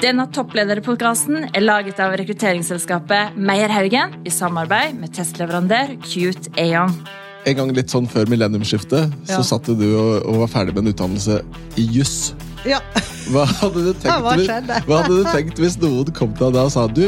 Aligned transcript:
Denne 0.00 0.24
topplederpodkasten 0.32 1.50
er 1.52 1.60
laget 1.64 1.98
av 2.00 2.14
rekrutteringsselskapet 2.16 3.34
Meierhaugen 3.36 4.14
i 4.24 4.32
samarbeid 4.32 4.96
med 5.00 5.12
testleverandør 5.16 5.92
Cute 6.06 6.52
Aon. 6.60 6.94
En 7.48 7.56
gang 7.56 7.72
litt 7.76 7.92
sånn 7.92 8.08
før 8.08 8.28
millenniumsskiftet 8.28 9.12
Ja. 9.28 9.36
så 9.36 9.44
satt 9.44 9.68
du 9.76 9.84
og, 9.96 10.24
og 10.28 10.40
var 10.42 10.50
ferdig 10.52 10.74
med 10.76 10.84
en 10.86 10.92
utdannelse 10.94 11.40
i 11.80 11.84
juss. 11.98 12.32
Ja. 12.68 12.80
Hva 13.32 13.44
hadde, 13.60 13.84
du 13.86 13.92
tenkt, 14.00 14.24
hva 14.24 14.34
hvis- 14.36 14.84
hva 14.88 15.02
hadde 15.02 15.20
du 15.20 15.24
tenkt 15.32 15.60
hvis 15.60 15.76
noen 15.80 16.12
kom 16.16 16.32
til 16.36 16.48
deg 16.48 16.56
da 16.58 16.64
og 16.68 16.72
sa 16.74 16.86
du, 16.88 17.06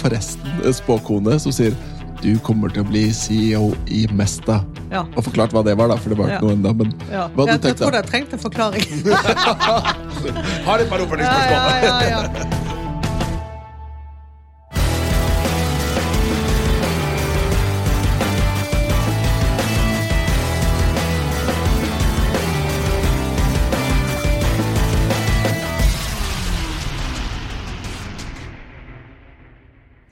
forresten 0.00 0.60
en 0.64 0.76
spåkone 0.76 1.38
som 1.40 1.52
sier 1.56 1.76
du 2.22 2.38
kommer 2.44 2.68
til 2.72 2.82
å 2.84 2.88
bli 2.88 3.04
CEO 3.12 3.74
i 3.86 4.06
Mesta. 4.16 4.60
Ja. 4.90 5.02
Og 5.16 5.24
forklart 5.26 5.52
hva 5.54 5.62
det 5.66 5.76
var, 5.78 5.88
da, 5.92 5.96
for 5.96 6.10
det 6.14 6.18
var 6.18 6.26
ikke 6.30 6.40
Ja. 6.40 6.46
noe 6.46 6.52
enda, 6.56 6.72
Men 6.74 6.94
Ja. 7.10 7.28
hva 7.28 7.46
hadde 7.46 7.52
jeg, 7.52 7.60
du 7.60 7.68
jeg 7.68 7.76
tenkt 7.76 7.80
tror 7.82 7.90
da? 7.92 8.00
det 8.02 8.10
trengte 8.10 8.38
forklaring. 8.38 8.86
Har 10.66 10.78
et 10.78 10.88
par 10.88 10.98
Ja, 10.98 11.04
oppfølgingsspørsmål. 11.04 11.82
ja, 11.82 12.00
ja, 12.02 12.22
ja. 12.22 12.75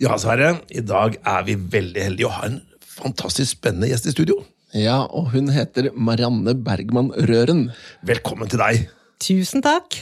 Ja, 0.05 0.19
Sverre. 0.21 0.59
I 0.69 0.83
dag 0.85 1.15
er 1.25 1.45
vi 1.47 1.55
veldig 1.57 2.03
heldige 2.03 2.29
å 2.29 2.35
ha 2.35 2.49
en 2.51 2.59
fantastisk 2.85 3.55
spennende 3.55 3.89
gjest 3.89 4.11
i 4.11 4.13
studio. 4.13 4.43
Ja, 4.77 4.99
og 5.07 5.31
hun 5.33 5.49
heter 5.55 5.87
Marianne 5.97 6.53
Bergman 6.67 7.09
Røren. 7.31 7.71
Velkommen 8.05 8.51
til 8.53 8.61
deg. 8.61 8.83
Tusen 9.25 9.65
takk. 9.65 9.97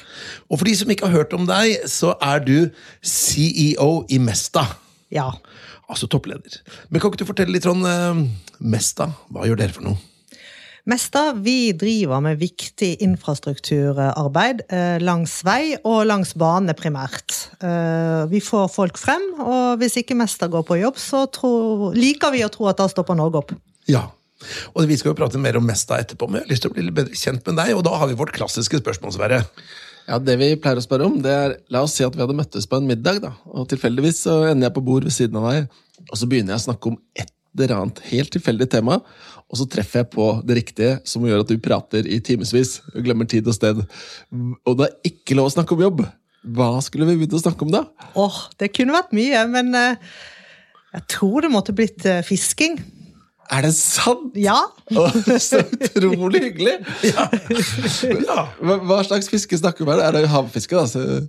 Og 0.49 0.59
for 0.59 0.67
de 0.67 0.75
som 0.81 0.91
ikke 0.91 1.07
har 1.07 1.21
hørt 1.21 1.37
om 1.37 1.47
deg, 1.47 1.85
så 1.87 2.17
er 2.19 2.43
du 2.43 2.57
CEO 2.99 3.91
i 4.11 4.19
Mesta. 4.19 4.65
Ja. 5.15 5.29
Altså 5.87 6.09
toppleder. 6.11 6.59
Men 6.89 6.99
kan 6.99 7.13
ikke 7.13 7.23
du 7.23 7.29
fortelle 7.29 7.55
litt 7.55 7.69
om 7.71 7.87
eh, 7.87 8.25
Mesta? 8.59 9.13
Hva 9.31 9.47
gjør 9.47 9.61
dere 9.61 9.77
for 9.77 9.87
noe? 9.87 10.03
Mesta, 10.83 11.29
vi 11.33 11.71
driver 11.79 12.19
med 12.25 12.41
viktig 12.41 12.97
infrastrukturarbeid 13.07 14.65
eh, 14.67 14.97
langs 14.99 15.37
vei 15.47 15.77
og 15.87 16.01
langs 16.11 16.33
bane 16.35 16.75
primært. 16.75 17.37
Eh, 17.63 18.25
vi 18.33 18.41
får 18.43 18.67
folk 18.73 18.99
frem, 18.99 19.23
og 19.39 19.79
hvis 19.79 20.01
ikke 20.01 20.17
Mesta 20.19 20.49
går 20.51 20.65
på 20.67 20.81
jobb, 20.81 20.99
så 20.99 21.21
tror, 21.31 21.93
liker 21.95 22.35
vi 22.35 22.43
å 22.43 22.51
tro 22.51 22.67
at 22.67 22.83
da 22.83 22.89
stopper 22.91 23.15
Norge 23.15 23.45
opp. 23.45 23.55
Ja. 23.87 24.09
Og 24.75 24.89
vi 24.91 24.97
skal 24.99 25.13
jo 25.13 25.19
prate 25.21 25.39
mer 25.39 25.61
om 25.61 25.69
Mesta 25.71 26.01
etterpå, 26.03 26.27
men 26.27 26.41
jeg 26.41 26.49
har 26.49 26.51
lyst 26.57 26.67
til 26.67 26.73
å 26.73 26.75
bli 26.75 26.87
litt 26.89 26.97
bedre 26.97 27.21
kjent 27.21 27.47
med 27.47 27.61
deg, 27.63 27.71
og 27.79 27.85
da 27.87 27.93
har 28.01 28.11
vi 28.11 28.19
vårt 28.19 28.35
klassiske 28.35 28.81
spørsmål, 28.83 29.15
Sverre. 29.15 29.39
Ja, 30.09 30.19
Det 30.19 30.35
vi 30.41 30.49
pleier 30.59 30.81
å 30.81 30.83
spørre 30.83 31.07
om, 31.07 31.21
det 31.23 31.31
er 31.31 31.55
La 31.71 31.85
oss 31.87 31.95
si 31.95 32.03
at 32.03 32.17
vi 32.17 32.25
hadde 32.25 32.35
møttes 32.35 32.67
på 32.67 32.83
en 32.83 32.91
middag, 32.91 33.23
da. 33.23 33.37
Og 33.55 33.71
tilfeldigvis 33.71 34.25
så 34.27 34.41
ender 34.49 34.67
jeg 34.67 34.75
på 34.81 34.83
bord 34.91 35.07
ved 35.07 35.15
siden 35.15 35.39
av 35.39 35.47
deg, 35.53 35.71
og 36.09 36.19
så 36.19 36.27
begynner 36.27 36.57
jeg 36.57 36.65
å 36.65 36.67
snakke 36.67 36.91
om 36.91 36.99
et 37.53 37.67
eller 37.67 37.77
annet 37.83 38.01
helt 38.09 38.33
tilfeldig 38.33 38.69
tema, 38.73 38.99
og 39.53 39.61
så 39.61 39.67
treffer 39.69 40.01
jeg 40.01 40.13
på 40.15 40.27
det 40.49 40.57
riktige, 40.57 40.93
som 41.05 41.25
gjør 41.29 41.45
at 41.45 41.51
du 41.53 41.61
prater 41.61 42.09
i 42.09 42.23
timevis 42.25 42.79
og 42.95 43.03
glemmer 43.05 43.29
tid 43.29 43.49
og 43.51 43.57
sted. 43.57 43.83
Og 44.33 44.79
det 44.79 44.89
er 44.89 45.11
ikke 45.13 45.37
lov 45.37 45.51
å 45.51 45.55
snakke 45.57 45.77
om 45.77 45.85
jobb. 45.85 46.05
Hva 46.57 46.71
skulle 46.83 47.07
vi 47.11 47.19
begynt 47.21 47.37
å 47.37 47.43
snakke 47.43 47.67
om 47.67 47.75
da? 47.75 47.85
Åh, 48.19 48.39
det 48.59 48.73
kunne 48.75 48.97
vært 48.97 49.13
mye, 49.15 49.45
men 49.53 49.77
eh, 49.79 50.15
jeg 50.97 51.07
tror 51.13 51.45
det 51.45 51.53
måtte 51.53 51.77
blitt 51.77 52.07
eh, 52.09 52.25
fisking. 52.27 52.81
Er 53.51 53.65
det 53.67 53.73
sant?! 53.75 54.37
Ja. 54.39 54.57
Så 55.43 55.61
utrolig 55.75 56.43
hyggelig! 56.45 56.75
Ja. 57.05 57.27
Hva, 58.63 58.77
hva 58.87 58.99
slags 59.07 59.31
fiske 59.33 59.59
snakker 59.59 59.85
du 59.85 59.91
om? 59.91 59.99
Er 59.99 60.15
det 60.15 60.31
havfiske? 60.33 60.77
da? 60.77 60.85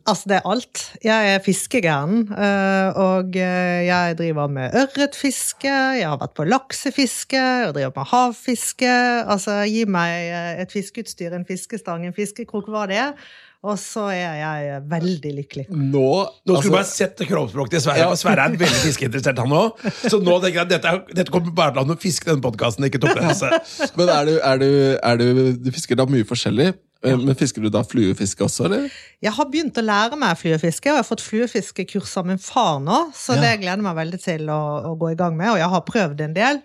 Altså, 0.06 0.30
det 0.30 0.38
er 0.38 0.50
alt. 0.54 0.84
Jeg 1.04 1.34
er 1.34 1.44
fiskegæren, 1.46 2.28
eh, 2.32 3.00
og 3.02 3.38
eh, 3.40 3.86
jeg 3.90 4.18
driver 4.20 4.52
med 4.52 4.78
ørretfiske, 4.84 5.74
jeg 6.00 6.08
har 6.08 6.20
vært 6.22 6.36
på 6.38 6.48
laksefiske, 6.48 7.40
jeg 7.40 7.74
driver 7.76 7.96
med 7.98 8.12
havfiske. 8.14 8.94
Altså, 9.36 9.64
gi 9.70 9.88
meg 9.90 10.30
eh, 10.30 10.62
et 10.64 10.76
fiskeutstyr, 10.76 11.34
en 11.34 11.48
fiskestang, 11.50 12.06
en 12.08 12.16
fiskekrok, 12.16 12.70
hva 12.72 12.86
det 12.92 13.02
er, 13.04 13.18
og 13.64 13.78
så 13.80 14.10
er 14.12 14.36
jeg 14.42 14.82
veldig 14.92 15.32
lykkelig. 15.38 15.66
nå 15.72 16.04
Nå 16.04 16.28
skulle 16.28 16.58
altså- 16.58 16.70
du 16.70 16.76
bare 16.76 16.90
sette 16.90 17.26
kroppsspråket 17.30 17.70
til 17.78 17.82
Sverre, 17.86 17.98
Ja. 18.04 18.16
Sverre 18.20 18.46
er 18.50 18.58
veldig 18.58 18.82
fiskeinteressert, 18.84 19.38
han 19.40 19.50
òg. 19.50 19.78
Så 20.12 20.20
nå 20.22 20.40
tenker 20.44 20.54
jeg 20.54 20.66
at 20.66 20.70
dette, 20.70 20.86
er- 20.88 21.14
dette 21.16 21.32
kommer 21.32 21.54
bare 21.56 21.72
til 21.74 21.96
å 21.96 22.00
fiske 22.00 22.26
denne 22.26 22.42
podkasten, 22.44 22.84
ikke 22.90 23.00
toppledelse. 23.00 23.50
Men 23.98 24.10
er 24.10 24.26
du, 24.26 24.34
er, 24.44 24.58
du, 24.58 24.98
er 25.02 25.18
du 25.18 25.54
Du 25.64 25.72
fisker 25.72 25.96
da 25.96 26.06
mye 26.06 26.26
forskjellig? 26.28 26.74
Eh, 27.04 27.18
Men 27.18 27.36
Fisker 27.36 27.62
du 27.62 27.70
da 27.70 27.82
fluefiske 27.84 28.40
også, 28.46 28.66
eller? 28.66 28.90
Jeg 29.22 29.32
har 29.36 29.46
begynt 29.52 29.76
å 29.76 29.84
lære 29.84 30.16
meg 30.18 30.38
fluefiske, 30.40 30.88
og 30.88 30.96
jeg 30.96 31.04
har 31.04 31.10
fått 31.10 31.24
fluefiskekurs 31.24 32.18
av 32.18 32.26
min 32.26 32.38
far 32.38 32.80
nå, 32.80 33.12
så 33.14 33.36
Ja. 33.36 33.42
det 33.42 33.60
gleder 33.62 33.76
jeg 33.76 33.84
meg 33.84 33.96
veldig 33.96 34.22
til 34.24 34.48
å, 34.48 34.62
å 34.88 34.98
gå 34.98 35.12
i 35.12 35.16
gang 35.16 35.36
med, 35.36 35.50
og 35.52 35.58
jeg 35.58 35.70
har 35.70 35.82
prøvd 35.82 36.22
en 36.22 36.34
del. 36.34 36.62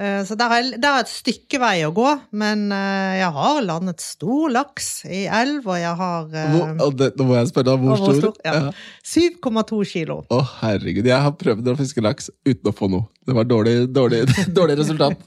Eh, 0.00 0.22
Så 0.24 0.34
der 0.40 0.48
er, 0.56 0.68
der 0.80 0.94
er 0.96 1.02
et 1.04 1.10
stykke 1.12 1.58
vei 1.60 1.82
å 1.84 1.90
gå, 1.92 2.08
men 2.40 2.70
eh, 2.72 3.18
jeg 3.20 3.32
har 3.36 3.58
landet 3.66 4.00
stor 4.00 4.48
laks 4.54 4.86
i 5.04 5.26
elv, 5.28 5.66
og 5.68 5.76
jeg 5.76 5.94
har 6.00 6.30
eh, 6.32 6.54
Hvor, 6.54 6.70
og 6.86 6.94
det, 6.96 7.10
nå 7.20 7.26
må 7.28 7.36
jeg 7.36 7.50
spørre 7.50 7.74
hvor 7.76 7.98
hvor 8.00 8.14
stor? 8.16 8.32
stor? 8.32 8.38
Ja. 8.46 8.72
7,2 9.04 9.82
kilo. 9.92 10.22
Å, 10.32 10.40
herregud. 10.62 11.04
Jeg 11.12 11.20
har 11.26 11.34
prøvd 11.36 11.68
å 11.74 11.76
fiske 11.76 12.04
laks 12.04 12.30
uten 12.48 12.72
å 12.72 12.76
få 12.76 12.88
noe. 12.92 13.04
Det 13.26 13.36
var 13.36 13.44
dårlig, 13.50 13.76
dårlig, 13.92 14.24
dårlig 14.58 14.78
resultat. 14.80 15.20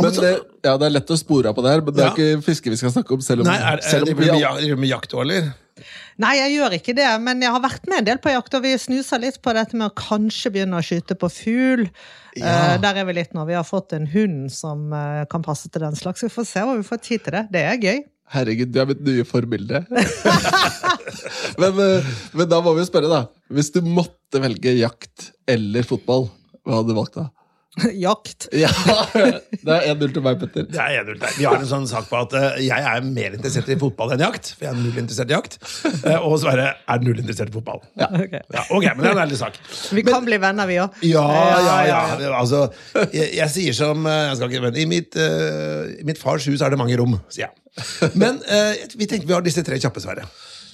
Men 0.00 0.14
det, 0.16 0.30
ja, 0.64 0.78
det 0.80 0.86
er 0.88 0.94
lett 0.94 1.10
å 1.12 1.18
spore 1.20 1.50
av 1.50 1.56
på 1.58 1.62
det 1.66 1.74
her, 1.74 1.82
men 1.84 1.92
det 1.92 2.00
er 2.00 2.08
Ja. 2.08 2.14
ikke 2.16 2.46
fiske 2.46 2.72
vi 2.72 2.78
skal 2.80 2.94
snakke 2.94 3.12
om. 3.12 3.20
Selv 3.20 3.44
om, 3.44 3.50
Nei, 3.50 3.58
er, 3.60 3.76
er, 3.76 3.84
selv 3.84 4.08
om 4.08 4.08
det, 4.08 4.16
vi 4.24 4.70
du 4.72 4.80
med 4.80 4.88
jakt 4.88 5.12
òg, 5.12 5.26
eller? 5.26 5.52
Nei, 6.22 6.34
jeg 6.38 6.54
gjør 6.56 6.76
ikke 6.76 6.94
det, 6.96 7.08
men 7.24 7.42
jeg 7.42 7.52
har 7.54 7.62
vært 7.64 7.86
med 7.90 8.02
en 8.02 8.08
del 8.10 8.20
på 8.22 8.32
jakt, 8.32 8.54
og 8.58 8.64
vi 8.64 8.74
snuser 8.80 9.22
litt 9.22 9.40
på 9.42 9.54
dette 9.56 9.78
med 9.78 9.88
å 9.88 9.96
kanskje 9.98 10.52
begynne 10.54 10.78
å 10.78 10.84
skyte 10.84 11.16
på 11.18 11.30
fugl. 11.32 11.86
Ja. 12.38 12.74
Eh, 12.74 12.76
Der 12.82 13.02
er 13.02 13.08
vi 13.08 13.16
litt 13.16 13.34
nå. 13.36 13.44
Vi 13.48 13.56
har 13.56 13.66
fått 13.66 13.94
en 13.96 14.08
hund 14.12 14.52
som 14.54 14.92
eh, 14.96 15.24
kan 15.32 15.44
passe 15.44 15.70
til 15.72 15.84
den 15.84 15.98
slags. 15.98 16.24
Vi 16.24 16.32
får 16.32 16.48
se 16.48 16.64
hva 16.64 16.78
vi 16.78 16.86
får 16.86 17.02
tid 17.04 17.26
til 17.26 17.38
det. 17.38 17.44
Det 17.52 17.64
er 17.68 17.82
gøy. 17.82 18.02
Herregud, 18.32 18.70
du 18.72 18.78
er 18.80 18.88
mitt 18.88 19.02
nye 19.04 19.24
forbilde. 19.28 19.82
men, 21.60 21.82
eh, 21.84 22.12
men 22.32 22.48
da 22.48 22.62
må 22.64 22.72
vi 22.72 22.84
jo 22.84 22.88
spørre, 22.88 23.10
da. 23.12 23.26
Hvis 23.52 23.72
du 23.74 23.82
måtte 23.84 24.40
velge 24.40 24.72
jakt 24.78 25.32
eller 25.50 25.84
fotball, 25.84 26.30
hva 26.64 26.80
hadde 26.80 26.94
du 26.94 26.96
valgt 26.96 27.18
da? 27.20 27.28
Jakt. 28.04 28.48
Ja, 28.52 28.68
Det 29.64 29.72
er 29.72 29.94
1-0 29.94 30.10
til 30.12 30.24
meg, 30.24 30.40
Petter. 30.42 30.66
Det 30.68 30.80
er 30.80 31.06
1-0 31.06 31.20
til 31.22 31.38
Vi 31.38 31.46
har 31.48 31.56
en 31.56 31.68
sånn 31.70 31.86
sak 31.88 32.08
på 32.10 32.18
at 32.20 32.34
eh, 32.36 32.58
jeg 32.66 32.84
er 32.90 33.06
mer 33.06 33.36
interessert 33.38 33.70
i 33.72 33.78
fotball 33.80 34.12
enn 34.12 34.24
jakt. 34.26 34.52
For 34.58 34.66
jeg 34.66 34.74
er 34.74 34.80
null 34.82 35.00
interessert 35.00 35.32
i 35.32 35.36
jakt. 35.36 35.56
Eh, 36.02 36.18
og 36.18 36.36
Sverre 36.42 36.68
er 36.76 37.04
null 37.04 37.22
interessert 37.22 37.52
i 37.52 37.56
fotball. 37.56 37.80
Ja. 38.00 38.10
Ok. 38.12 38.36
ok, 38.76 38.86
men 38.90 39.00
det 39.00 39.08
er 39.08 39.16
en 39.16 39.22
ærlig 39.24 39.40
sak. 39.40 39.56
Vi 39.96 40.04
kan 40.04 40.28
bli 40.28 40.40
venner, 40.42 40.68
vi 40.68 40.78
òg. 40.82 41.00
Ja, 41.08 41.24
ja, 41.64 41.78
ja. 41.88 42.02
Altså, 42.36 42.66
jeg, 43.08 43.32
jeg 43.38 43.54
sier 43.56 43.80
som 43.80 44.04
eh, 44.04 44.20
jeg 44.28 44.38
skal 44.40 44.52
ikke, 44.52 44.64
men, 44.68 44.78
i, 44.82 44.86
mitt, 44.90 45.16
uh, 45.16 45.88
I 45.96 46.06
mitt 46.08 46.20
fars 46.20 46.48
hus 46.50 46.60
er 46.60 46.74
det 46.74 46.80
mange 46.80 46.98
rom, 47.00 47.16
sier 47.32 47.48
jeg. 47.48 48.12
Men 48.20 48.42
uh, 48.44 48.72
vi 49.00 49.08
tenker 49.08 49.24
vi 49.24 49.38
har 49.38 49.44
disse 49.44 49.64
tre 49.64 49.80
kjappe, 49.80 50.02
Sverre. 50.04 50.28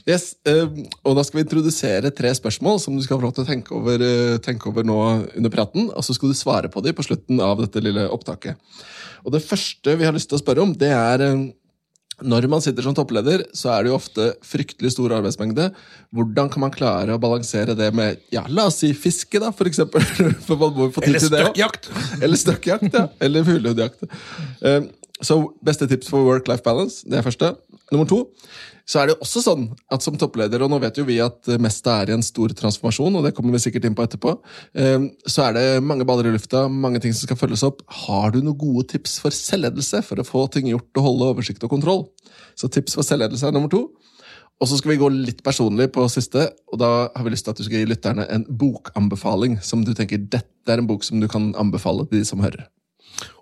Yes, 0.08 0.30
eh, 0.48 0.64
og 1.04 1.18
Da 1.18 1.24
skal 1.26 1.40
vi 1.40 1.44
introdusere 1.44 2.10
tre 2.16 2.30
spørsmål 2.32 2.80
som 2.80 2.96
du 2.96 3.02
skal 3.04 3.18
få 3.18 3.26
lov 3.26 3.34
til 3.36 3.44
å 3.44 3.48
tenke 3.50 3.74
over, 3.76 4.00
eh, 4.00 4.38
tenke 4.40 4.70
over 4.70 4.86
nå 4.86 4.96
under 5.36 5.52
praten. 5.52 5.90
Og 5.92 6.02
så 6.04 6.16
skal 6.16 6.32
du 6.32 6.38
svare 6.38 6.70
på 6.72 6.82
dem 6.82 6.96
på 6.96 7.04
slutten 7.04 7.40
av 7.44 7.60
dette 7.60 7.82
lille 7.84 8.08
opptaket. 8.08 8.56
Og 9.26 9.32
Det 9.32 9.44
første 9.44 9.98
vi 9.98 10.04
har 10.04 10.12
lyst 10.16 10.30
til 10.30 10.38
å 10.38 10.42
spørre 10.42 10.62
om, 10.64 10.72
det 10.72 10.88
er 10.88 11.20
eh, 11.20 11.52
når 12.24 12.48
man 12.50 12.60
sitter 12.60 12.82
som 12.82 12.94
toppleder, 12.96 13.44
så 13.54 13.70
er 13.76 13.84
det 13.84 13.90
jo 13.92 13.98
ofte 13.98 14.24
fryktelig 14.42 14.90
stor 14.90 15.12
arbeidsmengde. 15.20 15.68
Hvordan 16.10 16.50
kan 16.50 16.64
man 16.64 16.72
klare 16.74 17.14
å 17.14 17.20
balansere 17.20 17.76
det 17.78 17.92
med 17.94 18.18
ja, 18.34 18.42
la 18.48 18.64
oss 18.66 18.80
si 18.82 18.90
fiske, 18.96 19.38
da, 19.38 19.52
for 19.52 19.70
eksempel? 19.70 20.02
For 20.46 20.56
man 20.56 20.72
må 20.74 20.88
få 20.90 21.04
tid 21.04 21.20
til 21.20 21.30
det 21.30 21.44
også. 21.52 21.92
Eller 22.22 22.40
støkkjakt, 22.40 22.90
ja. 22.90 23.04
Eller 23.20 23.44
fuglehundjakt. 23.46 24.02
Eh, 24.62 24.88
Så 25.20 25.34
beste 25.66 25.88
tips 25.90 26.06
for 26.12 26.22
work-life 26.22 26.62
balance, 26.62 27.02
det 27.02 27.18
er 27.18 27.24
første. 27.26 27.48
Nummer 27.90 28.06
to, 28.06 28.20
så 28.88 29.00
er 29.00 29.08
det 29.08 29.14
jo 29.14 29.24
også 29.26 29.42
sånn 29.44 29.66
at 29.92 30.04
som 30.04 30.16
toppleder, 30.20 30.62
og 30.64 30.72
nå 30.72 30.78
vet 30.80 30.96
jo 30.96 31.04
vi 31.08 31.18
at 31.20 31.50
Mesta 31.60 31.98
er 32.00 32.12
i 32.12 32.16
en 32.16 32.24
stor 32.24 32.54
transformasjon, 32.56 33.18
og 33.20 33.26
det 33.26 33.34
kommer 33.36 33.52
vi 33.52 33.60
sikkert 33.66 33.84
inn 33.84 33.96
på 33.98 34.06
etterpå, 34.06 34.32
eh, 34.80 35.10
så 35.28 35.48
er 35.48 35.58
det 35.58 35.66
mange 35.84 36.06
baller 36.08 36.30
i 36.30 36.32
lufta, 36.32 36.64
mange 36.72 37.02
ting 37.04 37.12
som 37.12 37.28
skal 37.28 37.40
følges 37.40 37.66
opp. 37.68 37.84
Har 38.06 38.32
du 38.32 38.40
noen 38.40 38.56
gode 38.58 38.86
tips 38.94 39.18
for 39.20 39.34
selvledelse, 39.34 40.00
for 40.08 40.20
å 40.20 40.26
få 40.26 40.46
ting 40.54 40.70
gjort 40.72 40.88
og 40.96 41.08
holde 41.10 41.32
oversikt 41.34 41.68
og 41.68 41.74
kontroll? 41.76 42.06
Så 42.56 42.72
tips 42.72 42.96
for 42.96 43.04
selvledelse 43.04 43.50
er 43.50 43.56
nummer 43.56 43.72
to. 43.72 43.90
Og 44.58 44.66
så 44.66 44.78
skal 44.80 44.94
vi 44.94 44.98
gå 44.98 45.12
litt 45.12 45.44
personlig 45.46 45.90
på 45.94 46.08
siste, 46.10 46.48
og 46.72 46.80
da 46.80 46.90
har 47.12 47.26
vi 47.26 47.34
lyst 47.34 47.46
til 47.46 47.54
at 47.54 47.60
du 47.60 47.66
skal 47.66 47.82
gi 47.84 47.92
lytterne 47.92 48.26
en 48.32 48.48
bokanbefaling 48.48 49.60
som 49.62 49.84
du 49.86 49.92
tenker 49.94 50.24
dette 50.24 50.72
er 50.72 50.82
en 50.82 50.88
bok 50.88 51.06
som 51.06 51.20
du 51.22 51.28
kan 51.30 51.52
anbefale 51.60 52.08
til 52.08 52.18
de 52.18 52.26
som 52.26 52.42
hører. 52.42 52.66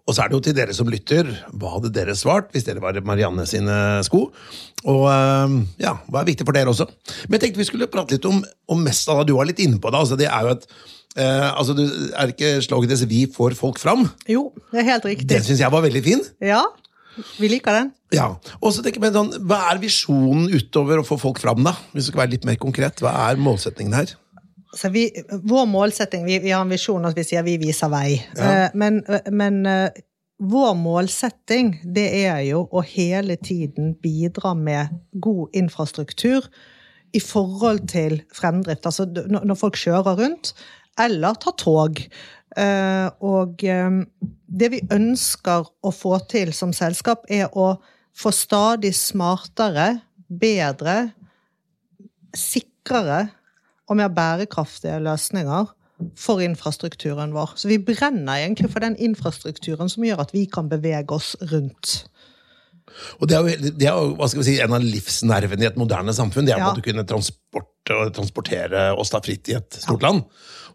Og 0.07 0.15
så 0.15 0.23
er 0.23 0.31
det 0.31 0.37
jo 0.37 0.43
til 0.47 0.55
dere 0.55 0.75
som 0.77 0.91
lytter, 0.91 1.29
hva 1.59 1.73
hadde 1.75 1.91
dere 1.95 2.15
svart 2.19 2.53
hvis 2.55 2.67
dere 2.69 2.83
var 2.83 2.99
Marianne 3.07 3.43
sine 3.51 3.75
sko? 4.07 4.29
Og 4.87 5.07
eh, 5.11 5.57
ja, 5.83 5.97
hva 6.07 6.23
er 6.23 6.29
viktig 6.31 6.47
for 6.47 6.55
dere 6.55 6.71
også? 6.71 6.87
Men 7.27 7.37
jeg 7.37 7.47
tenkte 7.47 7.63
vi 7.65 7.69
skulle 7.69 7.91
prate 7.91 8.15
litt 8.15 8.29
om, 8.31 8.39
om 8.71 8.87
av 8.87 9.23
det 9.23 9.27
du 9.33 9.35
var 9.35 9.51
litt 9.51 9.63
inne 9.65 9.83
på 9.83 9.91
da, 9.91 10.05
altså 10.05 10.19
Det 10.21 10.29
er 10.31 10.47
jo 10.47 10.55
et 10.55 10.69
eh, 11.19 11.49
altså 11.51 11.75
du, 11.75 11.85
Er 12.15 12.31
det 12.31 12.37
ikke 12.37 12.63
sloganet 12.69 13.03
'Vi 13.11 13.27
får 13.35 13.59
folk 13.59 13.83
fram'? 13.83 14.07
Jo, 14.31 14.53
det 14.71 14.85
er 14.85 14.91
helt 14.93 15.09
riktig. 15.11 15.29
Den 15.33 15.43
syns 15.43 15.65
jeg 15.65 15.73
var 15.75 15.83
veldig 15.83 16.05
fin. 16.05 16.23
Ja. 16.41 16.63
Vi 17.41 17.49
liker 17.49 17.73
den. 17.73 17.91
Ja, 18.15 18.37
og 18.61 18.73
så 18.75 18.85
tenker 18.85 19.03
jeg 19.03 19.17
sånn, 19.17 19.33
Hva 19.49 19.73
er 19.73 19.81
visjonen 19.83 20.51
utover 20.53 21.01
å 21.01 21.07
få 21.07 21.19
folk 21.19 21.41
fram, 21.43 21.65
da? 21.67 21.75
Hvis 21.93 22.07
du 22.07 22.13
skal 22.13 22.27
være 22.27 22.37
litt 22.37 22.47
mer 22.47 22.61
konkret, 22.61 23.03
Hva 23.03 23.15
er 23.27 23.41
målsetningen 23.41 23.97
her? 23.97 24.15
Så 24.77 24.91
vi, 24.93 25.09
vår 25.31 25.67
målsetting 25.67 26.27
vi, 26.27 26.39
vi 26.45 26.53
har 26.53 26.65
en 26.65 26.73
visjon 26.73 27.09
at 27.09 27.17
vi 27.17 27.25
sier 27.25 27.45
vi 27.47 27.57
viser 27.61 27.91
vei. 27.93 28.19
Ja. 28.37 28.69
men 28.75 29.01
men 29.33 29.65
eh, 29.67 30.03
vår 30.37 30.75
målsetting 30.77 31.79
det 31.97 32.07
er 32.27 32.43
jo 32.45 32.67
å 32.69 32.83
hele 32.85 33.39
tiden 33.41 33.95
bidra 34.03 34.53
med 34.55 34.93
god 35.13 35.55
infrastruktur 35.57 36.45
i 37.17 37.23
forhold 37.25 37.87
til 37.89 38.19
fremdrift. 38.37 38.85
Altså 38.85 39.07
når 39.09 39.57
folk 39.57 39.79
kjører 39.81 40.19
rundt, 40.21 40.53
eller 41.01 41.39
tar 41.41 41.57
tog. 41.61 42.03
Eh, 42.57 43.09
og 43.25 43.65
eh, 43.65 44.01
det 44.47 44.71
vi 44.75 44.83
ønsker 44.93 45.65
å 45.81 45.93
få 45.93 46.19
til 46.29 46.53
som 46.57 46.75
selskap, 46.77 47.25
er 47.33 47.49
å 47.57 47.77
få 48.17 48.33
stadig 48.33 48.93
smartere, 48.97 50.03
bedre, 50.29 50.99
sikrere 52.37 53.27
og 53.89 53.97
mer 54.01 54.09
bærekraftige 54.09 54.99
løsninger 55.05 55.73
for 56.19 56.43
infrastrukturen 56.45 57.33
vår. 57.33 57.55
Så 57.57 57.69
vi 57.71 57.79
brenner 57.81 58.43
egentlig 58.43 58.71
for 58.73 58.85
den 58.85 58.97
infrastrukturen 59.01 59.89
som 59.89 60.05
gjør 60.05 60.27
at 60.27 60.35
vi 60.35 60.45
kan 60.45 60.69
bevege 60.69 61.15
oss 61.15 61.37
rundt. 61.53 62.09
Og 63.21 63.29
Det 63.29 63.37
er 63.37 63.41
jo, 63.41 63.71
det 63.81 63.89
er 63.89 63.95
jo 63.97 64.43
si, 64.43 64.59
en 64.61 64.77
av 64.77 64.85
livsnervene 64.85 65.65
i 65.65 65.71
et 65.71 65.81
moderne 65.81 66.15
samfunn. 66.17 66.47
Det 66.47 66.55
er 66.55 66.59
Ja. 66.63 66.71
at 66.71 66.77
du 66.77 66.85
kunne 66.85 67.05
transport, 67.05 67.67
transportere 67.87 68.91
oss 68.99 69.13
da 69.15 69.21
fritt 69.25 69.49
i 69.53 69.57
et 69.59 69.79
stort 69.81 70.05
land. 70.05 70.25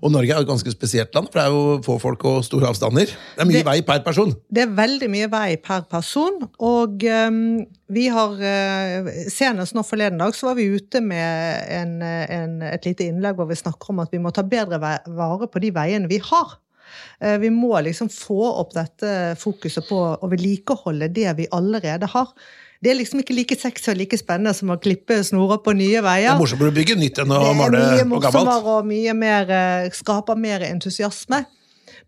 Og 0.01 0.09
Norge 0.09 0.33
er 0.33 0.39
jo 0.39 0.47
et 0.47 0.49
ganske 0.49 0.71
spesielt 0.73 1.13
land, 1.13 1.27
for 1.29 1.37
det 1.37 1.43
er 1.43 1.53
jo 1.53 1.75
få 1.85 1.97
folk 2.01 2.23
og 2.25 2.39
store 2.45 2.71
avstander. 2.71 3.11
Det 3.11 3.43
er 3.43 3.45
mye 3.45 3.59
Det- 3.59 3.65
vei 3.67 3.81
per 3.85 3.99
person. 4.01 4.33
Det 4.49 4.63
er 4.63 4.73
veldig 4.73 5.09
mye 5.13 5.27
vei 5.29 5.57
per 5.57 5.83
person, 5.91 6.39
og 6.59 7.03
um, 7.03 7.65
vi 7.89 8.07
har 8.07 8.31
uh, 8.33 9.11
Senest 9.29 9.75
nå 9.75 9.83
forleden 9.85 10.17
dag 10.17 10.33
så 10.33 10.47
var 10.49 10.55
vi 10.57 10.71
ute 10.73 11.01
med 11.01 11.67
en, 11.69 12.01
en, 12.01 12.61
et 12.63 12.85
lite 12.85 13.05
innlegg 13.11 13.35
hvor 13.35 13.49
vi 13.51 13.59
snakker 13.59 13.93
om 13.93 13.99
at 13.99 14.09
vi 14.11 14.17
må 14.17 14.33
ta 14.33 14.41
bedre 14.41 14.79
vare 14.81 15.47
på 15.47 15.61
de 15.61 15.71
veiene 15.71 16.09
vi 16.09 16.17
har. 16.17 16.57
Eh, 17.21 17.37
vi 17.37 17.49
må 17.53 17.77
liksom 17.85 18.09
få 18.09 18.41
opp 18.61 18.73
dette 18.75 19.35
fokuset 19.39 19.87
på 19.87 20.01
å 20.17 20.31
vedlikeholde 20.31 21.11
det 21.13 21.29
vi 21.37 21.47
allerede 21.51 22.09
har. 22.11 22.33
Det 22.81 22.89
er 22.89 22.97
liksom 22.97 23.21
ikke 23.21 23.35
like 23.37 23.55
sexy 23.61 23.91
og 23.93 23.99
like 23.99 24.17
spennende 24.17 24.55
som 24.57 24.71
å 24.73 24.79
klippe 24.81 25.19
snorer 25.25 25.59
på 25.61 25.73
nye 25.77 26.01
veier. 26.01 26.31
Det 26.31 26.33
er 26.33 26.41
morsommere 26.41 26.73
å 26.73 26.77
bygge 26.79 26.97
nytt 26.97 27.21
enn 27.21 27.33
å 27.35 27.41
male 27.53 27.81
mye 27.93 28.21
gammelt. 28.23 28.69
og 28.73 28.87
mye 28.89 29.13
mer, 29.13 29.51
eh, 29.51 29.89
skaper 29.93 30.35
mer 30.35 30.65
entusiasme. 30.65 31.45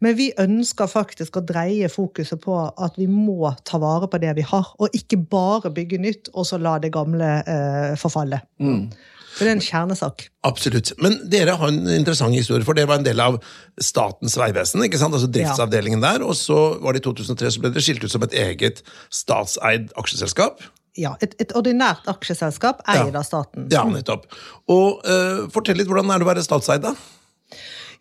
Men 0.01 0.15
vi 0.17 0.31
ønsker 0.39 0.89
faktisk 0.89 1.37
å 1.37 1.45
dreie 1.45 1.87
fokuset 1.91 2.41
på 2.41 2.57
at 2.73 2.97
vi 2.97 3.05
må 3.07 3.53
ta 3.63 3.77
vare 3.77 4.09
på 4.09 4.19
det 4.19 4.35
vi 4.35 4.41
har, 4.41 4.73
og 4.79 4.89
ikke 4.97 5.21
bare 5.29 5.69
bygge 5.69 5.99
nytt 6.01 6.29
og 6.33 6.47
så 6.49 6.59
la 6.59 6.79
det 6.79 6.91
gamle 6.91 7.43
eh, 7.45 7.93
forfalle. 7.95 8.41
For 8.57 9.22
det 9.39 9.47
er 9.47 9.51
en 9.55 9.63
kjernesak. 9.63 10.27
Absolutt. 10.45 10.91
Men 11.01 11.15
dere 11.31 11.55
har 11.57 11.71
en 11.71 11.87
interessant 11.95 12.35
historie, 12.35 12.65
for 12.67 12.77
dere 12.77 12.89
var 12.91 12.99
en 13.01 13.07
del 13.07 13.19
av 13.23 13.39
Statens 13.81 14.35
vegvesen, 14.37 14.83
ikke 14.85 14.99
sant? 15.01 15.15
altså 15.17 15.29
driftsavdelingen 15.33 16.03
der, 16.03 16.21
og 16.25 16.35
så 16.37 16.59
var 16.83 16.93
det 16.93 17.01
i 17.01 17.07
2003 17.07 17.51
så 17.55 17.63
ble 17.63 17.71
dere 17.73 17.85
skilt 17.85 18.03
ut 18.05 18.13
som 18.13 18.25
et 18.27 18.37
eget 18.43 18.83
statseid 19.13 19.89
aksjeselskap. 19.99 20.61
Ja, 20.99 21.15
et, 21.25 21.33
et 21.41 21.55
ordinært 21.57 22.05
aksjeselskap 22.11 22.83
eid 22.85 23.07
Ja. 23.09 23.19
av 23.23 23.25
staten. 23.25 23.65
Ja, 23.73 23.81
nettopp. 23.89 24.27
Og 24.69 25.01
uh, 25.07 25.47
fortell 25.53 25.79
litt, 25.81 25.89
hvordan 25.89 26.11
er 26.13 26.21
det 26.21 26.27
å 26.27 26.29
være 26.29 26.45
statseid, 26.45 26.85
da? 26.85 26.93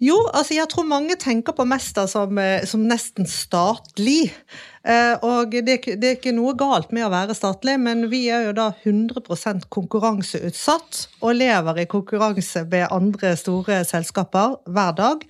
Jo, 0.00 0.16
altså 0.32 0.56
jeg 0.56 0.68
tror 0.72 0.86
mange 0.88 1.16
tenker 1.20 1.54
på 1.56 1.66
Mesta 1.68 2.06
som, 2.10 2.38
eh, 2.38 2.64
som 2.68 2.84
nesten 2.88 3.26
statlig. 3.28 4.32
Eh, 4.82 5.14
og 5.22 5.52
det, 5.52 5.76
det 6.00 6.08
er 6.08 6.16
ikke 6.16 6.34
noe 6.34 6.54
galt 6.58 6.92
med 6.94 7.06
å 7.06 7.12
være 7.12 7.36
statlig, 7.38 7.76
men 7.82 8.08
vi 8.10 8.24
er 8.32 8.48
jo 8.48 8.54
da 8.56 8.70
100% 8.82 9.68
konkurranseutsatt 9.72 11.02
og 11.20 11.36
lever 11.38 11.82
i 11.84 11.88
konkurranse 11.90 12.64
med 12.70 12.88
andre 12.90 13.34
store 13.38 13.82
selskaper 13.88 14.58
hver 14.66 14.96
dag 14.98 15.22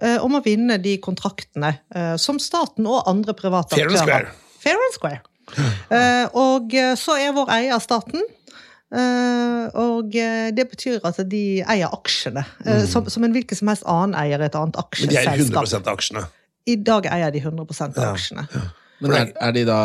eh, 0.00 0.16
om 0.24 0.38
å 0.38 0.44
vinne 0.44 0.78
de 0.80 0.96
kontraktene 1.04 1.76
som 2.20 2.38
staten 2.40 2.86
og 2.88 3.04
andre 3.10 3.34
private 3.36 3.76
Fair 3.76 3.90
and 3.90 3.98
aktører. 3.98 4.30
square. 4.30 4.58
Fair 4.64 4.86
and 4.86 4.96
square. 4.96 5.20
Og 6.40 6.72
så 6.98 7.18
er 7.20 7.34
vår 7.36 7.50
eier 7.52 7.82
staten. 7.82 8.24
Eh, 8.94 9.64
og 9.80 10.14
eh, 10.14 10.52
det 10.54 10.68
betyr 10.70 11.02
at 11.08 11.18
de 11.30 11.42
eier 11.62 11.90
aksjene, 11.90 12.44
eh, 12.66 12.84
som, 12.90 13.08
som 13.10 13.26
en 13.26 13.34
hvilken 13.34 13.58
som 13.58 13.72
helst 13.72 13.86
annen 13.90 14.14
eier 14.20 14.38
i 14.38 14.46
et 14.46 14.60
annet 14.60 14.78
aksjeselskap. 14.78 15.10
Men 15.10 15.16
de 15.16 15.20
eier 15.24 15.34
aksjeselskap. 15.34 15.68
100 15.74 15.90
av 15.90 15.98
aksjene. 15.98 16.24
I 16.64 16.80
dag 16.80 17.10
eier 17.10 17.34
de 17.34 17.44
100 17.44 17.68
av 17.82 18.00
Ja, 18.00 18.14
aksjene. 18.14 18.48
Men 19.02 19.10
er, 19.18 19.32
er 19.42 19.50
de 19.52 19.64
da 19.66 19.78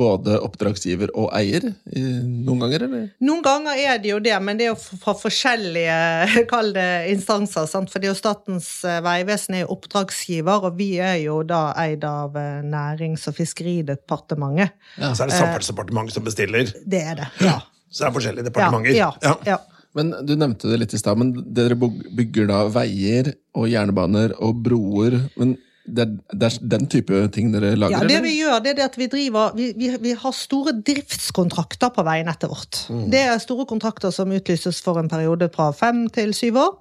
både 0.00 0.38
oppdragsgiver 0.40 1.12
og 1.12 1.28
eier 1.36 1.66
noen 1.92 2.64
ganger, 2.64 2.86
eller? 2.88 3.04
Noen 3.22 3.44
ganger 3.44 3.76
er 3.76 4.00
de 4.02 4.14
jo 4.14 4.18
det, 4.24 4.32
men 4.42 4.58
det 4.58 4.66
er 4.66 4.72
jo 4.72 4.96
fra 5.04 5.12
forskjellige 5.20 5.98
kall 6.50 6.72
det 6.74 6.88
instanser. 7.12 7.68
Sant? 7.70 7.92
For 7.92 8.00
det 8.00 8.08
er 8.08 8.14
jo 8.14 8.18
Statens 8.18 8.72
vegvesen 9.04 9.60
er 9.60 9.66
jo 9.66 9.74
oppdragsgiver, 9.76 10.64
og 10.64 10.80
vi 10.80 10.94
er 10.96 11.20
jo 11.26 11.42
da 11.46 11.68
eid 11.84 12.08
av 12.08 12.40
Nærings- 12.64 13.28
og 13.28 13.36
fiskeridepartementet. 13.36 14.72
Ja. 14.96 15.12
Så 15.12 15.28
er 15.28 15.30
det 15.30 15.42
Samferdselsdepartementet 15.42 16.16
som 16.16 16.26
bestiller. 16.26 16.78
Det 16.88 17.04
er 17.04 17.20
det, 17.20 17.34
ja. 17.44 17.60
Så 17.90 18.04
det 18.04 18.08
er 18.10 18.16
forskjellige 18.18 18.44
Ja, 18.44 18.50
departementer. 18.50 18.94
ja, 18.96 19.34
ja. 19.46 19.58
Men 19.96 20.10
Du 20.26 20.34
nevnte 20.36 20.68
det 20.70 20.78
litt 20.82 20.92
i 20.94 20.98
stad, 21.00 21.16
men 21.18 21.32
dere 21.54 21.74
bygger 21.74 22.46
da 22.50 22.64
veier 22.70 23.32
og 23.56 23.68
jernbaner 23.70 24.34
og 24.44 24.60
broer. 24.62 25.16
Men 25.40 25.56
det 25.88 26.04
er, 26.04 26.10
det 26.36 26.48
er 26.50 26.56
den 26.74 26.86
type 26.92 27.20
ting 27.32 27.48
dere 27.54 27.72
lager? 27.74 27.96
Ja, 27.96 28.00
det 28.04 28.18
eller? 28.18 28.26
vi 28.26 28.34
gjør, 28.36 28.58
det 28.62 28.70
er 28.74 28.76
det 28.76 28.84
at 28.84 28.98
vi 29.00 29.06
driver 29.08 29.54
Vi, 29.56 29.70
vi, 29.72 29.88
vi 30.04 30.12
har 30.20 30.34
store 30.36 30.74
driftskontrakter 30.84 31.88
på 31.96 32.04
veinettet 32.04 32.50
vårt. 32.52 32.82
Det 33.10 33.22
er 33.24 33.38
store 33.42 33.64
kontrakter 33.70 34.12
som 34.14 34.30
utlyses 34.36 34.82
for 34.84 35.00
en 35.00 35.08
periode 35.08 35.48
fra 35.54 35.70
fem 35.72 36.04
til 36.12 36.34
syv 36.36 36.60
år. 36.60 36.76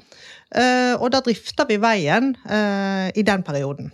Eh, 0.56 0.94
og 1.00 1.10
da 1.15 1.24
drifter 1.24 1.68
vi 1.71 1.80
veien 1.80 2.33
eh, 2.50 3.07
i 3.15 3.24
den 3.27 3.44
perioden. 3.48 3.94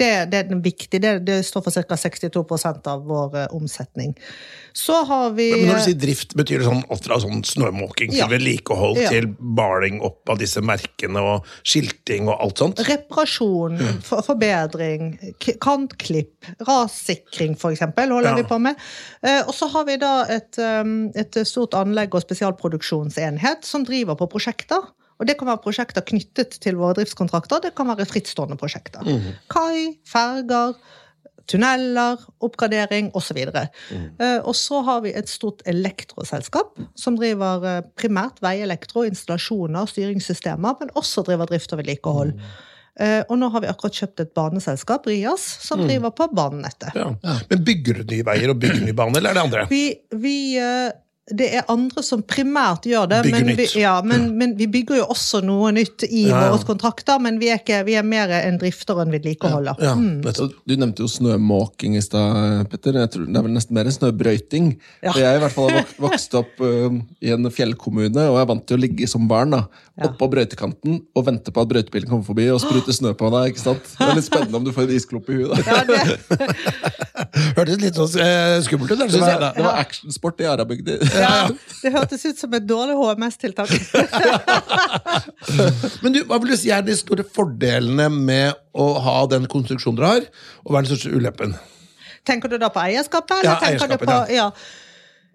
Det, 0.00 0.30
det 0.32 0.38
er 0.38 0.46
den 0.48 0.62
viktige. 0.64 0.98
Det, 1.04 1.10
det 1.26 1.34
står 1.44 1.62
for 1.66 1.74
ca. 1.84 1.96
62% 2.00 2.86
av 2.88 3.02
vår 3.04 3.34
uh, 3.36 3.42
omsetning. 3.54 4.14
Så 4.72 4.96
har 5.04 5.34
vi 5.36 5.50
Men 5.52 5.68
når 5.68 5.80
du 5.82 5.84
sier 5.84 5.98
drift, 6.00 6.32
betyr 6.38 6.62
det 6.62 6.68
sånn 6.70 6.80
alt 6.88 7.04
fra 7.04 7.18
sånn 7.20 7.42
snømåking 7.44 8.14
til 8.14 8.22
Ja. 8.22 8.28
vedlikehold 8.30 9.02
Ja. 9.02 9.10
til 9.12 9.28
baling 9.36 10.00
opp 10.00 10.32
av 10.32 10.40
disse 10.40 10.62
merkene 10.64 11.20
og 11.20 11.50
skilting 11.60 12.30
og 12.32 12.40
alt 12.40 12.62
sånt? 12.64 12.80
Reparasjon, 12.88 13.76
for, 14.08 14.24
forbedring, 14.24 15.12
kantklipp, 15.60 16.48
rassikring 16.66 17.58
eksempel, 17.74 18.16
holder 18.16 18.32
Ja. 18.32 18.34
vi 18.40 18.48
på 18.48 18.58
med. 18.64 18.80
Uh, 19.20 19.42
og 19.46 19.52
så 19.54 19.68
har 19.76 19.84
vi 19.84 19.98
da 20.00 20.24
et, 20.24 20.56
um, 20.58 21.10
et 21.14 21.36
stort 21.46 21.76
anlegg- 21.76 22.14
og 22.16 22.24
spesialproduksjonsenhet 22.24 23.64
som 23.68 23.84
driver 23.84 24.16
på 24.16 24.30
prosjekter. 24.32 24.88
Og 25.22 25.28
det 25.28 25.38
kan 25.38 25.46
være 25.46 25.62
prosjekter 25.62 26.02
knyttet 26.02 26.58
til 26.64 26.80
våre 26.80 26.98
driftskontrakter, 26.98 27.62
det 27.62 27.76
kan 27.78 27.86
være 27.86 28.08
frittstående 28.10 28.58
prosjekter. 28.58 29.06
Kai, 29.52 29.92
ferger, 30.10 30.74
tunneler, 31.50 32.18
oppgradering 32.42 33.10
osv. 33.18 33.38
Eh, 33.38 34.40
og 34.42 34.54
så 34.58 34.82
har 34.86 35.04
vi 35.06 35.14
et 35.18 35.30
stort 35.30 35.62
elektroselskap 35.70 36.74
som 36.98 37.16
driver 37.18 37.66
eh, 37.68 37.80
primært 37.98 38.42
veielektro, 38.44 39.06
installasjoner, 39.08 39.88
styringssystemer, 39.90 40.78
men 40.80 40.92
også 40.98 41.24
driver 41.26 41.50
drift 41.50 41.74
og 41.74 41.82
vedlikehold. 41.82 42.36
Eh, 43.00 43.22
og 43.24 43.38
nå 43.40 43.48
har 43.54 43.64
vi 43.64 43.70
akkurat 43.70 44.02
kjøpt 44.02 44.20
et 44.26 44.34
baneselskap, 44.36 45.06
Rias, 45.08 45.44
som 45.64 45.80
driver 45.86 46.12
på 46.14 46.28
banenettet. 46.36 46.92
Ja. 46.98 47.38
Men 47.48 47.62
bygger 47.64 48.02
du 48.02 48.12
nye 48.12 48.26
veier 48.26 48.52
og 48.52 48.60
bygger 48.60 48.84
ny 48.84 48.96
bane, 48.96 49.16
eller 49.18 49.32
er 49.32 49.38
det 49.38 49.46
andre? 49.46 49.64
Vi, 49.70 49.84
vi 50.20 50.36
eh, 50.60 50.90
Det 51.30 51.46
er 51.54 51.62
andre 51.70 52.02
som 52.02 52.18
primært 52.26 52.82
gjør 52.90 53.04
det, 53.06 53.20
Bygger 53.28 53.44
men 53.46 53.56
vi, 53.56 53.66
ja, 53.78 53.92
men, 54.02 54.24
men 54.40 54.56
vi 54.58 54.66
bygger 54.66 54.96
jo 54.98 55.04
også 55.14 55.38
noe 55.46 55.68
nytt 55.70 56.02
i 56.08 56.24
Ja, 56.26 56.40
ja. 56.42 56.48
våre 56.50 56.66
kontrakter. 56.66 57.20
Men 57.22 57.38
vi 57.38 57.46
er, 57.52 57.60
ikke, 57.62 57.78
vi 57.86 57.94
er 57.94 58.02
mer 58.02 58.32
en 58.40 58.58
drifter 58.58 58.98
enn 58.98 59.06
en 59.06 59.14
vedlikeholder. 59.14 59.78
Ja, 59.78 59.92
Mm. 59.94 60.18
Du 60.66 60.74
nevnte 60.74 61.04
jo 61.04 61.08
snømåking 61.08 61.94
i 61.96 62.02
stad, 62.02 62.66
Petter. 62.72 62.98
Jeg 63.04 63.10
tror 63.14 63.26
Det 63.30 63.38
er 63.38 63.46
vel 63.46 63.54
nesten 63.54 63.76
mer 63.78 63.86
en 63.86 63.94
snøbrøyting. 63.94 64.66
Ja. 65.04 65.12
For 65.12 65.20
Jeg 65.22 65.36
i 65.38 65.42
hvert 65.44 65.54
fall 65.54 65.70
har 65.70 65.78
vok- 65.84 65.94
vokst 66.08 66.34
opp 66.40 66.60
uh, 66.60 66.98
i 67.22 67.30
en 67.30 67.46
fjellkommune 67.54 68.26
og 68.32 68.40
er 68.42 68.50
vant 68.50 68.66
til 68.66 68.80
å 68.80 68.82
ligge 68.82 69.06
som 69.08 69.28
barn 69.30 69.54
da, 69.54 69.62
Ja. 69.92 70.08
oppå 70.08 70.26
brøytekanten 70.32 71.02
og 71.14 71.26
vente 71.26 71.52
på 71.52 71.60
at 71.62 71.68
brøytebilen 71.68 72.08
kommer 72.08 72.24
forbi 72.24 72.46
og 72.50 72.58
sprute 72.64 72.90
snø 72.96 73.12
på 73.14 73.28
deg. 73.30 73.52
ikke 73.52 73.60
sant? 73.62 73.84
Det 73.98 74.08
er 74.08 74.14
litt 74.18 74.24
spennende 74.26 74.56
om 74.58 74.64
du 74.64 74.72
får 74.72 74.88
en 74.88 74.94
isklump 74.96 75.28
i 75.30 75.38
huet. 75.42 75.66
Ja, 75.68 75.82
det, 75.86 75.98
Hørtes 77.56 77.78
litt 77.82 77.96
sånn 77.98 78.16
eh, 78.24 78.58
skummelt 78.66 78.90
ut. 78.90 78.98
Det 79.02 79.08
det 79.12 79.20
var, 79.22 79.52
var 79.60 79.78
actionsport 79.84 80.40
i 80.42 80.48
Arabygda. 80.48 80.96
Ja, 81.16 81.48
det 81.82 81.92
hørtes 81.94 82.24
ut 82.26 82.38
som 82.40 82.54
et 82.56 82.66
dårlig 82.66 82.96
HMS-tiltak. 82.98 83.72
Men 86.02 86.14
du, 86.14 86.22
hva 86.28 86.38
vil 86.42 86.54
du 86.54 86.58
si 86.60 86.72
er 86.74 86.84
de 86.86 86.96
store 86.98 87.26
fordelene 87.26 88.08
med 88.12 88.54
å 88.72 88.92
ha 89.04 89.18
den 89.30 89.48
konstruksjonen 89.50 90.00
dere 90.00 90.14
har, 90.14 90.30
og 90.64 90.72
hva 90.72 90.80
er 90.80 90.86
den 90.86 90.92
største 90.94 91.12
ulempen? 91.16 91.56
Tenker 92.28 92.52
du 92.52 92.56
da 92.62 92.70
på 92.70 92.82
eierskapet? 92.84 93.42
Ja, 93.46 93.58
eierskapet, 93.66 94.06
på, 94.06 94.22
ja. 94.32 94.50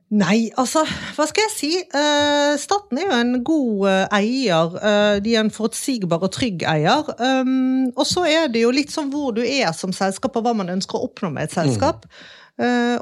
Nei, 0.08 0.48
altså, 0.56 0.86
hva 1.18 1.26
skal 1.28 1.50
jeg 1.50 1.52
si? 1.52 1.70
Eh, 1.84 2.54
staten 2.62 3.00
er 3.02 3.10
jo 3.10 3.16
en 3.18 3.34
god 3.44 3.88
eh, 3.92 4.16
eier. 4.22 4.78
Eh, 4.80 5.16
de 5.26 5.34
er 5.36 5.44
en 5.44 5.52
forutsigbar 5.52 6.24
og 6.24 6.32
trygg 6.32 6.64
eier. 6.64 7.10
Um, 7.20 7.90
og 7.92 8.06
så 8.08 8.24
er 8.24 8.48
det 8.54 8.64
jo 8.64 8.72
litt 8.72 8.94
sånn 8.94 9.12
hvor 9.12 9.36
du 9.36 9.42
er 9.44 9.74
som 9.76 9.92
selskap, 9.92 10.40
og 10.40 10.48
hva 10.48 10.56
man 10.56 10.72
ønsker 10.78 10.96
å 10.96 11.10
oppnå 11.10 11.34
med 11.36 11.50
et 11.50 11.58
selskap. 11.58 12.08
Eh, 12.08 12.37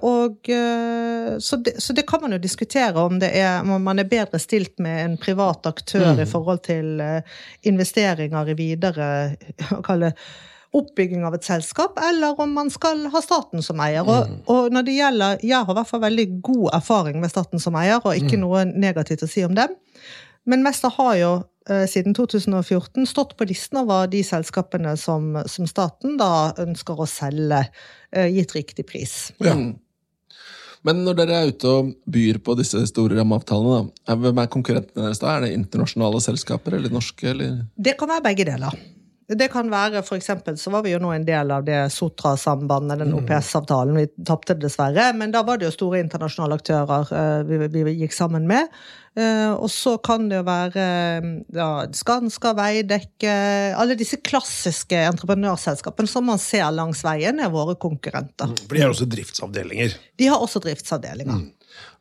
og, 0.04 0.50
eh, 0.52 1.38
så, 1.40 1.56
det, 1.56 1.78
så 1.84 1.94
det 1.96 2.04
kan 2.08 2.22
man 2.22 2.36
jo 2.36 2.42
diskutere 2.44 3.00
om 3.00 3.20
det 3.22 3.30
er, 3.40 3.62
om 3.64 3.84
man 3.84 4.02
er 4.02 4.10
bedre 4.10 4.40
stilt 4.40 4.80
med 4.84 5.04
en 5.06 5.16
privat 5.22 5.68
aktør 5.70 6.20
i 6.20 6.28
forhold 6.28 6.66
til 6.68 7.00
eh, 7.00 7.38
investeringer 7.72 8.52
i 8.52 8.58
videre 8.60 9.08
hva 9.70 9.80
kaller 9.86 10.28
oppbygging 10.76 11.24
av 11.24 11.38
et 11.38 11.46
selskap, 11.48 11.96
eller 12.04 12.36
om 12.42 12.52
man 12.52 12.68
skal 12.68 13.06
ha 13.14 13.22
staten 13.24 13.64
som 13.64 13.80
eier. 13.80 14.04
Og, 14.04 14.34
og 14.52 14.74
når 14.76 14.84
det 14.84 14.98
gjelder, 14.98 15.38
Jeg 15.40 15.56
har 15.56 15.72
i 15.72 15.78
hvert 15.78 15.88
fall 15.88 16.04
veldig 16.04 16.26
god 16.44 16.66
erfaring 16.82 17.22
med 17.22 17.32
staten 17.32 17.64
som 17.64 17.78
eier, 17.80 18.02
og 18.04 18.18
ikke 18.18 18.42
noe 18.42 18.66
negativt 18.68 19.24
å 19.24 19.30
si 19.32 19.46
om 19.48 19.56
dem. 19.56 19.72
Men 20.46 20.66
Mester 20.66 20.92
har 20.98 21.16
jo 21.16 21.32
eh, 21.40 21.46
siden 21.90 22.14
2014 22.14 23.08
stått 23.10 23.34
på 23.38 23.48
listen 23.50 23.80
over 23.82 24.10
de 24.12 24.22
selskapene 24.26 24.94
som, 25.02 25.32
som 25.50 25.66
staten 25.70 26.20
da 26.20 26.54
ønsker 26.62 27.02
å 27.02 27.08
selge, 27.10 27.64
eh, 28.14 28.30
gitt 28.36 28.54
riktig 28.58 28.86
pris. 28.90 29.34
Ja. 29.42 29.56
Mm. 29.58 29.74
Men 30.86 31.02
når 31.02 31.18
dere 31.18 31.38
er 31.40 31.50
ute 31.50 31.70
og 31.72 31.94
byr 32.14 32.38
på 32.46 32.54
disse 32.60 32.84
store 32.86 33.18
rammeavtalene, 33.18 33.90
hvem 34.22 34.42
er 34.44 34.52
konkurrentene 34.54 35.08
deres 35.08 35.22
da? 35.24 35.32
Er 35.34 35.48
det 35.48 35.56
internasjonale 35.56 36.22
selskaper 36.22 36.78
eller 36.78 36.94
norske? 36.94 37.26
Eller? 37.32 37.64
Det 37.74 37.96
kan 37.98 38.12
være 38.12 38.28
begge 38.28 38.46
deler. 38.52 38.78
Det 39.26 39.48
kan 39.50 39.72
være, 39.72 40.04
for 40.06 40.20
eksempel, 40.20 40.58
så 40.62 40.70
var 40.70 40.84
vi 40.86 40.92
jo 40.92 41.00
nå 41.02 41.10
en 41.16 41.24
del 41.26 41.50
av 41.50 41.64
det 41.66 41.80
Sotra-sambandet, 41.94 43.00
den 43.02 43.16
OPS-avtalen. 43.18 43.98
Vi 43.98 44.26
tapte 44.28 44.54
det 44.54 44.68
dessverre, 44.68 45.08
men 45.18 45.34
da 45.34 45.42
var 45.48 45.58
det 45.58 45.66
jo 45.66 45.74
store 45.74 46.04
internasjonale 46.04 46.60
aktører 46.60 47.10
eh, 47.10 47.42
vi, 47.50 47.82
vi 47.88 47.96
gikk 48.04 48.14
sammen 48.14 48.46
med. 48.50 48.70
Eh, 49.18 49.50
og 49.50 49.66
så 49.74 49.96
kan 50.06 50.28
det 50.30 50.38
jo 50.42 50.46
være 50.46 50.86
eh, 50.86 51.28
ja, 51.58 51.70
Skanska, 51.96 52.52
Veidekke 52.58 53.34
Alle 53.80 53.96
disse 53.98 54.20
klassiske 54.20 55.00
entreprenørselskapene 55.08 56.12
som 56.12 56.28
man 56.30 56.42
ser 56.42 56.68
langs 56.76 57.02
veien, 57.08 57.42
er 57.42 57.54
våre 57.54 57.74
konkurrenter. 57.82 58.54
For 58.62 58.78
de 58.78 58.86
har 58.86 58.94
også 58.94 59.10
driftsavdelinger. 59.10 59.98
De 60.22 60.30
har 60.30 60.44
også 60.44 60.62
driftsavdelinger. 60.68 61.48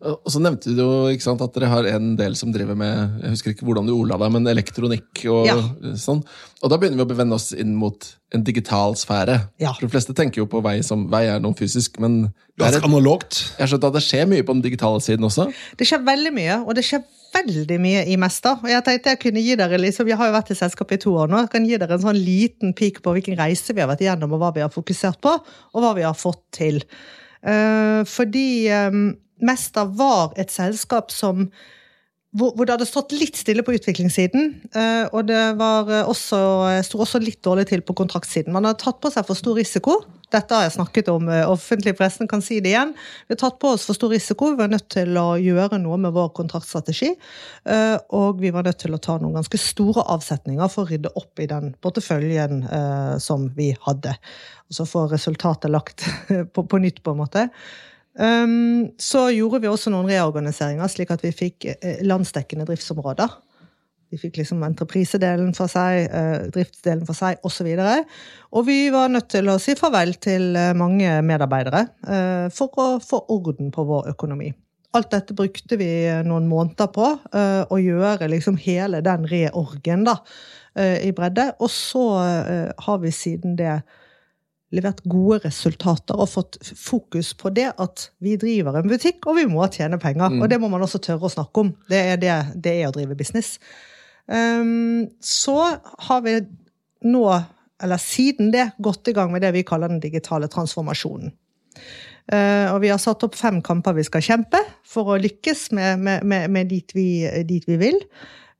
Og 0.04 0.28
så 0.28 0.40
nevnte 0.42 0.74
du 0.74 0.82
jo 0.82 0.88
ikke 1.08 1.24
sant, 1.24 1.40
at 1.40 1.54
dere 1.56 1.70
har 1.72 1.86
en 1.94 2.10
del 2.18 2.34
som 2.36 2.50
driver 2.52 2.76
med 2.76 3.22
jeg 3.22 3.30
husker 3.32 3.54
ikke 3.54 3.64
hvordan 3.68 3.86
du 3.88 3.94
ordla 3.94 4.18
deg, 4.20 4.32
men 4.34 4.50
elektronikk 4.50 5.22
og 5.32 5.46
Ja. 5.48 5.56
sånn. 5.96 6.20
Og 6.62 6.70
da 6.70 6.76
begynner 6.76 7.00
vi 7.00 7.06
å 7.06 7.12
bevende 7.14 7.38
oss 7.38 7.52
inn 7.52 7.74
mot 7.76 8.04
en 8.34 8.44
digital 8.44 8.94
sfære. 8.98 9.38
Ja. 9.62 9.72
For 9.72 9.86
De 9.86 9.92
fleste 9.94 10.14
tenker 10.14 10.42
jo 10.42 10.46
på 10.50 10.62
vei 10.62 10.80
som 10.82 11.06
vei 11.08 11.24
er 11.30 11.40
noe 11.40 11.54
fysisk, 11.56 11.98
men 12.00 12.32
det 12.58 12.66
er 12.66 12.78
et, 12.78 12.84
analogt. 12.84 13.54
jeg 13.56 13.64
har 13.64 13.72
skjønt 13.72 13.88
at 13.88 13.96
det 13.96 14.02
skjer 14.04 14.28
mye 14.28 14.42
på 14.44 14.52
den 14.58 14.62
digitale 14.62 15.00
siden 15.00 15.24
også. 15.24 15.48
Det 15.78 15.86
skjer 15.88 16.04
veldig 16.04 16.32
mye, 16.36 16.60
og 16.66 16.74
det 16.74 16.84
skjer 16.84 17.02
veldig 17.34 17.80
mye 17.80 18.04
i 18.06 18.16
Mester. 18.20 18.60
Og 18.62 18.68
jeg 18.70 18.84
tenkte 18.86 19.10
jeg 19.10 19.20
kunne 19.24 19.42
gi 19.42 19.56
dere 19.58 19.78
liksom, 19.80 20.06
Jeg 20.06 20.16
har 20.20 20.28
jo 20.28 20.36
vært 20.36 20.52
i 20.52 20.58
selskapet 20.58 21.00
i 21.00 21.02
to 21.02 21.14
år 21.16 21.28
nå. 21.32 21.40
Jeg 21.46 21.50
kan 21.50 21.64
gi 21.66 21.76
dere 21.78 21.96
en 21.96 22.04
sånn 22.04 22.20
liten 22.20 22.74
peak 22.74 23.00
på 23.02 23.14
hvilken 23.16 23.38
reise 23.40 23.72
vi 23.74 23.80
har 23.80 23.88
vært 23.90 24.04
igjennom, 24.04 24.32
og 24.36 24.38
hva 24.42 24.52
vi 24.54 24.60
har 24.60 24.70
fokusert 24.70 25.20
på, 25.24 25.32
og 25.74 25.82
hva 25.82 25.94
vi 25.96 26.02
har 26.06 26.14
fått 26.14 26.42
til. 26.52 26.82
Uh, 27.44 28.04
fordi 28.08 28.68
eh, 28.72 28.90
Mesta 29.44 29.84
var 29.84 30.34
et 30.40 30.52
selskap 30.54 31.12
som 31.14 31.48
hvor, 32.34 32.64
det 32.66 32.72
hadde 32.74 32.86
stått 32.88 33.12
litt 33.14 33.36
stille 33.38 33.62
på 33.62 33.76
utviklingssiden. 33.76 34.48
eh, 34.74 35.04
og 35.14 35.28
det 35.28 35.38
eh, 35.38 36.00
også, 36.02 36.38
sto 36.82 36.98
også 37.04 37.20
litt 37.22 37.38
dårlig 37.46 37.68
til 37.70 37.84
på 37.86 37.94
kontraktsiden. 37.94 38.52
Man 38.54 38.66
har 38.66 38.74
tatt 38.80 38.98
på 38.98 39.12
seg 39.14 39.26
for 39.28 39.38
stor 39.38 39.54
risiko. 39.54 40.00
Dette 40.34 40.56
har 40.56 40.66
jeg 40.66 40.74
snakket 40.74 41.12
om 41.12 41.28
eh, 41.30 41.44
offentlig, 41.46 41.94
pressen 41.98 42.26
kan 42.30 42.42
si 42.42 42.58
det 42.64 42.72
igjen. 42.72 42.94
Vi 43.28 43.36
har 43.36 43.40
tatt 43.44 43.60
på 43.62 43.70
oss 43.76 43.86
for 43.86 43.94
stor 43.94 44.10
risiko. 44.10 44.50
Vi 44.50 44.62
var 44.64 44.72
nødt 44.72 44.88
til 44.96 45.14
å 45.20 45.36
gjøre 45.38 45.78
noe 45.82 46.00
med 46.02 46.14
vår 46.16 46.32
kontraktstrategi. 46.34 47.12
eh, 47.70 47.96
og 48.18 48.42
vi 48.42 48.50
var 48.54 48.66
nødt 48.66 48.82
til 48.82 48.98
å 48.98 49.02
ta 49.02 49.20
noen 49.22 49.38
ganske 49.38 49.60
store 49.60 50.02
avsetninger 50.16 50.74
for 50.74 50.88
å 50.88 50.90
rydde 50.90 51.14
opp 51.14 51.38
i 51.38 51.50
den 51.50 51.74
porteføljen 51.84 52.64
eh, 52.66 53.16
som 53.22 53.46
vi 53.54 53.70
hadde. 53.86 54.18
Og 54.66 54.80
så 54.80 54.90
få 54.90 55.06
resultatet 55.14 55.70
lagt 55.70 56.08
på, 56.54 56.66
på 56.66 56.82
nytt, 56.82 57.04
på 57.04 57.14
en 57.14 57.22
måte. 57.22 57.48
Um, 58.14 58.92
så 58.98 59.26
gjorde 59.34 59.58
vi 59.64 59.70
også 59.70 59.90
noen 59.90 60.06
reorganiseringer, 60.06 60.86
slik 60.90 61.10
at 61.10 61.24
vi 61.24 61.32
fikk 61.34 61.66
eh, 61.72 61.98
landsdekkende 62.06 62.66
driftsområder. 62.68 63.32
Vi 64.14 64.20
fikk 64.20 64.36
liksom 64.38 64.60
entreprisedelen 64.62 65.50
for 65.56 65.70
seg, 65.70 66.04
eh, 66.06 66.44
driftsdelen 66.54 67.02
for 67.08 67.18
seg, 67.18 67.40
osv. 67.42 67.72
Og, 67.74 67.80
så 67.82 68.52
og 68.54 68.68
vi 68.68 68.76
var 68.94 69.10
nødt 69.10 69.32
til 69.34 69.50
å 69.50 69.56
si 69.58 69.74
farvel 69.78 70.14
til 70.22 70.54
eh, 70.54 70.76
mange 70.78 71.16
medarbeidere 71.26 71.88
for 72.54 72.78
å 72.78 72.86
få 73.02 73.24
orden 73.34 73.74
på 73.74 73.82
vår 73.88 74.12
økonomi. 74.12 74.52
Alt 74.94 75.10
dette 75.10 75.34
brukte 75.34 75.74
vi 75.74 75.90
noen 76.22 76.46
måneder 76.46 76.86
på, 76.94 77.06
å 77.66 77.76
gjøre 77.82 78.28
liksom 78.30 78.54
hele 78.62 79.00
den 79.02 79.24
reorgen 79.26 80.04
da, 80.06 80.20
i 80.78 81.10
bredde. 81.16 81.48
Og 81.58 81.72
så 81.74 82.04
har 82.78 83.00
vi 83.02 83.10
siden 83.10 83.56
det 83.58 83.80
levert 84.74 85.02
gode 85.08 85.40
resultater 85.44 86.18
og 86.18 86.30
fått 86.32 86.58
fokus 86.78 87.32
på 87.38 87.52
det 87.54 87.70
at 87.80 88.08
vi 88.24 88.36
driver 88.40 88.80
en 88.80 88.90
butikk, 88.90 89.24
og 89.30 89.38
vi 89.38 89.46
må 89.50 89.66
tjene 89.72 90.00
penger. 90.02 90.38
Og 90.40 90.48
det 90.50 90.58
må 90.62 90.70
man 90.72 90.84
også 90.84 91.00
tørre 91.04 91.28
å 91.28 91.32
snakke 91.32 91.64
om. 91.64 91.72
Det 91.90 92.00
er, 92.12 92.20
det, 92.20 92.36
det 92.64 92.76
er 92.80 92.88
å 92.88 92.94
drive 92.94 93.16
business. 93.18 93.58
Um, 94.26 95.10
så 95.20 95.58
har 96.08 96.24
vi 96.24 96.38
nå, 97.04 97.24
eller 97.84 98.00
siden 98.00 98.52
det, 98.54 98.70
gått 98.82 99.10
i 99.12 99.16
gang 99.16 99.32
med 99.32 99.44
det 99.44 99.52
vi 99.56 99.66
kaller 99.66 99.92
den 99.92 100.02
digitale 100.02 100.48
transformasjonen. 100.52 101.34
Uh, 102.32 102.72
og 102.72 102.78
vi 102.80 102.88
har 102.88 103.00
satt 103.02 103.20
opp 103.26 103.34
fem 103.36 103.58
kamper 103.64 103.98
vi 103.98 104.06
skal 104.06 104.24
kjempe 104.24 104.62
for 104.88 105.12
å 105.12 105.20
lykkes 105.20 105.66
med, 105.76 106.00
med, 106.00 106.24
med, 106.24 106.48
med 106.54 106.70
dit, 106.72 106.96
vi, 106.96 107.08
dit, 107.44 107.66
vi, 107.68 107.76
vil. 107.82 108.00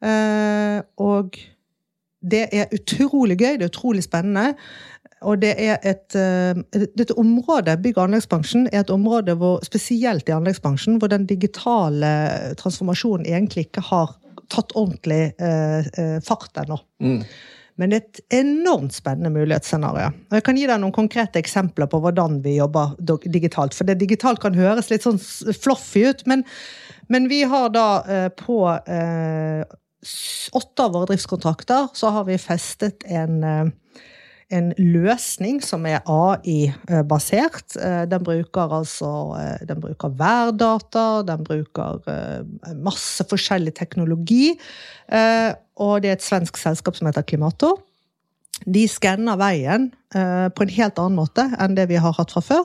Uh, 0.05 0.85
og 1.01 1.39
det 2.25 2.47
er 2.53 2.73
utrolig 2.77 3.39
gøy, 3.41 3.57
det 3.57 3.67
er 3.67 3.73
utrolig 3.73 4.05
spennende. 4.05 4.55
Og 5.25 5.41
det 5.43 5.55
er 5.61 5.79
et, 5.87 6.17
dette 6.97 7.17
området, 7.21 7.79
bygg- 7.83 7.99
og 7.99 8.05
anleggsbransjen, 8.09 8.69
er 8.73 8.83
et 8.83 8.93
område 8.93 9.35
hvor, 9.41 9.63
spesielt 9.67 10.29
i 10.29 10.35
anleggsbransjen, 10.37 10.99
hvor 11.01 11.13
den 11.13 11.25
digitale 11.31 12.11
transformasjonen 12.61 13.27
egentlig 13.27 13.69
ikke 13.69 13.85
har 13.89 14.15
tatt 14.53 14.75
ordentlig 14.77 15.33
eh, 15.41 16.21
fart 16.25 16.65
ennå. 16.65 16.79
Mm. 17.03 17.21
Men 17.81 17.91
det 17.91 17.97
er 17.97 18.05
et 18.05 18.39
enormt 18.39 18.95
spennende 18.95 19.33
mulighetsscenario. 19.35 20.13
Og 20.31 20.37
jeg 20.39 20.45
kan 20.47 20.59
gi 20.59 20.67
deg 20.71 20.79
noen 20.83 20.95
konkrete 20.95 21.41
eksempler 21.41 21.89
på 21.91 21.99
hvordan 22.05 22.39
vi 22.45 22.59
jobber 22.61 22.95
digitalt. 23.25 23.75
For 23.75 23.89
det 23.89 23.99
digitalt 24.03 24.43
kan 24.43 24.55
høres 24.55 24.93
litt 24.93 25.07
sånn 25.07 25.19
fluffy 25.19 26.05
ut, 26.07 26.23
men, 26.31 26.45
men 27.11 27.27
vi 27.33 27.43
har 27.51 27.73
da 27.75 27.89
eh, 28.07 28.29
på 28.39 28.61
eh, 28.71 29.65
åtte 30.55 30.85
av 30.85 30.95
våre 30.95 31.11
driftskontrakter 31.11 31.89
så 31.97 32.13
har 32.15 32.29
vi 32.29 32.39
festet 32.39 33.07
en 33.09 33.41
en 34.53 34.73
løsning 34.77 35.61
som 35.65 35.87
er 35.89 36.03
AI-basert. 36.11 37.77
Den 38.11 38.25
bruker 38.27 38.75
altså 38.79 39.11
den 39.65 39.81
bruker 39.81 40.13
værdata, 40.19 41.23
den 41.29 41.45
bruker 41.47 42.05
masse 42.77 43.25
forskjellig 43.31 43.75
teknologi. 43.79 44.53
Og 45.81 46.03
det 46.05 46.11
er 46.11 46.19
et 46.19 46.27
svensk 46.27 46.61
selskap 46.61 46.97
som 46.99 47.09
heter 47.09 47.27
Klimato. 47.27 47.75
De 48.65 48.85
skanner 48.89 49.37
veien 49.41 49.91
på 50.13 50.65
en 50.65 50.75
helt 50.77 50.99
annen 51.03 51.19
måte 51.19 51.49
enn 51.59 51.75
det 51.77 51.89
vi 51.91 51.99
har 52.01 52.15
hatt 52.17 52.35
fra 52.35 52.45
før. 52.45 52.65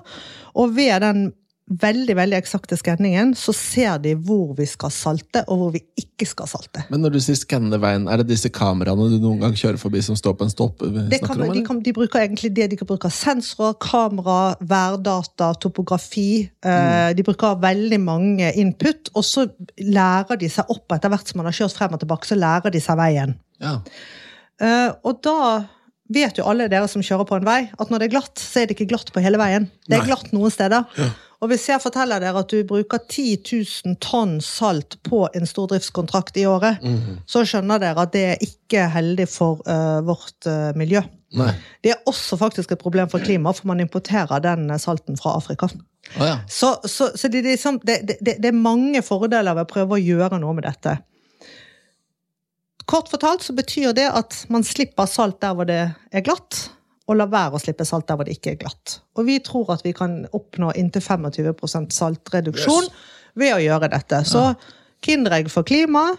Og 0.59 0.75
ved 0.77 0.99
den 1.05 1.29
veldig 1.69 2.15
veldig 2.17 2.37
eksakte 2.39 2.77
skanningen, 2.79 3.35
så 3.37 3.53
ser 3.53 3.99
de 4.01 4.15
hvor 4.17 4.55
vi 4.57 4.65
skal 4.69 4.91
salte, 4.93 5.43
og 5.47 5.61
hvor 5.61 5.73
vi 5.75 5.81
ikke 6.01 6.25
skal 6.27 6.49
salte. 6.49 6.83
Men 6.89 7.03
når 7.03 7.13
du 7.13 7.19
sier 7.23 7.37
skanne 7.37 7.77
veien, 7.81 8.07
er 8.09 8.21
det 8.21 8.31
disse 8.31 8.49
kameraene 8.53 9.09
du 9.13 9.17
noen 9.21 9.43
gang 9.43 9.57
kjører 9.57 9.77
forbi 9.81 10.01
som 10.05 10.17
står 10.17 10.35
på 10.39 10.47
en 10.47 10.53
stopp? 10.53 10.81
kan, 10.81 11.43
om, 11.45 11.53
de, 11.53 11.63
kan, 11.67 11.81
de 11.85 11.93
bruker 11.95 12.23
egentlig 12.23 12.51
det 12.57 12.71
de 12.73 12.79
kan 12.79 12.89
bruke. 12.89 13.11
Sensorer, 13.13 13.77
kamera, 13.83 14.55
værdata, 14.59 15.51
topografi. 15.61 16.49
Eh, 16.65 17.09
de 17.15 17.25
bruker 17.27 17.59
veldig 17.61 18.01
mange 18.01 18.53
input, 18.59 19.13
og 19.13 19.27
så 19.27 19.45
lærer 19.77 20.41
de 20.41 20.49
seg 20.51 20.73
opp 20.73 20.97
etter 20.97 21.13
hvert 21.13 21.29
som 21.29 21.43
man 21.43 21.51
har 21.51 21.59
kjørt 21.61 21.77
frem 21.77 21.97
og 21.97 22.01
tilbake, 22.01 22.29
så 22.29 22.39
lærer 22.39 22.73
de 22.73 22.81
seg 22.83 22.97
veien. 22.99 23.37
Ja. 23.61 23.77
Eh, 24.59 24.89
og 25.05 25.21
da 25.23 25.39
vet 26.09 26.39
jo 26.39 26.49
alle 26.49 26.65
dere 26.71 26.89
som 26.89 27.03
kjører 27.05 27.27
på 27.29 27.37
en 27.37 27.45
vei, 27.47 27.61
at 27.69 27.91
når 27.91 28.01
det 28.01 28.09
er 28.09 28.17
glatt, 28.17 28.41
så 28.41 28.63
er 28.63 28.69
det 28.69 28.77
ikke 28.77 28.89
glatt 28.89 29.11
på 29.13 29.21
hele 29.21 29.37
veien. 29.41 29.69
Det 29.85 29.99
er 29.99 30.01
Nei. 30.01 30.09
glatt 30.09 30.31
noen 30.33 30.53
steder. 30.53 30.87
Og 31.39 31.47
hvis 31.47 31.69
jeg 31.69 31.79
forteller 31.79 32.19
dere 32.19 32.41
at 32.43 32.51
du 32.51 32.63
bruker 32.67 32.99
10 32.99 33.23
000 33.85 33.95
tonn 34.03 34.41
salt 34.43 34.97
på 35.07 35.21
en 35.35 35.47
stordriftskontrakt 35.47 36.35
i 36.37 36.43
året, 36.49 36.83
så 37.31 37.45
skjønner 37.47 37.79
dere 37.79 38.03
at 38.03 38.11
det 38.11 38.23
er 38.33 38.43
ikke 38.43 38.89
heldig 38.91 39.27
for 39.31 39.61
uh, 39.63 40.01
vårt 40.03 40.49
uh, 40.51 40.75
miljø. 40.75 40.99
Nei. 41.39 41.53
Det 41.85 41.93
er 41.93 42.01
også 42.09 42.35
faktisk 42.41 42.73
et 42.73 42.81
problem 42.81 43.07
for 43.11 43.23
klimaet, 43.23 43.61
for 43.61 43.69
man 43.71 43.79
importerer 43.79 44.41
den 44.43 44.69
eh, 44.73 44.79
salten 44.81 45.15
fra 45.15 45.35
Afrika. 45.37 45.69
Oh, 46.17 46.25
ja. 46.25 46.39
Så, 46.49 46.73
så, 46.83 47.11
så 47.15 47.27
det, 47.29 47.43
det, 47.45 47.53
liksom- 47.55 47.79
det, 47.85 47.99
det, 48.19 48.35
det 48.41 48.49
er 48.49 48.57
mange 48.57 49.03
fordeler 49.05 49.53
ved 49.53 49.67
å 49.67 49.69
prøve 49.69 49.95
å 49.95 50.01
gjøre 50.01 50.39
noe 50.41 50.57
med 50.57 50.65
dette. 50.65 50.97
Kort 52.89 53.11
fortalt 53.13 53.45
så 53.45 53.53
betyr 53.53 53.93
det 53.93 54.07
at 54.09 54.41
man 54.49 54.65
slipper 54.65 55.05
salt 55.05 55.37
der 55.45 55.53
hvor 55.53 55.69
det 55.69 55.83
er 55.85 56.25
glatt, 56.25 56.71
og 57.09 57.17
la 57.17 57.25
være 57.29 57.57
å 57.57 57.61
slippe 57.61 57.87
salt 57.87 58.05
der 58.09 58.19
hvor 58.19 58.27
det 58.27 58.37
ikke 58.37 58.53
er 58.53 58.59
glatt. 58.61 58.99
Og 59.17 59.25
vi 59.25 59.39
tror 59.41 59.71
at 59.73 59.85
vi 59.85 59.95
kan 59.97 60.21
oppnå 60.37 60.71
inntil 60.77 61.01
25% 61.01 61.95
saltreduksjon 61.95 62.89
ved 63.39 63.55
å 63.55 63.61
gjøre 63.63 63.89
dette. 63.89 64.21
Så 64.29 64.51
Kinderegg 65.05 65.49
for 65.49 65.65
klima, 65.65 66.11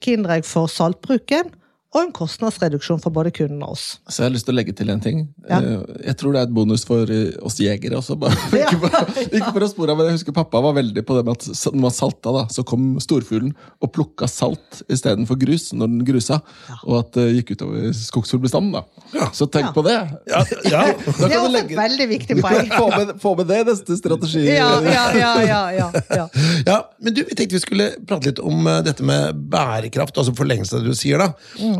Kinderegg 0.00 0.46
for 0.48 0.70
saltbruken, 0.72 1.52
og 1.92 1.98
en 2.00 2.12
kostnadsreduksjon 2.16 3.00
for 3.04 3.12
både 3.12 3.30
kunden 3.36 3.60
og 3.66 3.74
oss. 3.74 3.82
Så 4.08 4.22
jeg 4.22 4.30
har 4.30 4.32
lyst 4.32 4.46
til 4.48 4.54
å 4.54 4.56
legge 4.56 4.72
til 4.78 4.88
en 4.88 5.00
ting. 5.04 5.18
Ja. 5.48 5.58
Eh, 5.60 5.82
Jeg 6.08 6.16
tror 6.20 6.32
det 6.32 6.40
er 6.40 6.46
et 6.48 6.54
bonus 6.56 6.86
for 6.88 7.10
eh, 7.12 7.34
oss 7.44 7.58
jegere 7.60 7.98
også. 8.00 8.16
Bare. 8.16 8.32
Ja. 8.62 8.68
Ikke, 8.72 8.78
for, 8.88 9.18
ikke 9.36 9.52
for 9.52 9.66
å 9.66 9.68
spore 9.68 9.92
av, 9.92 9.98
men 10.00 10.08
jeg 10.08 10.16
husker 10.20 10.32
pappa 10.36 10.60
var 10.64 10.72
veldig 10.78 11.02
på 11.04 11.16
det 11.18 11.24
med 11.26 11.36
at 11.36 11.46
når 11.74 11.82
man 11.82 11.92
salta, 11.92 12.32
da, 12.32 12.44
så 12.52 12.64
kom 12.64 12.94
storfuglen 13.02 13.52
og 13.84 13.92
plukka 13.92 14.28
salt 14.30 14.80
istedenfor 14.92 15.36
grus 15.42 15.68
når 15.76 15.90
den 15.92 16.04
grusa. 16.08 16.38
Og 16.86 16.96
at 17.02 17.12
det 17.18 17.26
gikk 17.36 17.52
utover 17.58 17.92
skogsfuglbestanden. 17.96 18.80
Ja. 19.12 19.28
Så 19.36 19.46
tenk 19.52 19.68
Ja. 19.68 19.72
på 19.76 19.84
det. 19.86 19.98
Ja, 20.32 20.40
ja. 20.72 20.82
Det 21.22 21.28
er 21.28 21.38
også 21.42 21.52
legge- 21.52 21.76
et 21.76 21.82
veldig 21.82 22.08
viktig 22.10 22.38
poeng. 22.40 22.72
få, 22.80 22.88
med, 22.96 23.12
få 23.22 23.34
med 23.42 23.50
det 23.52 23.60
neste 23.68 23.96
strategi. 24.00 24.46
Ja, 24.48 24.70
ja, 24.80 25.04
ja, 25.18 25.32
ja, 25.44 25.60
ja, 25.76 25.90
ja. 26.16 26.26
Ja, 26.66 26.78
men 27.02 27.14
du, 27.16 27.22
vi 27.28 27.36
tenkte 27.36 27.58
vi 27.58 27.62
skulle 27.66 27.90
prate 28.08 28.30
litt 28.32 28.40
om 28.42 28.64
eh, 28.70 28.80
dette 28.86 29.04
med 29.06 29.36
bærekraft, 29.52 30.16
altså 30.18 30.34
forlengelse 30.38 30.78
av 30.78 30.86
det 30.86 30.94
du 30.96 30.98
sier. 30.98 31.20
da. 31.20 31.30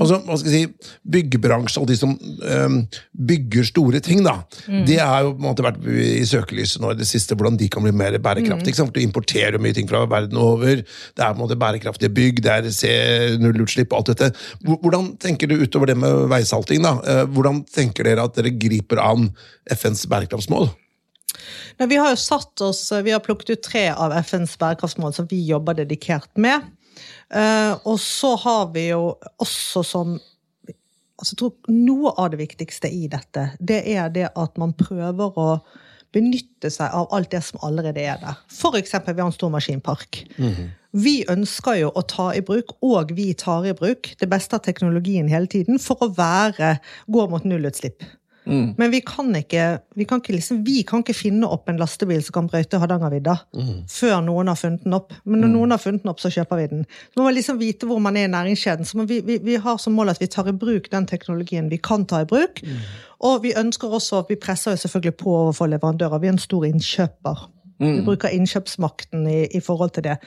Altså, 0.02 0.18
hva 0.26 0.36
skal 0.40 0.52
jeg 0.52 0.68
si, 0.68 0.90
Byggebransjen 1.14 1.82
og 1.84 1.88
de 1.90 1.96
som 1.98 2.12
um, 2.18 2.76
bygger 3.30 3.66
store 3.68 4.00
ting, 4.04 4.20
da, 4.26 4.34
det 4.86 4.98
har 5.00 5.22
jo 5.26 5.32
på 5.36 5.40
en 5.40 5.46
måte 5.48 5.64
vært 5.66 5.80
i 5.86 6.24
søkelyset 6.28 6.82
nå 6.82 6.90
i 6.92 6.98
det 7.00 7.06
siste, 7.08 7.36
hvordan 7.38 7.56
de 7.60 7.68
kan 7.72 7.86
bli 7.86 7.94
mer 7.96 8.18
bærekraftige. 8.22 8.82
Mm. 8.82 8.92
Du 8.96 9.00
importerer 9.02 9.58
mye 9.62 9.76
ting 9.76 9.88
fra 9.90 10.02
verden 10.10 10.36
over. 10.42 10.82
Det 10.82 11.22
er 11.22 11.32
på 11.32 11.38
en 11.38 11.44
måte 11.44 11.58
bærekraftige 11.60 12.12
bygg, 12.12 12.42
det 12.44 12.52
er 12.58 12.68
C- 12.74 13.38
nullutslipp 13.42 13.92
og 13.94 14.02
alt 14.02 14.12
dette. 14.12 14.32
Hvordan 14.66 15.12
tenker 15.22 15.50
du 15.50 15.56
utover 15.62 15.92
det 15.92 15.98
med 16.02 16.26
veisalting? 16.32 16.82
da? 16.84 16.96
Eh, 17.06 17.24
Hvordan 17.32 17.62
tenker 17.72 18.04
dere 18.08 18.24
at 18.26 18.34
dere 18.38 18.50
griper 18.58 19.00
an 19.02 19.30
FNs 19.70 20.06
bærekraftsmål? 20.10 20.70
Nei, 21.80 21.86
vi 21.88 21.96
har 21.96 22.10
jo 22.12 22.18
satt 22.20 22.60
oss, 22.66 22.82
vi 23.04 23.12
har 23.14 23.22
plukket 23.24 23.54
ut 23.54 23.62
tre 23.64 23.86
av 23.94 24.12
FNs 24.20 24.58
bærekraftsmål 24.60 25.14
som 25.16 25.28
vi 25.30 25.38
jobber 25.48 25.78
dedikert 25.78 26.28
med. 26.36 26.66
Eh, 27.32 27.72
og 27.88 27.96
så 28.00 28.34
har 28.44 28.68
vi 28.74 28.88
jo 28.90 29.14
også 29.42 29.84
som 29.86 30.18
altså 31.22 31.36
jeg 31.36 31.38
tror 31.38 31.70
Noe 31.70 32.12
av 32.18 32.32
det 32.32 32.40
viktigste 32.40 32.90
i 32.90 33.06
dette, 33.10 33.52
det 33.60 33.82
er 33.94 34.10
det 34.10 34.28
at 34.34 34.58
man 34.58 34.74
prøver 34.74 35.38
å 35.38 35.48
benytte 36.12 36.68
seg 36.72 36.92
av 36.92 37.08
alt 37.14 37.30
det 37.32 37.40
som 37.46 37.60
allerede 37.64 38.02
er 38.02 38.18
der. 38.20 38.40
Eksempel, 38.76 39.14
vi 39.14 39.22
har 39.22 39.30
en 39.30 39.34
stor 39.36 39.52
maskinpark. 39.52 40.18
Vi 40.92 41.14
ønsker 41.32 41.78
jo 41.80 41.92
å 41.96 42.02
ta 42.04 42.26
i 42.36 42.42
bruk, 42.44 42.74
og 42.84 43.14
vi 43.16 43.30
tar 43.38 43.64
i 43.64 43.72
bruk, 43.76 44.10
det 44.20 44.28
beste 44.28 44.58
av 44.58 44.64
teknologien 44.66 45.30
hele 45.32 45.48
tiden 45.48 45.80
for 45.80 46.02
å 46.04 46.10
være, 46.12 46.74
gå 47.08 47.24
mot 47.32 47.46
nullutslipp. 47.48 48.04
Men 48.44 48.90
vi 48.90 48.98
kan 49.06 49.28
ikke, 49.38 49.64
vi 49.94 50.04
kan 50.08 50.18
ikke, 50.18 50.34
liksom, 50.34 50.62
vi 50.66 50.80
kan 50.86 51.04
ikke 51.04 51.14
finne 51.14 51.46
opp 51.46 51.68
en 51.70 51.78
lastebil 51.78 52.22
som 52.26 52.34
kan 52.34 52.48
brøyte 52.50 52.80
Hardangervidda 52.82 53.36
før 53.92 54.16
noen 54.26 54.50
har 54.50 54.58
funnet 54.58 54.82
den 54.82 54.96
opp. 54.96 55.14
Men 55.24 55.44
når 55.44 55.52
noen 55.52 55.74
har 55.74 55.82
funnet 55.82 56.02
den 56.02 56.10
opp, 56.10 56.20
så 56.22 56.32
kjøper 56.32 56.58
vi 56.58 56.66
den. 56.72 56.82
Så 57.12 57.20
må 57.20 57.28
man 57.28 57.36
liksom 57.36 57.60
vite 57.60 57.86
hvor 57.86 58.02
man 58.02 58.18
er 58.18 58.26
i 58.26 58.32
næringskjeden. 58.32 58.88
Så 58.88 59.06
vi, 59.06 59.20
vi, 59.26 59.38
vi 59.44 59.60
har 59.62 59.78
som 59.78 59.94
mål 59.94 60.14
at 60.14 60.20
vi 60.22 60.30
tar 60.32 60.50
i 60.50 60.56
bruk 60.56 60.90
den 60.90 61.06
teknologien 61.06 61.70
vi 61.70 61.78
kan 61.78 62.06
ta 62.10 62.24
i 62.24 62.28
bruk. 62.28 62.64
Og 63.22 63.42
vi 63.44 63.54
ønsker 63.58 63.94
også, 63.94 64.24
vi 64.28 64.40
presser 64.42 64.74
jo 64.74 64.82
selvfølgelig 64.82 65.16
på 65.22 65.36
overfor 65.44 65.70
leverandører. 65.70 66.18
Vi 66.18 66.30
er 66.30 66.36
en 66.36 66.42
stor 66.42 66.66
innkjøper. 66.66 67.46
Vi 67.82 68.02
bruker 68.06 68.34
innkjøpsmakten 68.34 69.26
i, 69.26 69.40
i 69.54 69.60
forhold 69.60 69.94
til 69.94 70.04
det. 70.10 70.18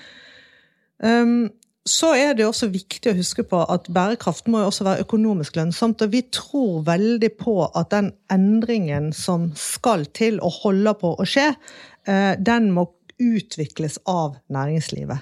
Um, 1.03 1.49
så 1.85 2.15
er 2.17 2.33
det 2.33 2.47
også 2.47 2.71
viktig 2.73 3.11
å 3.11 3.17
huske 3.19 3.43
på 3.45 3.59
at 3.69 3.85
bærekraft 3.93 4.47
må 4.49 4.63
jo 4.63 4.71
også 4.71 4.87
være 4.87 5.03
økonomisk 5.05 5.57
lønnsomt. 5.59 6.01
Og 6.01 6.13
vi 6.15 6.23
tror 6.33 6.79
veldig 6.87 7.29
på 7.37 7.59
at 7.67 7.91
den 7.93 8.09
endringen 8.33 9.11
som 9.13 9.51
skal 9.59 10.07
til 10.17 10.39
og 10.41 10.63
holder 10.63 10.97
på 10.97 11.11
å 11.13 11.27
skje, 11.29 11.51
eh, 12.09 12.33
den 12.41 12.71
må 12.73 12.87
utvikles 13.21 13.99
av 14.09 14.39
næringslivet. 14.49 15.21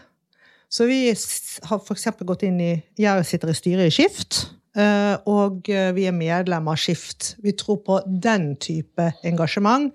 Så 0.71 0.87
vi 0.87 1.01
har 1.11 1.83
f.eks. 1.83 2.07
gått 2.23 2.47
inn 2.47 2.61
i 2.63 2.71
Jeg 2.97 3.25
sitter 3.27 3.51
i 3.51 3.57
styret 3.59 3.91
i 3.91 3.93
Skift. 3.93 4.47
eh, 4.75 5.17
Og 5.27 5.69
eh, 5.69 5.91
vi 5.91 6.07
er 6.07 6.15
medlem 6.15 6.71
av 6.71 6.79
Skift. 6.79 7.35
Vi 7.43 7.51
tror 7.51 7.83
på 7.83 7.99
den 8.07 8.55
type 8.55 9.11
engasjement. 9.23 9.91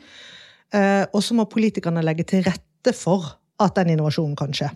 Og 0.68 1.22
så 1.24 1.32
må 1.32 1.46
politikerne 1.48 2.02
legge 2.04 2.26
til 2.28 2.42
rette 2.44 2.92
for 2.92 3.38
at 3.58 3.74
den 3.74 3.94
innovasjonen 3.94 4.36
kan 4.36 4.52
skje. 4.52 4.68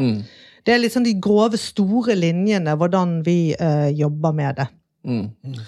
Mm. 0.00 0.22
Det 0.64 0.74
er 0.74 0.80
liksom 0.80 1.04
de 1.04 1.12
grove, 1.20 1.58
store 1.60 2.16
linjene, 2.16 2.76
hvordan 2.80 3.18
vi 3.26 3.54
uh, 3.60 3.90
jobber 3.92 4.32
med 4.36 4.60
det. 4.62 4.68
Mm. 5.04 5.58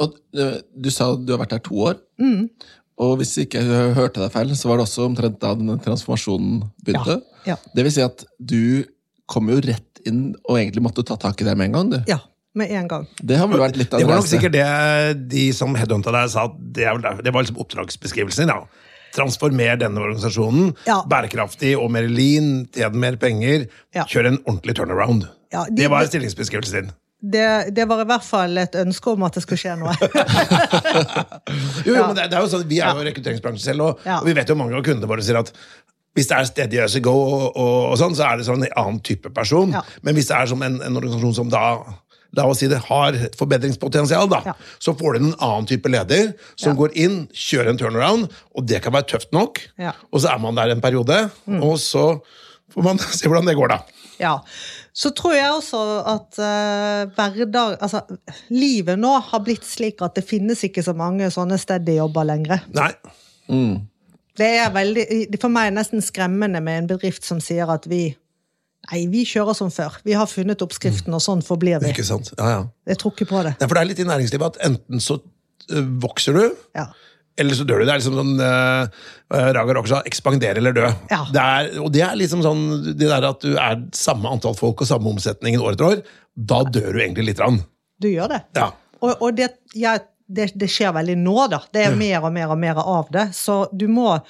Og 0.00 0.14
eh, 0.40 0.54
du 0.72 0.88
sa 0.88 1.10
du 1.16 1.34
har 1.34 1.42
vært 1.42 1.52
der 1.52 1.64
to 1.66 1.76
år. 1.90 1.98
Mm. 2.22 2.48
Og 3.02 3.16
hvis 3.20 3.34
ikke 3.42 3.60
jeg 3.60 3.94
hørte 3.96 4.22
deg 4.22 4.32
feil, 4.32 4.52
så 4.56 4.70
var 4.70 4.80
det 4.80 4.86
også 4.86 5.06
omtrent 5.08 5.40
da 5.42 5.52
denne 5.58 5.78
transformasjonen 5.82 6.62
begynte. 6.84 7.18
Ja. 7.48 7.58
Det 7.74 7.84
vil 7.86 7.94
si 7.94 8.04
at 8.04 8.24
du 8.38 8.84
kom 9.30 9.48
jo 9.52 9.58
rett 9.64 10.02
inn 10.08 10.32
og 10.44 10.58
egentlig 10.58 10.84
måtte 10.84 11.04
ta 11.06 11.16
tak 11.20 11.40
i 11.40 11.46
det 11.46 11.56
med 11.58 11.70
en 11.70 11.76
gang. 11.76 11.90
du. 11.92 11.98
Ja, 12.10 12.20
med 12.58 12.72
en 12.72 12.88
gang. 12.88 13.06
Det 13.20 13.38
har 13.40 13.48
vel 13.50 13.62
vært 13.62 13.78
litt 13.80 13.92
av 13.94 14.02
Det 14.02 14.08
var 14.08 14.20
nok 14.20 14.30
sikkert 14.30 14.54
det 14.54 14.66
de 15.32 15.44
som 15.56 15.76
headhunta 15.78 16.14
deg 16.14 16.32
sa 16.32 16.46
det, 16.52 16.88
var 16.88 17.40
liksom 17.40 17.60
oppdragsbeskrivelsen. 17.64 18.52
Ja. 18.52 18.64
Transformer 19.12 19.76
denne 19.80 20.00
organisasjonen. 20.00 20.72
Ja. 20.88 21.00
Bærekraftig 21.08 21.74
og 21.78 21.90
mer 21.92 22.08
lean, 22.08 22.64
tjene 22.74 22.96
mer 23.04 23.18
penger. 23.20 23.68
Ja. 23.96 24.06
Kjøre 24.08 24.34
en 24.34 24.40
ordentlig 24.46 24.76
turnaround. 24.80 25.28
Ja, 25.52 25.66
de- 25.68 25.82
det 25.82 25.90
var 25.92 26.06
stillingsbeskrivelsen 26.08 26.80
din. 26.86 26.92
Det, 27.22 27.44
det 27.76 27.84
var 27.86 28.00
i 28.02 28.06
hvert 28.08 28.24
fall 28.26 28.56
et 28.58 28.74
ønske 28.80 29.12
om 29.12 29.22
at 29.22 29.36
det 29.36 29.44
skulle 29.44 29.60
skje 29.60 29.76
noe. 29.78 29.92
Jo, 31.86 31.94
jo, 31.94 32.02
men 32.08 32.16
det, 32.16 32.28
det 32.32 32.36
er 32.38 32.42
jo 32.44 32.50
sånn, 32.50 32.64
Vi 32.70 32.80
er 32.82 32.96
jo 32.96 33.04
rekrutteringsbransjen 33.06 33.64
selv, 33.72 33.84
og, 33.86 34.02
og 34.18 34.26
vi 34.26 34.34
vet 34.36 34.50
jo 34.50 34.56
mange 34.58 34.74
av 34.78 34.84
kundene 34.86 35.08
våre 35.10 35.22
sier 35.24 35.38
at 35.40 35.52
hvis 36.12 36.26
det 36.28 36.36
er 36.36 36.44
steady 36.50 36.80
as 36.82 36.92
go, 37.00 37.12
og, 37.16 37.44
og, 37.56 37.76
og 37.92 37.94
sånn, 37.96 38.12
så 38.18 38.26
er 38.28 38.40
det 38.40 38.44
sånn 38.44 38.66
en 38.66 38.74
annen 38.76 38.98
type 39.00 39.30
person. 39.32 39.70
Men 40.04 40.12
hvis 40.18 40.26
det 40.28 40.36
er 40.36 40.50
som 40.50 40.60
en, 40.66 40.74
en 40.84 40.98
organisasjon 40.98 41.36
som 41.38 41.48
da 41.52 41.62
la 42.36 42.46
oss 42.48 42.58
si 42.62 42.68
det 42.70 42.78
har 42.88 43.12
et 43.12 43.34
forbedringspotensial, 43.36 44.28
da, 44.32 44.42
Ja. 44.46 44.54
så 44.80 44.94
får 44.96 45.12
du 45.14 45.18
en 45.24 45.34
annen 45.38 45.66
type 45.68 45.88
leder 45.92 46.32
som 46.56 46.72
Ja. 46.72 46.78
går 46.78 46.94
inn, 46.96 47.26
kjører 47.32 47.68
en 47.70 47.78
turnaround, 47.78 48.30
og 48.56 48.66
det 48.66 48.82
kan 48.82 48.92
være 48.92 49.08
tøft 49.12 49.32
nok. 49.32 49.60
Ja. 49.78 49.92
Og 50.12 50.20
så 50.22 50.32
er 50.34 50.38
man 50.38 50.54
der 50.56 50.70
en 50.72 50.80
periode, 50.80 51.30
og 51.60 51.76
så 51.78 52.20
får 52.72 52.82
man 52.82 52.98
se 53.18 53.28
hvordan 53.28 53.46
det 53.46 53.56
går, 53.56 53.68
da. 53.68 53.78
Ja. 54.20 54.38
Så 54.94 55.10
tror 55.16 55.32
jeg 55.34 55.50
også 55.50 55.78
at 56.06 56.36
uh, 56.38 57.10
hverdag 57.16 57.78
Altså, 57.82 58.02
livet 58.52 58.98
nå 59.00 59.20
har 59.20 59.40
blitt 59.40 59.64
slik 59.64 60.02
at 60.04 60.14
det 60.14 60.24
finnes 60.28 60.60
ikke 60.64 60.82
så 60.84 60.92
mange 60.94 61.26
sånne 61.32 61.56
steady-jobber 61.58 62.24
lenger. 62.28 62.60
Nei. 62.76 62.92
Det 64.36 64.48
er 64.62 64.70
veldig, 64.72 65.06
for 65.40 65.52
meg 65.52 65.68
er 65.70 65.74
nesten 65.76 66.00
skremmende 66.04 66.62
med 66.64 66.78
en 66.82 66.86
bedrift 66.94 67.24
som 67.26 67.40
sier 67.40 67.68
at 67.72 67.84
vi 67.90 68.14
Nei, 68.90 69.04
vi 69.12 69.22
kjører 69.28 69.54
som 69.54 69.70
før. 69.70 70.00
Vi 70.06 70.16
har 70.18 70.26
funnet 70.26 70.62
oppskriften, 70.64 71.14
og 71.14 71.22
sånn 71.22 71.44
forblir 71.46 71.78
vi. 71.82 71.92
Ikke 71.94 72.06
sant? 72.06 72.32
Ja, 72.34 72.48
ja. 72.50 72.62
Jeg 72.90 72.98
tror 73.02 73.14
ikke 73.14 73.28
på 73.30 73.44
det. 73.46 73.54
Nei, 73.60 73.68
for 73.68 73.78
det 73.78 73.84
er 73.84 73.90
litt 73.92 74.02
i 74.02 74.08
næringslivet 74.08 74.56
at 74.56 74.66
enten 74.66 75.02
så 75.02 75.20
øh, 75.70 75.88
vokser 76.02 76.38
du, 76.38 76.44
Ja. 76.78 76.90
Eller 77.40 77.56
så 77.56 77.64
dør 77.64 77.80
du. 77.80 77.86
Det 77.88 77.92
er 77.94 78.00
liksom 78.02 78.18
sånn 78.18 78.40
uh, 78.44 79.04
Raga 79.56 79.82
sa 79.88 80.02
ekspandere 80.08 80.60
eller 80.60 80.74
dø. 80.76 80.84
Ja. 81.08 81.22
Det 81.32 81.42
er, 81.42 81.70
og 81.80 81.88
det 81.94 82.02
er 82.04 82.18
liksom 82.20 82.42
sånn 82.44 82.64
det 82.90 83.08
der 83.08 83.24
at 83.24 83.40
du 83.40 83.54
er 83.56 83.78
samme 83.96 84.28
antall 84.28 84.56
folk 84.58 84.84
og 84.84 84.90
samme 84.90 85.08
omsetningen 85.14 85.62
år 85.64 85.72
etter 85.72 85.88
år. 85.88 86.02
Da 86.36 86.60
dør 86.68 86.90
du 86.92 87.00
egentlig 87.00 87.30
lite 87.30 87.40
grann. 87.40 87.62
Du 88.02 88.10
gjør 88.10 88.34
det. 88.34 88.42
Ja. 88.58 88.68
Og, 89.00 89.14
og 89.16 89.38
det, 89.38 89.48
ja, 89.78 89.96
det, 90.28 90.50
det 90.60 90.68
skjer 90.70 90.92
veldig 90.98 91.16
nå, 91.22 91.38
da. 91.52 91.62
Det 91.72 91.86
er 91.86 91.96
mer 91.96 92.28
og 92.28 92.34
mer 92.36 92.52
og 92.52 92.60
mer 92.60 92.82
av 92.82 93.08
det. 93.14 93.30
Så 93.36 93.62
du 93.72 93.86
må 93.88 94.10
eh, 94.12 94.22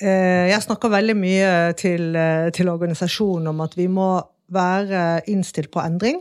Jeg 0.00 0.62
snakker 0.62 0.92
veldig 0.92 1.16
mye 1.18 1.52
til, 1.78 2.14
eh, 2.16 2.50
til 2.54 2.68
organisasjonen 2.70 3.48
om 3.50 3.60
at 3.64 3.74
vi 3.76 3.88
må 3.90 4.22
være 4.50 5.22
innstilt 5.26 5.70
på 5.74 5.82
endring. 5.82 6.20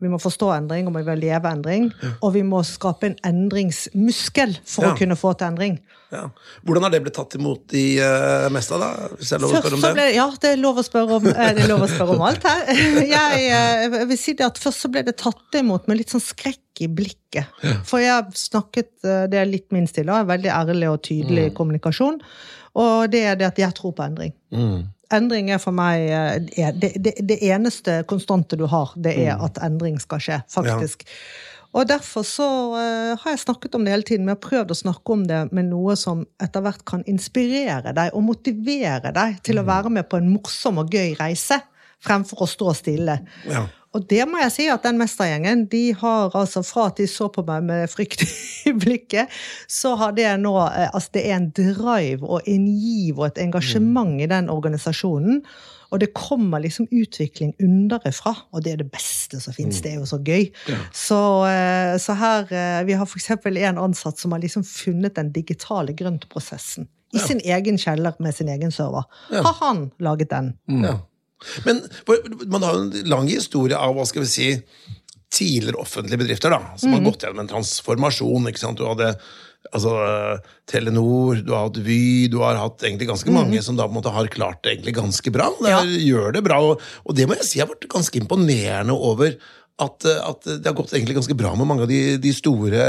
Vi 0.00 0.08
må 0.08 0.16
forstå 0.16 0.46
endring, 0.56 0.86
og 0.88 0.94
vi 0.96 1.02
må 1.04 1.14
leve 1.20 1.50
endring. 1.52 1.90
Og 2.24 2.32
vi 2.32 2.40
må 2.42 2.62
skape 2.64 3.10
en 3.10 3.16
endringsmuskel 3.28 4.54
for 4.64 4.86
Ja. 4.86 4.92
å 4.94 4.96
kunne 4.96 5.16
få 5.16 5.34
til 5.36 5.50
endring. 5.50 5.74
Ja. 6.10 6.30
Hvordan 6.64 6.82
har 6.82 6.90
det 6.90 7.02
blitt 7.04 7.14
tatt 7.14 7.36
imot 7.36 7.70
i 7.76 8.00
uh, 8.00 8.48
Mesta, 8.50 8.78
da? 8.80 8.88
Hvis 9.18 9.30
jeg 9.30 9.42
lov 9.44 9.52
å 9.52 9.60
spørre 9.60 9.76
om 9.76 9.84
det? 9.84 9.92
ble, 9.94 10.06
ja, 10.16 10.24
det 10.40 10.48
er 10.54 10.56
lov 10.56 10.80
å 10.80 10.82
spørre 10.82 11.18
om, 11.20 11.26
eh, 11.28 11.52
det 11.54 11.66
er 11.66 11.68
lov 11.68 11.84
å 11.84 11.90
spørre 11.92 12.16
om 12.16 12.24
alt 12.26 12.42
her. 12.48 12.64
Jeg, 13.12 13.44
eh, 13.44 13.84
jeg 13.84 14.08
vil 14.08 14.18
si 14.18 14.32
det 14.38 14.46
at 14.48 14.58
Først 14.58 14.82
så 14.86 14.90
ble 14.90 15.04
det 15.06 15.18
tatt 15.20 15.60
imot 15.60 15.86
med 15.86 16.00
litt 16.00 16.10
sånn 16.10 16.24
skrekk 16.24 16.80
i 16.80 16.88
blikket. 16.88 17.46
For 17.86 18.00
jeg 18.00 18.32
snakket 18.40 19.04
eh, 19.04 19.26
Det 19.30 19.38
er 19.38 19.46
litt 19.52 19.68
min 19.70 19.86
stil, 19.86 20.08
da, 20.08 20.22
veldig 20.24 20.50
ærlig 20.50 20.88
og 20.90 21.02
tydelig 21.06 21.50
kommunikasjon. 21.54 22.18
Og 22.78 23.10
det 23.10 23.24
er 23.26 23.38
det 23.38 23.48
at 23.50 23.58
jeg 23.58 23.74
tror 23.76 23.94
på 23.96 24.06
endring. 24.06 24.34
Endring 25.10 25.50
er 25.50 25.58
for 25.58 25.74
meg 25.74 26.06
eh, 26.06 26.70
det, 26.78 26.92
det, 27.02 27.16
det 27.26 27.38
eneste 27.50 28.02
konstante 28.10 28.58
du 28.58 28.66
har, 28.70 28.92
det 28.94 29.16
er 29.18 29.40
at 29.42 29.58
endring 29.66 29.98
skal 30.02 30.22
skje, 30.22 30.42
faktisk. 30.54 31.02
Og 31.70 31.86
derfor 31.86 32.24
så 32.26 32.46
uh, 32.74 33.18
har 33.22 33.34
jeg 33.34 33.42
snakket 33.44 33.74
om 33.78 33.84
det 33.86 33.92
hele 33.94 34.06
tiden, 34.06 34.24
men 34.24 34.34
jeg 34.34 34.40
har 34.40 34.46
prøvd 34.48 34.72
å 34.74 34.78
snakke 34.80 35.14
om 35.14 35.20
det 35.26 35.40
med 35.54 35.68
noe 35.70 35.94
som 35.98 36.24
etter 36.42 36.64
hvert 36.64 36.82
kan 36.88 37.04
inspirere 37.10 37.94
deg 37.94 38.16
og 38.18 38.24
motivere 38.26 39.12
deg 39.14 39.38
til 39.46 39.62
å 39.62 39.66
være 39.68 39.92
med 39.94 40.08
på 40.10 40.18
en 40.18 40.32
morsom 40.32 40.82
og 40.82 40.90
gøy 40.90 41.14
reise, 41.20 41.60
fremfor 42.02 42.42
å 42.42 42.50
stå 42.50 42.74
stille. 42.74 43.20
Ja. 43.46 43.68
Og 43.96 44.04
det 44.10 44.22
må 44.30 44.38
jeg 44.38 44.52
si 44.54 44.66
at 44.70 44.84
den 44.86 45.00
mestergjengen, 45.00 45.64
de 45.70 45.90
har 45.98 46.34
altså 46.38 46.62
fra 46.66 46.86
at 46.90 47.00
de 47.00 47.08
så 47.10 47.26
på 47.32 47.42
meg 47.46 47.64
med 47.66 47.90
frykt 47.90 48.22
i 48.70 48.74
blikket, 48.76 49.32
så 49.66 49.96
har 49.98 50.14
det 50.14 50.28
nå 50.42 50.54
eh, 50.68 50.86
Altså 50.92 51.16
det 51.18 51.24
er 51.26 51.36
en 51.40 51.50
drive 51.56 52.22
og 52.22 52.46
en 52.46 52.68
giv 52.70 53.18
og 53.18 53.30
et 53.30 53.42
engasjement 53.42 54.14
i 54.22 54.30
den 54.30 54.50
organisasjonen. 54.52 55.42
Og 55.90 55.98
det 55.98 56.12
kommer 56.14 56.62
liksom 56.62 56.86
utvikling 56.94 57.50
underfra, 57.58 58.36
og 58.54 58.62
det 58.62 58.76
er 58.76 58.82
det 58.84 58.92
beste 58.92 59.40
som 59.42 59.56
fins. 59.56 59.80
Det 59.82 59.90
er 59.90 59.98
jo 59.98 60.06
så 60.06 60.20
gøy. 60.22 60.46
Så, 60.94 61.18
eh, 61.50 61.96
så 61.98 62.14
her 62.14 62.46
eh, 62.54 62.84
Vi 62.86 62.94
har 62.94 63.10
f.eks. 63.10 63.30
en 63.34 63.82
ansatt 63.82 64.22
som 64.22 64.30
har 64.30 64.38
liksom 64.38 64.62
funnet 64.62 65.18
den 65.18 65.32
digitale 65.34 65.96
grøntprosessen. 65.98 66.86
I 67.10 67.18
sin 67.18 67.40
egen 67.42 67.74
kjeller 67.74 68.14
med 68.22 68.36
sin 68.36 68.48
egen 68.48 68.70
server. 68.70 69.02
Har 69.34 69.56
han 69.58 69.88
laget 69.98 70.30
den? 70.30 70.52
Ja. 70.84 71.00
Men 71.64 71.82
man 72.52 72.62
har 72.66 72.74
jo 72.76 72.86
en 72.88 73.10
lang 73.10 73.28
historie 73.30 73.76
av 73.78 73.94
hva 73.96 74.06
skal 74.08 74.22
vi 74.26 74.30
si, 74.32 74.48
tidligere 75.30 75.78
offentlige 75.80 76.18
bedrifter 76.18 76.50
da, 76.50 76.58
som 76.76 76.92
har 76.96 77.04
gått 77.06 77.22
gjennom 77.22 77.44
en 77.44 77.50
transformasjon. 77.52 78.48
ikke 78.50 78.58
sant? 78.64 78.80
Du 78.80 78.86
hadde 78.88 79.12
altså, 79.72 79.92
Telenor, 80.70 81.38
du 81.46 81.52
har 81.54 81.68
hatt 81.68 81.78
Vy, 81.86 82.26
du 82.32 82.40
har 82.42 82.58
hatt 82.58 82.82
egentlig 82.86 83.08
ganske 83.10 83.30
mange 83.34 83.62
som 83.62 83.78
da 83.78 83.86
på 83.86 83.94
en 83.94 84.00
måte 84.00 84.12
har 84.14 84.26
klart 84.32 84.62
det 84.64 84.74
egentlig 84.74 84.96
ganske 84.98 85.32
bra. 85.34 85.48
Det 85.62 85.70
Ja. 85.70 85.80
gjør 85.84 86.32
det 86.34 86.42
bra, 86.46 86.58
og, 86.72 86.82
og 87.06 87.14
det 87.16 87.28
må 87.30 87.36
jeg 87.38 87.46
si 87.46 87.62
har 87.62 87.70
vært 87.70 87.88
ganske 87.90 88.18
imponerende 88.20 88.96
over 88.96 89.36
at, 89.80 90.06
eh, 90.08 90.20
at 90.28 90.48
det 90.48 90.68
har 90.68 90.76
gått 90.76 90.92
egentlig 90.94 91.16
ganske 91.18 91.36
bra 91.38 91.52
med 91.58 91.68
mange 91.68 91.86
av 91.86 91.90
de, 91.90 92.00
de 92.20 92.32
store 92.36 92.84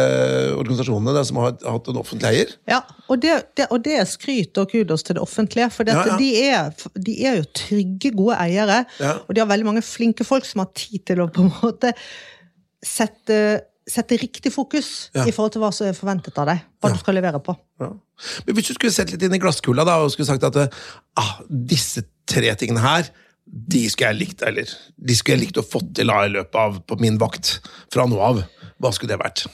organisasjonene 0.58 1.16
der, 1.16 1.28
som 1.28 1.40
har 1.42 1.56
hatt 1.56 1.90
en 1.92 2.02
offentlig 2.02 2.30
eier. 2.32 2.54
Ja, 2.70 2.82
og 3.08 3.22
det, 3.24 3.38
det, 3.60 3.70
og 3.72 3.84
det 3.86 3.98
er 4.02 4.10
skryt 4.10 4.60
og 4.62 4.72
kudos 4.74 5.06
til 5.08 5.18
det 5.18 5.24
offentlige. 5.24 5.70
For 5.74 5.88
Ja, 5.88 6.04
ja. 6.12 6.20
De, 6.20 6.30
er, 6.48 6.92
de 7.08 7.18
er 7.28 7.42
jo 7.42 7.48
trygge, 7.58 8.14
gode 8.16 8.38
eiere. 8.44 8.84
Ja. 9.02 9.18
Og 9.26 9.36
de 9.36 9.44
har 9.44 9.50
veldig 9.50 9.70
mange 9.72 9.86
flinke 9.86 10.28
folk 10.28 10.48
som 10.48 10.64
har 10.66 10.72
tid 10.78 11.04
til 11.10 11.24
å 11.24 11.30
på 11.32 11.48
en 11.48 11.54
måte 11.62 11.94
sette, 12.86 13.40
sette 13.90 14.18
riktig 14.22 14.54
fokus 14.54 15.12
i 15.16 15.32
forhold 15.32 15.56
til 15.56 15.64
hva 15.64 15.72
som 15.76 15.90
er 15.90 15.98
forventet 15.98 16.38
av 16.42 16.50
deg. 16.52 16.64
Hva 16.82 16.94
du 16.94 17.00
skal 17.02 17.18
levere 17.20 17.42
på. 17.44 17.56
Ja. 17.82 17.92
Men 18.46 18.58
hvis 18.58 18.70
du 18.70 18.76
skulle 18.76 18.94
sett 18.94 19.14
litt 19.14 19.24
inn 19.26 19.36
i 19.36 19.42
glasskula 19.42 19.86
da, 19.88 20.00
og 20.02 20.14
skulle 20.14 20.30
sagt 20.30 20.46
at 20.46 20.60
eh, 20.62 20.80
ah, 21.20 21.36
disse 21.50 22.06
tre 22.30 22.54
tingene 22.60 22.84
her, 22.84 23.10
de 23.46 23.82
skulle 23.90 24.12
jeg 24.14 24.20
likt, 24.20 24.46
eller 24.48 24.70
de 24.96 25.18
skulle 25.18 25.38
jeg 25.38 25.48
likt 25.48 25.60
å 25.60 25.66
fått 25.66 25.92
til 25.98 26.12
i 26.14 26.32
løpet 26.32 26.56
av 26.60 26.80
på 26.88 26.98
min 27.02 27.18
vakt 27.22 27.58
fra 27.92 28.06
nå 28.08 28.20
av, 28.22 28.44
hva 28.82 28.92
skulle 28.96 29.14
det 29.14 29.22
vært? 29.22 29.46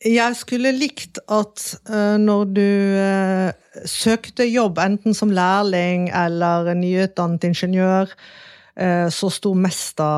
Jeg 0.00 0.36
skulle 0.38 0.72
likt 0.72 1.18
at 1.28 1.64
uh, 1.90 2.16
når 2.16 2.52
du 2.56 2.68
uh, 2.96 3.82
søkte 3.84 4.46
jobb, 4.48 4.80
enten 4.80 5.16
som 5.16 5.32
lærling 5.34 6.08
eller 6.16 6.72
nyutdannet 6.78 7.44
ingeniør, 7.50 8.08
uh, 8.80 9.08
så 9.12 9.28
sto 9.28 9.52
Mesta 9.52 10.08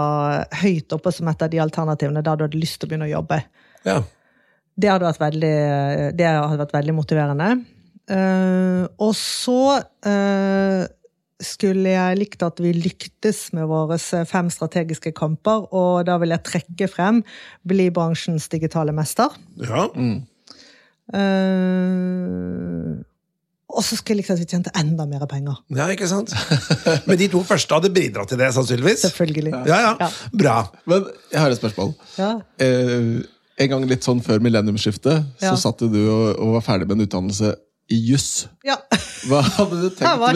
høyt 0.63 0.95
oppe 0.95 1.11
som 1.15 1.31
et 1.33 1.43
av 1.43 1.51
de 1.51 1.63
alternativene 1.65 2.23
der 2.23 2.39
du 2.39 2.47
hadde 2.47 2.63
lyst 2.63 2.79
til 2.79 2.87
å 2.87 2.93
begynne 2.93 3.11
å 3.11 3.15
jobbe. 3.17 3.41
Ja. 3.89 3.99
Det 4.79 4.89
hadde 4.89 5.09
vært 5.09 5.25
veldig, 5.25 5.57
det 6.17 6.31
hadde 6.31 6.63
vært 6.63 6.79
veldig 6.79 6.95
motiverende. 6.97 7.49
Og 9.05 9.11
så 9.19 9.59
skulle 11.43 11.93
jeg 11.95 12.19
likt 12.21 12.43
at 12.47 12.61
vi 12.63 12.73
lyktes 12.77 13.53
med 13.57 13.67
våre 13.71 13.99
fem 14.29 14.49
strategiske 14.53 15.13
kamper, 15.19 15.67
og 15.75 16.07
da 16.09 16.17
vil 16.23 16.31
jeg 16.35 16.45
trekke 16.49 16.89
frem 16.91 17.23
bli 17.69 17.89
bransjens 17.95 18.49
digitale 18.53 18.93
mester. 18.97 19.29
ja. 19.63 19.89
Eh, 21.13 23.01
og 23.73 23.81
så 23.81 23.97
skulle 23.97 24.19
jeg 24.19 24.21
likt 24.21 24.33
at 24.35 24.41
vi 24.43 24.47
tjente 24.51 24.73
enda 24.77 25.07
mer 25.09 25.23
penger. 25.31 25.57
Ja, 25.73 25.87
ikke 25.95 26.05
sant? 26.11 26.29
Men 27.09 27.17
de 27.17 27.29
to 27.33 27.41
første 27.49 27.73
hadde 27.73 27.89
bidratt 27.95 28.29
til 28.29 28.37
det, 28.41 28.51
sannsynligvis. 28.53 29.07
Selvfølgelig. 29.07 29.55
Ja, 29.65 29.79
ja. 29.87 29.93
Ja. 30.03 30.09
Bra. 30.37 30.57
Men 30.93 31.07
jeg 31.33 31.41
har 31.41 31.55
et 31.55 31.61
spørsmål. 31.61 31.95
Ja. 32.21 32.35
Eh, 32.61 33.23
en 33.65 33.71
gang 33.73 33.87
litt 33.89 34.05
sånn 34.05 34.21
før 34.25 34.43
millenniumsskiftet 34.45 35.23
Ja. 35.41 35.55
så 35.55 35.57
satt 35.63 35.81
du 35.89 35.97
og, 36.03 36.27
og 36.37 36.53
var 36.59 36.67
ferdig 36.69 36.89
med 36.91 36.99
en 37.01 37.07
utdannelse 37.07 37.55
i 37.93 37.99
juss. 38.11 38.47
ja. 38.67 38.79
Hva 39.29 39.43
hadde 39.45 39.79
du 39.85 39.89
tenkt, 39.95 40.19
hva 40.19 40.33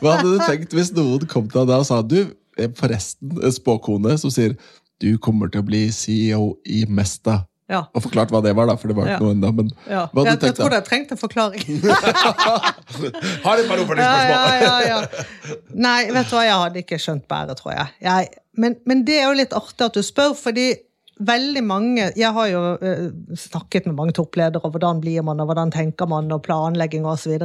hva 0.00 0.14
hadde 0.16 0.30
du 0.32 0.38
tenkt 0.46 0.72
hvis 0.78 0.92
noen 0.96 1.26
kom 1.28 1.48
til 1.52 1.66
deg 1.68 1.82
og 1.82 1.86
sa 1.88 2.00
du, 2.06 2.20
eh, 2.56 2.70
forresten, 2.78 3.34
en 3.42 3.52
spåkone 3.52 4.16
som 4.22 4.32
sier 4.32 4.54
du 5.00 5.14
kommer 5.18 5.48
til 5.52 5.62
å 5.62 5.66
bli 5.66 5.86
CEO 5.92 6.54
i 6.68 6.84
Mesta. 6.88 7.42
Ja. 7.70 7.84
Og 7.94 8.02
forklart 8.02 8.32
hva 8.34 8.40
det 8.42 8.50
var, 8.58 8.66
da, 8.66 8.74
for 8.80 8.90
det 8.90 8.96
var 8.98 9.06
ikke 9.06 9.14
Ja. 9.14 9.18
noe 9.22 9.34
ennå. 9.36 9.50
Men 9.54 9.68
Ja. 9.88 10.00
hva 10.12 10.24
hadde 10.24 10.30
Jeg, 10.32 10.40
du 10.40 10.46
jeg 10.48 10.54
tror 10.58 10.70
det 10.74 10.80
trengte 10.88 11.12
en 11.14 11.20
forklaring. 11.20 11.62
Har 13.44 13.58
et 13.60 13.68
par 13.68 13.78
oppfølgingsspørsmål. 13.78 14.32
ja, 14.32 14.44
ja, 14.64 14.76
ja. 14.88 15.56
Nei, 15.74 16.10
vet 16.12 16.28
du 16.30 16.34
hva, 16.36 16.42
jeg 16.48 16.58
hadde 16.64 16.82
ikke 16.82 16.98
skjønt 17.00 17.26
bedre, 17.30 17.54
tror 17.60 17.72
jeg. 17.76 17.86
jeg 18.02 18.28
men, 18.60 18.74
men 18.90 19.04
det 19.06 19.20
er 19.20 19.28
jo 19.30 19.36
litt 19.38 19.54
artig 19.56 19.86
at 19.86 19.94
du 19.96 20.02
spør, 20.04 20.34
fordi 20.36 20.72
veldig 21.20 21.62
mange 21.66 22.10
Jeg 22.16 22.32
har 22.36 22.46
jo 22.50 22.60
uh, 22.80 23.08
snakket 23.36 23.88
med 23.88 23.98
mange 23.98 24.14
toppledere, 24.16 24.62
om 24.64 24.72
hvordan 24.74 25.02
blir 25.02 25.24
man, 25.26 25.40
og 25.42 25.50
hvordan 25.50 25.72
tenker 25.74 26.08
man, 26.10 26.30
og 26.32 26.44
planlegging 26.46 27.04
og 27.08 27.18
så. 27.20 27.36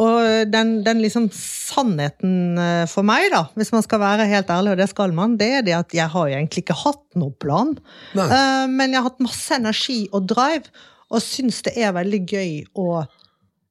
Og 0.00 0.48
den, 0.48 0.78
den 0.86 1.02
liksom 1.04 1.26
sannheten 1.36 2.56
eh, 2.56 2.84
for 2.88 3.04
meg, 3.04 3.26
da, 3.32 3.42
hvis 3.60 3.72
man 3.74 3.84
skal 3.84 4.00
være 4.00 4.28
helt 4.30 4.48
ærlig, 4.52 4.72
og 4.72 4.80
det 4.80 4.88
skal 4.88 5.12
man, 5.12 5.34
det 5.40 5.50
er 5.58 5.66
det 5.66 5.74
at 5.76 5.96
jeg 5.96 6.08
har 6.14 6.30
egentlig 6.30 6.62
ikke 6.64 6.78
hatt 6.80 7.02
noen 7.20 7.34
plan. 7.42 7.74
Eh, 8.16 8.64
men 8.72 8.94
jeg 8.94 9.02
har 9.02 9.10
hatt 9.10 9.20
masse 9.20 9.58
energi 9.58 10.06
og 10.08 10.30
drive, 10.32 10.72
og 11.12 11.20
syns 11.20 11.60
det 11.66 11.74
er 11.76 11.96
veldig 11.96 12.22
gøy 12.28 12.54
å 12.80 13.02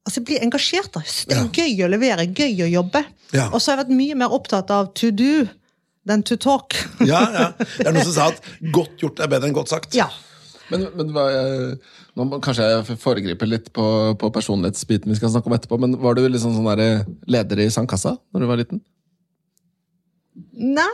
Altså, 0.01 0.23
bli 0.25 0.39
engasjert. 0.41 0.95
da. 0.95 1.03
Det 1.29 1.35
er 1.37 1.49
gøy 1.53 1.83
å 1.85 1.87
levere, 1.91 2.23
gøy 2.25 2.63
å 2.65 2.69
jobbe. 2.71 3.03
Ja. 3.35 3.43
Og 3.53 3.61
så 3.61 3.69
har 3.69 3.75
jeg 3.75 3.83
vært 3.83 3.97
mye 3.99 4.15
mer 4.17 4.33
opptatt 4.33 4.71
av 4.73 4.87
to 4.97 5.11
do 5.13 5.43
than 6.07 6.23
to 6.23 6.35
talk. 6.37 6.75
Ja, 7.11 7.21
ja. 7.33 7.47
Det 7.57 7.87
er 7.87 7.93
noen 7.95 8.05
som 8.09 8.15
sa 8.17 8.27
at 8.33 8.41
godt 8.73 8.97
gjort 9.01 9.19
er 9.21 9.29
bedre 9.31 9.49
enn 9.51 9.55
godt 9.57 9.69
sagt. 9.73 9.93
ja. 9.97 10.09
Men, 10.71 10.85
men 10.95 11.09
hva, 11.11 11.25
jeg- 11.27 11.73
nå 12.15 12.23
må, 12.29 12.37
Kanskje 12.39 12.63
jeg 12.63 12.95
foregriper 13.01 13.47
litt 13.49 13.65
på, 13.75 13.83
på 14.19 14.29
personlighetsbiten 14.31 15.11
vi 15.11 15.17
skal 15.19 15.33
snakke 15.33 15.51
om 15.51 15.55
etterpå, 15.57 15.75
men 15.83 15.97
var 15.99 16.15
du 16.15 16.21
liksom 16.31 16.53
sånn 16.55 16.69
der 16.79 17.01
leder 17.27 17.59
i 17.59 17.67
sandkassa 17.75 18.13
når 18.31 18.39
du 18.39 18.47
var 18.47 18.59
liten? 18.61 18.79
Nei, 20.55 20.85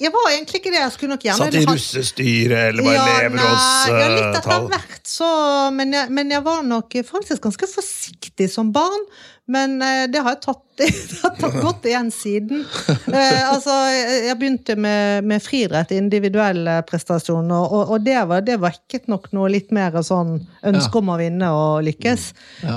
jeg 0.00 0.08
var 0.14 0.30
egentlig 0.32 0.62
ikke 0.62 0.70
det. 0.72 0.80
Jeg 0.80 0.92
skulle 0.94 1.12
nok 1.12 1.24
gjerne 1.26 1.46
Satt 1.50 1.56
i 1.58 1.64
russestyret 1.68 2.70
eller 2.70 2.86
var 2.86 2.94
Ja, 2.96 3.04
elevrådstall? 3.26 3.98
ja, 4.00 4.06
litt 4.14 4.38
etter 4.38 4.68
hvert, 4.72 5.00
så 5.10 5.28
men 5.76 5.92
jeg, 5.92 6.12
men 6.16 6.32
jeg 6.32 6.44
var 6.46 6.62
nok 6.64 6.96
faktisk 7.10 7.44
ganske 7.44 7.68
forsiktig 7.74 8.48
som 8.52 8.70
barn. 8.72 9.04
Men 9.46 9.76
eh, 9.82 10.04
det 10.10 10.22
har 10.24 10.34
jeg 10.34 10.42
tatt, 10.42 10.84
har 11.22 11.34
tatt 11.38 11.58
godt 11.62 11.86
igjen 11.86 12.10
siden. 12.14 12.64
Eh, 12.90 13.42
altså, 13.46 13.74
jeg 13.94 14.34
begynte 14.40 14.74
med, 14.78 15.26
med 15.30 15.42
friidrett, 15.44 15.94
individuelle 15.94 16.80
prestasjoner, 16.88 17.66
og, 17.70 17.92
og, 17.94 18.00
det, 18.06 18.18
var, 18.26 18.42
det 18.46 18.58
vekket 18.62 19.06
nok 19.12 19.30
noe 19.36 19.52
litt 19.54 19.70
mer 19.76 20.00
sånn 20.06 20.40
ønske 20.66 21.02
om 21.02 21.14
å 21.14 21.18
vinne 21.20 21.50
og 21.54 21.86
lykkes. 21.86 22.30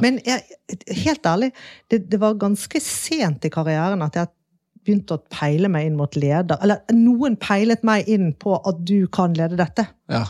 Men 0.04 0.22
jeg, 0.26 0.46
helt 1.02 1.26
ærlig, 1.26 1.54
det, 1.90 2.04
det 2.12 2.22
var 2.22 2.38
ganske 2.40 2.84
sent 2.84 3.50
i 3.50 3.54
karrieren 3.54 4.06
at 4.06 4.22
jeg 4.22 4.34
begynte 4.86 5.18
å 5.18 5.24
peile 5.34 5.70
meg 5.72 5.90
inn 5.90 5.98
mot 5.98 6.14
leder. 6.18 6.60
Eller 6.62 6.84
noen 6.96 7.38
peilet 7.42 7.82
meg 7.86 8.10
inn 8.10 8.32
på 8.38 8.58
at 8.62 8.86
du 8.86 9.10
kan 9.12 9.34
lede 9.38 9.58
dette. 9.60 9.90
Ja? 10.12 10.28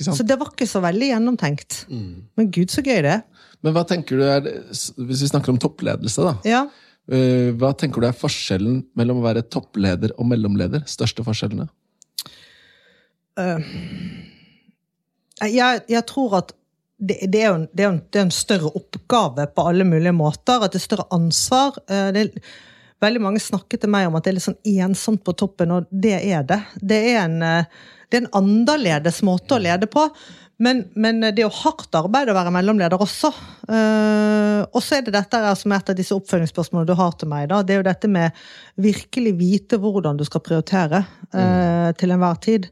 Så 0.00 0.24
det 0.24 0.38
var 0.40 0.52
ikke 0.52 0.68
så 0.68 0.80
veldig 0.84 1.10
gjennomtenkt. 1.10 1.82
Men 2.38 2.52
gud, 2.54 2.72
så 2.72 2.84
gøy 2.84 3.02
det 3.04 3.16
er. 3.18 3.24
Men 3.62 3.74
hva 3.76 3.84
tenker 3.86 4.18
du 4.18 4.24
er, 4.26 4.48
hvis 4.70 5.22
vi 5.22 5.28
snakker 5.30 5.52
om 5.52 5.60
toppledelse, 5.62 6.24
da. 6.26 6.32
Ja. 6.48 6.62
eh, 7.10 7.52
Hva 7.58 7.70
tenker 7.78 8.02
du 8.02 8.08
er 8.08 8.16
forskjellen 8.18 8.80
mellom 8.98 9.20
å 9.20 9.26
være 9.26 9.44
toppleder 9.46 10.14
og 10.18 10.26
mellomleder? 10.32 10.82
Største 10.90 11.22
forskjellene? 11.26 11.68
Jeg, 15.42 15.80
jeg 15.88 16.04
tror 16.10 16.36
at 16.42 16.52
det, 17.02 17.16
det, 17.32 17.40
er 17.42 17.54
en, 17.56 17.64
det, 17.72 17.82
er 17.86 17.88
en, 17.94 18.02
det 18.12 18.20
er 18.20 18.26
en 18.28 18.34
større 18.34 18.70
oppgave 18.78 19.48
på 19.56 19.64
alle 19.66 19.86
mulige 19.88 20.14
måter. 20.14 20.62
At 20.62 20.74
det 20.74 20.82
er 20.82 20.86
større 20.86 21.08
ansvar. 21.14 21.80
Eh, 21.90 22.10
Det 22.14 22.26
er, 22.26 22.52
veldig 23.02 23.22
mange 23.24 23.40
snakket 23.42 23.82
til 23.82 23.90
meg 23.90 24.06
om 24.06 24.14
at 24.14 24.22
det 24.22 24.30
er 24.30 24.36
litt 24.36 24.44
sånn 24.44 24.60
ensomt 24.78 25.24
på 25.26 25.32
toppen, 25.34 25.72
og 25.74 25.88
det 25.90 26.20
er 26.22 26.44
det. 26.46 26.60
Det 26.78 27.00
er 27.10 27.24
en, 27.24 27.40
eh, 27.42 27.64
det 28.06 28.20
er 28.20 28.22
en 28.22 28.36
annerledes 28.38 29.22
måte 29.26 29.56
å 29.56 29.62
lede 29.62 29.88
på. 29.90 30.04
Men, 30.62 30.84
men 30.94 31.22
det 31.22 31.40
er 31.40 31.46
jo 31.46 31.54
hardt 31.62 31.94
arbeid 31.96 32.30
å 32.30 32.36
være 32.36 32.52
mellomleder 32.54 33.00
også. 33.02 33.32
Uh, 33.66 34.62
og 34.68 34.78
så 34.84 34.98
er 34.98 35.06
det 35.06 35.14
dette 35.16 35.40
som 35.58 35.72
er 35.72 35.80
et 35.80 35.90
av 35.94 35.98
disse 35.98 36.14
oppfølgingsspørsmålene 36.16 36.90
du 36.90 36.94
har 36.98 37.16
til 37.18 37.30
meg. 37.32 37.48
Da. 37.50 37.62
Det 37.66 37.74
er 37.74 37.80
jo 37.80 37.88
dette 37.88 38.10
med 38.12 38.44
virkelig 38.82 39.32
vite 39.40 39.80
hvordan 39.82 40.20
du 40.20 40.24
skal 40.28 40.44
prioritere 40.44 41.02
eh, 41.34 41.90
til 41.98 42.14
enhver 42.14 42.38
tid. 42.44 42.68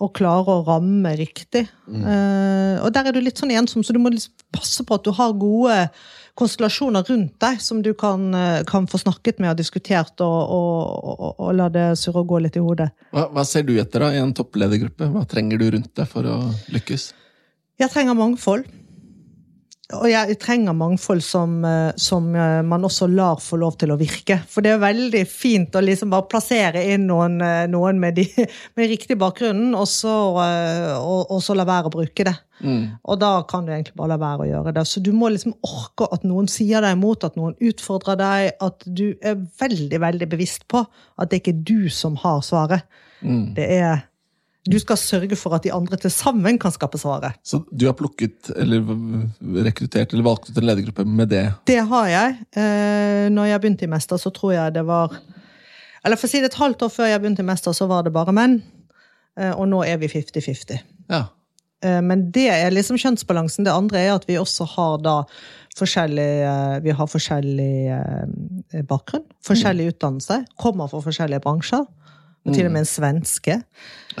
Og 0.00 0.14
klare 0.16 0.54
å 0.54 0.64
ramme 0.64 1.12
riktig. 1.18 1.66
Uh, 1.90 2.80
og 2.80 2.88
der 2.94 3.10
er 3.10 3.12
du 3.12 3.20
litt 3.20 3.40
sånn 3.40 3.52
ensom, 3.52 3.84
så 3.84 3.92
du 3.92 4.00
må 4.00 4.14
liksom 4.14 4.32
passe 4.54 4.86
på 4.86 4.96
at 4.96 5.04
du 5.04 5.12
har 5.18 5.36
gode 5.36 5.76
konstellasjoner 6.38 7.06
rundt 7.08 7.36
deg 7.42 7.60
som 7.62 7.80
du 7.82 7.92
kan, 7.98 8.28
eh, 8.34 8.62
kan 8.68 8.86
få 8.90 9.00
snakket 9.02 9.40
med 9.42 9.52
og 9.52 9.60
diskutert, 9.60 10.14
og, 10.24 10.38
og, 10.56 11.08
og, 11.10 11.32
og 11.38 11.54
la 11.58 11.68
det 11.72 11.86
surre 12.00 12.24
og 12.24 12.34
gå 12.34 12.42
litt 12.44 12.58
i 12.58 12.64
hodet. 12.64 12.90
Hva, 13.14 13.28
hva 13.34 13.46
ser 13.48 13.66
du 13.68 13.74
etter 13.80 14.06
da 14.06 14.12
i 14.14 14.20
en 14.22 14.34
toppledergruppe? 14.36 15.10
Hva 15.14 15.24
trenger 15.30 15.60
du 15.60 15.70
rundt 15.76 15.92
deg 15.96 16.10
for 16.10 16.28
å 16.28 16.38
lykkes? 16.74 17.10
Jeg 17.80 17.92
trenger 17.92 18.18
mangfold. 18.18 18.68
Og 19.96 20.06
jeg 20.10 20.36
trenger 20.40 20.76
mangfold 20.76 21.22
som, 21.24 21.56
eh, 21.66 21.90
som 22.00 22.28
eh, 22.36 22.60
man 22.66 22.84
også 22.86 23.08
lar 23.10 23.40
få 23.42 23.58
lov 23.60 23.76
til 23.80 23.92
å 23.94 23.98
virke. 24.00 24.38
For 24.50 24.64
det 24.64 24.74
er 24.74 24.82
veldig 24.82 25.22
fint 25.28 25.74
å 25.76 25.82
liksom 25.84 26.12
bare 26.12 26.28
plassere 26.30 26.84
inn 26.92 27.08
noen, 27.08 27.40
eh, 27.44 27.64
noen 27.70 27.98
med, 28.02 28.18
de, 28.20 28.26
med 28.78 28.90
riktig 28.92 29.18
bakgrunnen, 29.20 29.74
og 29.78 29.88
så, 29.90 30.14
og, 30.36 31.20
og 31.30 31.42
så 31.44 31.56
la 31.58 31.66
være 31.68 31.90
å 31.90 31.94
bruke 31.96 32.26
det. 32.28 32.36
Og 32.60 33.16
da 33.16 33.30
kan 33.48 33.64
du 33.64 33.70
egentlig 33.72 33.96
bare 33.96 34.12
la 34.12 34.18
være 34.20 34.44
å 34.44 34.48
gjøre 34.50 34.74
det. 34.76 34.82
Så 34.84 35.00
du 35.00 35.14
må 35.16 35.30
liksom 35.32 35.54
orke 35.64 36.10
at 36.12 36.26
noen 36.28 36.48
sier 36.50 36.84
deg 36.84 36.98
imot, 36.98 37.24
at 37.24 37.38
noen 37.40 37.54
utfordrer 37.56 38.18
deg, 38.20 38.50
at 38.60 38.84
du 38.84 39.06
er 39.24 39.40
veldig, 39.62 40.00
veldig 40.02 40.28
bevisst 40.28 40.66
på 40.68 40.82
at 40.84 41.32
det 41.32 41.40
ikke 41.40 41.54
er 41.56 41.64
du 41.70 41.88
som 41.94 42.20
har 42.20 42.44
svaret. 42.44 42.84
Det 43.56 43.64
er 43.80 44.04
Du 44.70 44.78
skal 44.78 44.98
sørge 45.00 45.36
for 45.38 45.56
at 45.56 45.64
de 45.66 45.72
andre 45.74 45.98
til 45.98 46.12
sammen 46.14 46.58
kan 46.60 46.72
skape 46.74 46.98
svaret. 47.00 47.38
Så 47.42 47.62
du 47.70 47.86
har 47.88 47.96
plukket, 47.98 48.52
eller 48.54 48.84
rekruttert, 49.66 50.12
eller 50.14 50.26
valgt 50.26 50.50
ut 50.50 50.60
en 50.60 50.68
ledergruppe 50.68 51.06
med 51.08 51.32
det? 51.32 51.46
Det 51.66 51.80
har 51.90 52.10
jeg. 52.10 52.36
Eh, 52.54 53.26
når 53.34 53.50
jeg 53.50 53.62
begynte 53.64 53.88
i 53.88 53.90
Mester, 53.90 54.20
så 54.20 54.30
tror 54.34 54.54
jeg 54.54 54.76
det 54.76 54.86
var 54.86 55.16
Eller 56.04 56.16
for 56.16 56.30
å 56.30 56.32
si 56.32 56.40
det 56.40 56.48
et 56.48 56.60
halvt 56.62 56.86
år 56.86 56.92
før 56.94 57.10
jeg 57.10 57.20
begynte 57.20 57.42
i 57.42 57.48
Mester, 57.50 57.74
så 57.76 57.84
var 57.90 58.06
det 58.06 58.14
bare 58.14 58.32
menn. 58.32 58.62
Eh, 59.36 59.50
og 59.52 59.66
nå 59.68 59.82
er 59.84 59.98
vi 60.00 60.08
50-50. 60.08 60.78
Ja. 61.10 61.26
Eh, 61.84 62.00
Men 62.00 62.30
det 62.32 62.48
er 62.54 62.70
liksom 62.72 62.96
kjønnsbalansen. 62.96 63.66
Det 63.66 63.74
andre 63.74 64.00
er 64.00 64.14
at 64.14 64.28
vi 64.28 64.38
også 64.40 64.68
har 64.76 65.02
da 65.04 65.22
forskjellig 65.76 66.82
Vi 66.82 66.90
har 66.98 67.06
forskjellig 67.06 68.84
bakgrunn, 68.90 69.22
forskjellig 69.46 69.92
utdannelse, 69.92 70.40
kommer 70.58 70.90
fra 70.90 70.98
forskjellige 71.04 71.44
bransjer. 71.44 71.84
Og 72.46 72.54
til 72.56 72.66
og 72.66 72.72
med 72.72 72.80
en 72.80 72.86
svenske. 72.88 73.62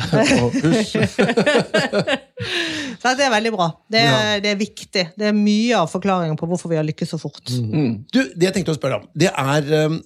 Så 3.00 3.14
det 3.16 3.24
er 3.26 3.32
veldig 3.32 3.52
bra. 3.54 3.70
Det 3.90 4.02
er, 4.04 4.42
det 4.44 4.50
er 4.52 4.58
viktig. 4.60 5.04
Det 5.16 5.26
er 5.30 5.34
mye 5.36 5.78
av 5.78 5.88
forklaringen 5.92 6.36
på 6.40 6.46
hvorfor 6.50 6.68
vi 6.72 6.78
har 6.78 6.86
lykkes 6.86 7.08
så 7.14 7.18
fort. 7.20 7.42
Du, 7.48 8.20
det 8.20 8.44
jeg 8.48 8.54
tenkte 8.56 8.74
å 8.74 8.78
spørre 8.78 8.96
om, 9.00 9.04
det 9.16 9.30
er 9.32 9.60
um, 9.88 9.96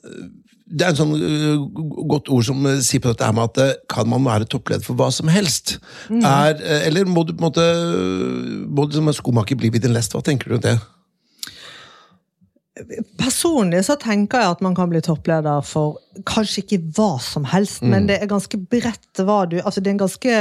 det 0.65 0.87
er 0.87 0.91
en 0.95 0.99
sånn 0.99 1.15
uh, 1.15 1.59
godt 2.09 2.31
ord 2.33 2.45
som 2.47 2.65
uh, 2.65 2.81
sier 2.83 3.03
på 3.03 3.11
dette 3.11 3.27
her 3.27 3.35
med 3.37 3.45
at 3.51 3.57
uh, 3.61 3.81
kan 3.91 4.09
man 4.11 4.25
være 4.25 4.49
toppleder 4.51 4.85
for 4.87 4.95
hva 4.99 5.09
som 5.15 5.29
helst? 5.31 5.77
Er, 6.09 6.53
uh, 6.57 6.81
eller 6.87 7.03
må 7.07 7.21
du 7.27 7.35
på 7.35 7.41
en 7.43 7.49
måte 7.51 7.65
må 8.65 8.87
du 8.89 8.93
som 8.97 9.09
en 9.11 9.17
skomaker 9.17 9.57
bli 9.61 9.69
vid 9.75 9.85
en 9.89 9.97
lest? 9.97 10.13
Hva 10.17 10.25
tenker 10.25 10.47
du 10.51 10.55
om 10.59 10.65
det? 10.65 10.77
Personlig 13.21 13.85
så 13.87 13.95
tenker 14.03 14.41
jeg 14.43 14.51
at 14.57 14.63
man 14.65 14.75
kan 14.75 14.91
bli 14.91 14.99
toppleder 15.05 15.63
for 15.63 16.01
kanskje 16.27 16.65
ikke 16.65 16.81
hva 16.97 17.13
som 17.23 17.45
helst, 17.47 17.85
men 17.87 18.09
det 18.09 18.17
er 18.19 18.31
ganske 18.31 18.59
bredt 18.59 19.21
hva 19.23 19.45
du 19.47 19.61
Altså, 19.61 19.79
det 19.81 19.93
er 19.93 19.95
en 19.95 20.03
ganske 20.07 20.39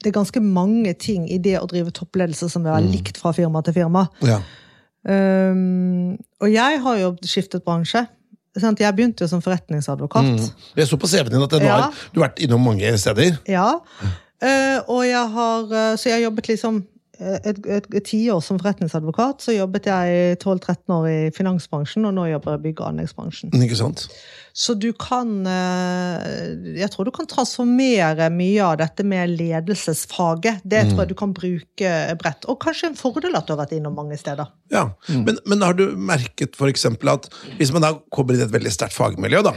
det 0.00 0.08
er 0.08 0.16
ganske 0.16 0.40
mange 0.40 0.94
ting 0.96 1.26
i 1.28 1.36
det 1.38 1.58
å 1.60 1.66
drive 1.68 1.92
toppledelse 1.92 2.48
som 2.48 2.64
er 2.66 2.80
likt 2.80 3.18
fra 3.20 3.34
firma 3.36 3.60
til 3.62 3.74
firma. 3.76 4.06
Ja. 4.24 4.38
Um, 5.04 6.16
og 6.40 6.48
jeg 6.48 6.80
har 6.84 6.96
jo 7.02 7.10
skiftet 7.28 7.64
bransje. 7.66 8.06
Sant? 8.58 8.80
Jeg 8.80 8.96
begynte 8.96 9.24
jo 9.24 9.28
som 9.30 9.42
forretningsadvokat. 9.44 10.40
Jeg 10.76 10.88
så 10.88 10.98
på 11.00 11.08
CV-en 11.10 11.34
din 11.36 11.44
at 11.44 11.52
du, 11.52 11.66
Ja. 11.66 11.76
har, 11.76 12.00
du 12.14 12.20
har 12.20 12.30
vært 12.30 12.40
innom 12.40 12.64
mange 12.64 12.94
steder. 12.98 13.36
Ja. 13.46 13.74
uh, 13.76 14.78
og 14.88 15.04
jeg 15.04 15.26
har 15.36 15.68
eh, 15.68 15.96
Så 15.96 16.08
jeg 16.08 16.16
har 16.16 16.24
jobbet 16.30 16.48
liksom 16.48 16.80
et, 17.20 17.58
et, 17.66 17.86
et 17.92 18.04
tiår 18.06 18.40
som 18.44 18.58
forretningsadvokat. 18.60 19.44
Så 19.44 19.54
jobbet 19.54 19.88
jeg 19.90 20.38
12-13 20.40 20.94
år 20.96 21.08
i 21.10 21.18
finansbransjen, 21.36 22.06
og 22.08 22.16
nå 22.16 22.26
jobber 22.30 22.56
jeg 22.56 22.60
i 22.60 22.64
bygg- 22.68 22.82
og 22.82 22.92
anleggsbransjen. 22.92 23.52
Ikke 23.60 23.78
sant? 23.78 24.06
Så 24.56 24.74
du 24.74 24.88
kan 24.98 25.28
eh, 25.46 26.80
Jeg 26.80 26.90
tror 26.90 27.06
du 27.06 27.12
kan 27.14 27.28
transformere 27.30 28.26
mye 28.34 28.64
av 28.66 28.80
dette 28.80 29.06
med 29.06 29.36
ledelsesfaget. 29.38 30.64
Det 30.64 30.82
tror 30.88 31.04
jeg 31.04 31.12
du 31.12 31.16
kan 31.18 31.34
bruke 31.36 31.94
bredt. 32.20 32.48
Og 32.50 32.60
kanskje 32.64 32.90
en 32.90 32.98
fordel 32.98 33.38
at 33.38 33.46
du 33.46 33.54
har 33.54 33.62
vært 33.62 33.76
innom 33.78 33.94
mange 33.98 34.18
steder. 34.20 34.50
Ja, 34.72 34.88
men, 35.08 35.38
men 35.46 35.64
har 35.66 35.76
du 35.78 35.90
merket 35.96 36.58
for 36.58 36.70
eksempel 36.70 37.12
at 37.14 37.28
hvis 37.58 37.72
man 37.74 37.84
da 37.84 37.94
kommer 38.12 38.36
i 38.36 38.42
et 38.42 38.52
veldig 38.52 38.72
sterkt 38.74 38.96
fagmiljø 38.96 39.42
da, 39.46 39.56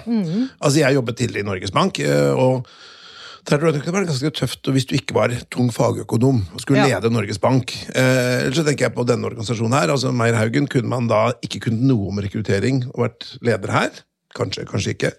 altså 0.59 0.79
jeg 0.79 0.97
jobbet 0.97 1.19
tidligere 1.19 1.45
i 1.45 1.49
Norges 1.51 1.73
Bank, 1.73 1.99
eh, 2.01 2.33
og 2.33 2.67
der 3.43 3.57
tror 3.59 3.67
jeg 3.69 3.75
det 3.75 3.81
kunne 3.83 3.97
vært 3.99 4.07
ganske 4.11 4.31
tøft 4.39 4.69
hvis 4.71 4.85
du 4.87 4.93
ikke 4.95 5.15
var 5.17 5.33
tung 5.51 5.67
fagøkonom 5.75 6.41
og 6.55 6.61
skulle 6.63 6.79
Ja. 6.85 6.95
lede 6.99 7.11
Norges 7.11 7.39
Bank. 7.43 7.73
Eh, 7.95 8.47
så 8.55 8.63
tenker 8.63 8.87
jeg 8.87 8.95
på 8.95 9.05
denne 9.05 9.27
organisasjonen 9.27 9.75
her, 9.75 9.91
altså 9.91 10.13
Meyer 10.15 10.37
Haugen, 10.39 10.67
kunne 10.71 10.87
man 10.89 11.07
da 11.11 11.33
ikke 11.43 11.59
kunnet 11.67 11.83
noe 11.91 12.07
om 12.13 12.19
rekruttering 12.23 12.85
og 12.93 13.03
vært 13.07 13.27
leder 13.43 13.71
her? 13.75 13.91
Kanskje, 14.33 14.63
kanskje 14.65 14.93
ikke. 14.95 15.11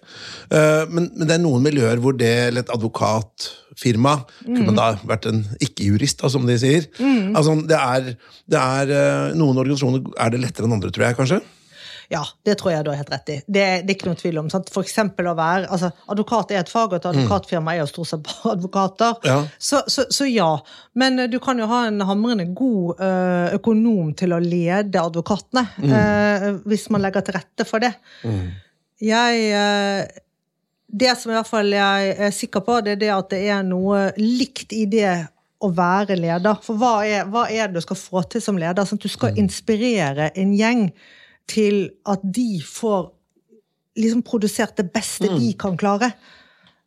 Eh, 0.51 0.85
men, 0.91 1.05
men 1.15 1.27
det 1.29 1.37
er 1.37 1.43
noen 1.45 1.63
miljøer 1.63 2.01
hvor 2.03 2.17
det, 2.19 2.33
eller 2.49 2.65
et 2.65 2.73
advokatfirma, 2.73 4.15
kunne 4.43 4.65
man 4.71 4.75
da 4.79 4.87
vært 5.07 5.27
en 5.29 5.43
ikke-jurist, 5.63 6.19
da, 6.23 6.27
som 6.33 6.45
de 6.49 6.57
sier. 6.59 6.87
Altså, 7.35 7.55
det 7.67 7.77
er, 7.79 8.09
det 8.51 8.59
er 8.59 8.91
eh, 8.91 9.35
Noen 9.39 9.57
organisasjoner 9.61 10.03
er 10.19 10.33
det 10.35 10.41
lettere 10.43 10.67
enn 10.67 10.75
andre, 10.75 10.91
tror 10.91 11.07
jeg, 11.07 11.17
kanskje. 11.21 11.39
Ja, 12.11 12.21
det 12.45 12.57
tror 12.59 12.71
jeg 12.73 12.85
du 12.85 12.91
har 12.91 12.99
helt 12.99 13.09
rett 13.13 13.29
i. 13.33 13.37
Det, 13.47 13.63
det 13.85 13.91
er 13.91 13.95
ikke 13.95 14.09
noe 14.11 14.19
tvil 14.19 14.37
om. 14.41 14.49
Sant? 14.53 14.69
For 14.73 14.85
eksempel 14.85 15.29
å 15.31 15.35
være 15.37 15.69
altså, 15.73 15.89
Advokat 16.13 16.51
er 16.53 16.59
et 16.61 16.69
fag, 16.71 16.91
og 16.93 16.97
et 16.99 17.07
advokatfirma 17.11 17.73
er 17.73 17.81
jo 17.81 17.87
stort 17.89 18.11
sett 18.11 18.25
bare 18.27 18.51
advokater. 18.55 19.15
Ja. 19.25 19.37
Så, 19.57 19.81
så, 19.91 20.05
så 20.13 20.27
ja. 20.29 20.49
Men 20.93 21.19
eh, 21.23 21.29
du 21.31 21.39
kan 21.43 21.59
jo 21.61 21.69
ha 21.71 21.85
en 21.89 22.01
hamrende 22.05 22.45
god 22.57 23.01
eh, 23.01 23.55
økonom 23.57 24.13
til 24.19 24.35
å 24.37 24.41
lede 24.43 25.01
advokatene. 25.01 25.65
eh, 25.89 26.49
hvis 26.69 26.89
man 26.93 27.01
legger 27.05 27.25
til 27.25 27.39
rette 27.39 27.65
for 27.67 27.83
det. 27.83 27.93
Jeg 29.01 29.47
eh, 29.51 30.05
Det 30.87 31.15
som 31.19 31.31
i 31.33 31.35
hvert 31.35 31.49
fall 31.49 31.73
jeg 31.73 32.11
er 32.27 32.31
sikker 32.31 32.61
på, 32.63 32.77
det 32.85 32.95
er 32.95 32.99
det 33.01 33.09
at 33.15 33.31
det 33.33 33.41
er 33.51 33.63
noe 33.67 34.11
likt 34.21 34.71
i 34.77 34.85
det 34.87 35.09
å 35.65 35.69
være 35.73 36.15
leder. 36.19 36.59
For 36.63 36.77
hva 36.79 36.93
er, 37.07 37.25
hva 37.31 37.47
er 37.49 37.67
det 37.71 37.79
du 37.79 37.83
skal 37.83 37.97
få 37.97 38.21
til 38.29 38.43
som 38.43 38.57
leder? 38.61 38.85
Sånn 38.85 38.99
at 39.01 39.07
du 39.07 39.11
skal 39.11 39.37
inspirere 39.41 40.29
en 40.37 40.53
gjeng 40.55 40.85
til 41.51 41.89
at 42.09 42.23
de 42.23 42.61
får 42.65 43.11
liksom 43.99 44.23
produsert 44.27 44.75
det 44.77 44.89
beste 44.93 45.29
de 45.31 45.51
kan 45.59 45.77
klare. 45.79 46.11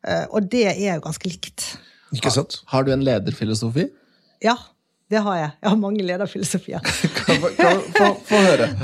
Eh, 0.06 0.26
og 0.30 0.48
det 0.52 0.66
er 0.70 0.98
jo 0.98 1.04
ganske 1.06 1.30
likt. 1.30 1.68
Ikke 2.16 2.32
sant? 2.32 2.60
Har 2.72 2.84
du 2.86 2.92
en 2.92 3.04
lederfilosofi? 3.04 3.88
Ja, 4.44 4.56
det 5.10 5.22
har 5.24 5.36
jeg. 5.40 5.50
Jeg 5.62 5.70
har 5.70 5.80
mange 5.80 6.04
lederfilosofier. 6.04 6.84
Kan, 7.18 7.44
kan, 7.56 7.84
få, 7.96 8.10
få 8.28 8.42
høre. 8.44 8.72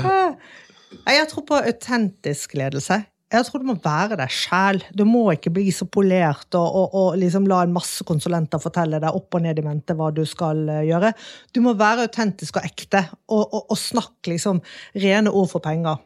Jeg 1.05 1.27
tror 1.29 1.43
på 1.45 1.57
autentisk 1.59 2.53
ledelse. 2.57 3.01
Jeg 3.35 3.47
tror 3.47 3.61
du 3.61 3.67
må 3.67 3.75
være 3.83 4.17
deg 4.19 4.31
sjæl. 4.31 4.81
Du 4.95 5.03
må 5.07 5.25
ikke 5.33 5.51
bli 5.53 5.67
så 5.75 5.87
polert 5.91 6.55
og, 6.55 6.65
og, 6.65 6.95
og 6.95 7.19
liksom 7.19 7.47
la 7.49 7.61
en 7.65 7.75
masse 7.75 8.05
konsulenter 8.07 8.61
fortelle 8.63 9.01
deg 9.03 9.17
opp 9.17 9.35
og 9.35 9.43
ned 9.43 9.59
i 9.59 9.65
mente 9.65 9.95
hva 9.97 10.11
du 10.15 10.23
skal 10.29 10.63
eh, 10.71 10.85
gjøre. 10.89 11.11
Du 11.55 11.61
må 11.65 11.75
være 11.77 12.07
autentisk 12.07 12.59
og 12.59 12.67
ekte, 12.67 13.05
og, 13.27 13.55
og, 13.65 13.77
snakke 13.79 14.35
liksom 14.35 14.61
rene 15.03 15.33
ord 15.33 15.49
for 15.51 15.63
penger. 15.63 15.99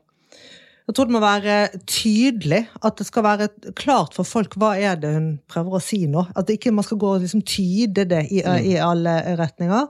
Jeg 0.89 0.95
tror 0.97 1.05
det 1.05 1.13
må 1.13 1.21
være 1.21 1.57
tydelig, 1.85 2.63
at 2.81 2.97
det 2.97 3.05
skal 3.05 3.27
være 3.27 3.49
klart 3.77 4.15
for 4.17 4.25
folk 4.25 4.55
hva 4.57 4.71
er 4.81 4.97
det 4.97 5.11
hun 5.13 5.27
prøver 5.51 5.77
å 5.77 5.83
si 5.85 6.01
nå. 6.09 6.25
At 6.39 6.49
ikke 6.49 6.73
man 6.73 6.87
skal 6.87 6.97
gå 7.01 7.13
og 7.13 7.21
liksom 7.21 7.45
tyde 7.45 8.07
det 8.09 8.23
i, 8.33 8.41
i 8.41 8.73
alle 8.81 9.19
retninger. 9.37 9.85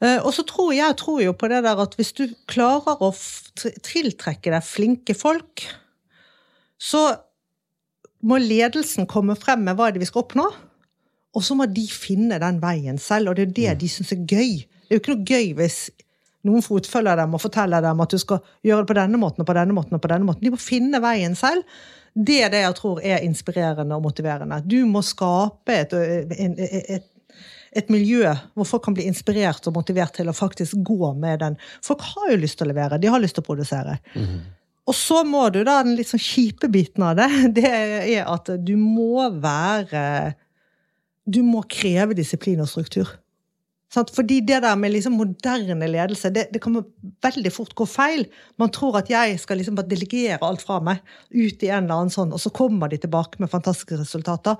Eh, 0.00 0.18
og 0.20 0.32
så 0.36 0.44
tror 0.48 0.74
jeg 0.76 0.96
tror 1.00 1.22
jo 1.24 1.32
på 1.36 1.48
det 1.52 1.62
der 1.64 1.80
at 1.80 1.96
hvis 1.96 2.12
du 2.16 2.26
klarer 2.48 3.00
å 3.00 3.12
tiltrekke 3.84 4.52
deg 4.52 4.64
flinke 4.64 5.16
folk, 5.16 5.64
så 6.80 7.04
må 8.26 8.40
ledelsen 8.40 9.08
komme 9.08 9.36
frem 9.38 9.64
med 9.66 9.76
hva 9.76 9.90
det 9.90 10.00
er 10.00 10.04
vi 10.04 10.10
skal 10.10 10.24
oppnå. 10.24 10.48
Og 11.36 11.44
så 11.46 11.54
må 11.54 11.68
de 11.70 11.84
finne 11.86 12.40
den 12.42 12.58
veien 12.62 12.98
selv, 12.98 13.30
og 13.30 13.38
det 13.38 13.48
er 13.48 13.56
det 13.56 13.74
de 13.84 13.90
syns 13.92 14.14
er 14.16 14.24
gøy. 14.24 14.64
Det 14.64 14.90
er 14.90 14.98
jo 14.98 15.02
ikke 15.02 15.14
noe 15.14 15.28
gøy 15.28 15.52
hvis 15.60 15.78
noen 16.48 16.64
fotfølger 16.64 17.20
dem 17.20 17.36
og 17.36 17.42
forteller 17.42 17.84
dem 17.84 18.00
at 18.02 18.12
du 18.14 18.18
skal 18.18 18.40
gjøre 18.66 18.82
det 18.82 18.90
på 18.90 18.96
denne 18.96 19.20
måten 19.20 19.44
og 19.44 19.48
på 19.48 19.56
denne 19.56 19.76
måten. 19.76 19.94
og 19.94 20.02
på 20.02 20.10
denne 20.10 20.26
måten. 20.26 20.44
De 20.44 20.52
må 20.54 20.60
finne 20.60 21.00
veien 21.04 21.36
selv. 21.38 21.62
Det 22.16 22.40
er 22.42 22.50
det 22.50 22.64
jeg 22.64 22.76
tror 22.80 23.00
er 23.06 23.22
inspirerende 23.22 23.94
og 23.94 24.02
motiverende. 24.08 24.62
Du 24.66 24.80
må 24.88 25.04
skape 25.06 25.76
et, 25.84 25.92
et, 25.94 26.62
et, 26.96 27.10
et 27.78 27.92
miljø 27.92 28.24
hvor 28.56 28.66
folk 28.66 28.88
kan 28.88 28.96
bli 28.96 29.06
inspirert 29.06 29.68
og 29.70 29.76
motivert 29.76 30.16
til 30.18 30.32
å 30.32 30.34
faktisk 30.34 30.80
gå 30.82 31.12
med 31.14 31.44
den. 31.44 31.60
Folk 31.86 32.02
har 32.08 32.32
jo 32.32 32.40
lyst 32.42 32.58
til 32.58 32.66
å 32.66 32.72
levere, 32.72 32.98
de 32.98 33.12
har 33.12 33.22
lyst 33.22 33.38
til 33.38 33.44
å 33.44 33.50
produsere. 33.52 34.00
Og 34.90 34.96
så 34.96 35.22
må 35.26 35.46
du 35.54 35.62
da, 35.62 35.80
den 35.86 35.94
litt 35.98 36.10
sånn 36.10 36.22
kjipe 36.22 36.70
biten 36.72 37.04
av 37.06 37.18
det, 37.20 37.30
det 37.60 37.70
er 37.70 38.26
at 38.26 38.50
du 38.58 38.74
må 38.80 39.28
være 39.42 40.34
Du 41.30 41.44
må 41.46 41.62
kreve 41.70 42.16
disiplin 42.18 42.62
og 42.62 42.70
struktur. 42.70 43.10
Fordi 43.90 44.38
det 44.46 44.60
der 44.62 44.76
med 44.78 44.92
liksom 44.94 45.16
moderne 45.18 45.86
ledelse, 45.90 46.30
det, 46.30 46.46
det 46.54 46.60
kan 46.62 46.78
veldig 47.22 47.50
fort 47.50 47.72
gå 47.74 47.86
feil. 47.90 48.22
Man 48.58 48.70
tror 48.70 49.00
at 49.00 49.10
jeg 49.10 49.38
skal 49.42 49.58
liksom 49.58 49.78
bare 49.78 49.90
delegere 49.90 50.38
alt 50.46 50.62
fra 50.62 50.78
meg 50.82 51.00
ut 51.34 51.62
i 51.62 51.70
en 51.70 51.88
eller 51.88 51.96
annen 51.96 52.14
sånn, 52.14 52.30
og 52.30 52.38
så 52.38 52.52
kommer 52.54 52.90
de 52.90 53.00
tilbake 53.02 53.42
med 53.42 53.50
fantastiske 53.50 53.98
resultater. 53.98 54.58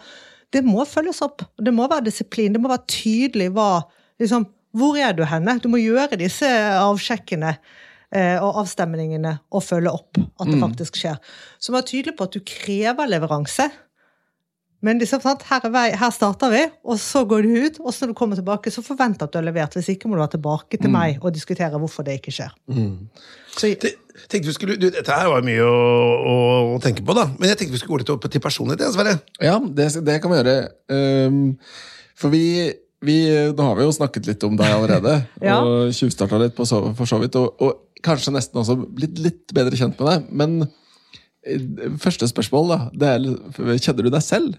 Det 0.51 0.65
må 0.67 0.83
følges 0.87 1.23
opp. 1.23 1.47
Det 1.63 1.75
må 1.75 1.87
være 1.91 2.09
disiplin. 2.09 2.55
Det 2.55 2.63
må 2.63 2.73
være 2.73 2.89
tydelig 2.91 3.53
hva 3.55 3.85
liksom, 4.23 4.49
Hvor 4.71 4.95
er 4.99 5.15
du 5.15 5.25
henne? 5.27 5.57
Du 5.59 5.67
må 5.71 5.81
gjøre 5.83 6.19
disse 6.19 6.47
avsjekkene 6.79 7.57
og 8.43 8.57
avstemningene 8.65 9.37
og 9.55 9.63
følge 9.63 9.93
opp 9.95 10.19
at 10.19 10.49
det 10.51 10.59
faktisk 10.59 10.97
skjer. 10.99 11.21
Så 11.63 11.75
er 11.79 11.87
tydelig 11.87 12.17
på 12.19 12.27
at 12.27 12.35
du 12.35 12.41
krever 12.43 13.07
leveranse. 13.07 13.69
Men 14.83 14.97
liksom, 14.99 15.21
sant? 15.21 15.43
Her, 15.45 15.61
er 15.69 15.73
vei, 15.75 15.87
her 16.01 16.13
starter 16.15 16.49
vi, 16.55 16.63
og 16.89 16.97
så 16.99 17.21
går 17.29 17.45
du 17.45 17.51
ut. 17.67 17.81
Og 17.85 17.93
så 17.93 18.07
når 18.07 18.15
du 18.15 18.19
kommer 18.19 18.39
tilbake, 18.39 18.73
så 18.73 18.81
forventer 18.83 19.27
at 19.29 19.35
du 19.35 19.37
har 19.37 19.45
levert. 19.45 19.77
Hvis 19.77 19.91
ikke 19.93 20.09
må 20.09 20.17
du 20.17 20.23
være 20.23 20.39
tilbake 20.39 20.81
til 20.81 20.89
meg 20.95 21.21
og 21.21 21.35
diskutere 21.37 21.77
hvorfor 21.79 22.07
det 22.07 22.17
ikke 22.17 22.33
skjer. 22.33 22.55
Så, 23.59 23.69
jeg, 23.69 23.93
Tenkte 24.31 24.49
vi 24.49 24.55
skulle, 24.57 24.77
du, 24.81 24.89
dette 24.93 25.13
her 25.17 25.29
var 25.33 25.45
mye 25.45 25.65
å, 25.65 25.77
å, 26.33 26.35
å 26.75 26.79
tenke 26.83 27.05
på, 27.05 27.15
da. 27.17 27.27
Men 27.39 27.53
jeg 27.53 27.61
tenkte 27.61 27.77
vi 27.77 27.81
skulle 27.83 27.99
gå 27.99 28.03
litt 28.03 28.13
opp 28.17 28.25
til 28.33 28.43
personlighet. 28.45 28.93
Sverre. 28.97 29.19
Ja, 29.41 29.59
det, 29.61 29.91
det 30.07 30.17
kan 30.25 30.33
vi 30.33 30.41
gjøre. 30.41 30.57
Um, 30.93 31.39
for 32.21 32.33
vi, 32.33 32.43
vi 33.05 33.17
Nå 33.57 33.69
har 33.69 33.79
vi 33.79 33.85
jo 33.87 33.95
snakket 33.97 34.29
litt 34.33 34.45
om 34.49 34.57
deg 34.61 34.75
allerede, 34.77 35.19
Ja. 35.45 35.61
og 35.61 35.93
tjuvstarta 35.97 36.41
litt 36.41 36.57
på 36.57 36.67
så, 36.69 36.83
for 36.97 37.09
så 37.09 37.21
vidt. 37.23 37.37
Og, 37.41 37.53
og 37.65 37.90
kanskje 38.07 38.35
nesten 38.35 38.61
også 38.63 38.79
blitt 38.81 39.21
litt 39.23 39.55
bedre 39.57 39.79
kjent 39.79 40.01
med 40.01 40.11
deg. 40.11 40.33
Men 40.43 40.57
eh, 41.45 41.95
første 42.01 42.29
spørsmål, 42.31 42.75
da. 42.97 43.15
Er, 43.15 43.79
kjenner 43.79 44.07
du 44.07 44.13
deg 44.13 44.25
selv? 44.25 44.59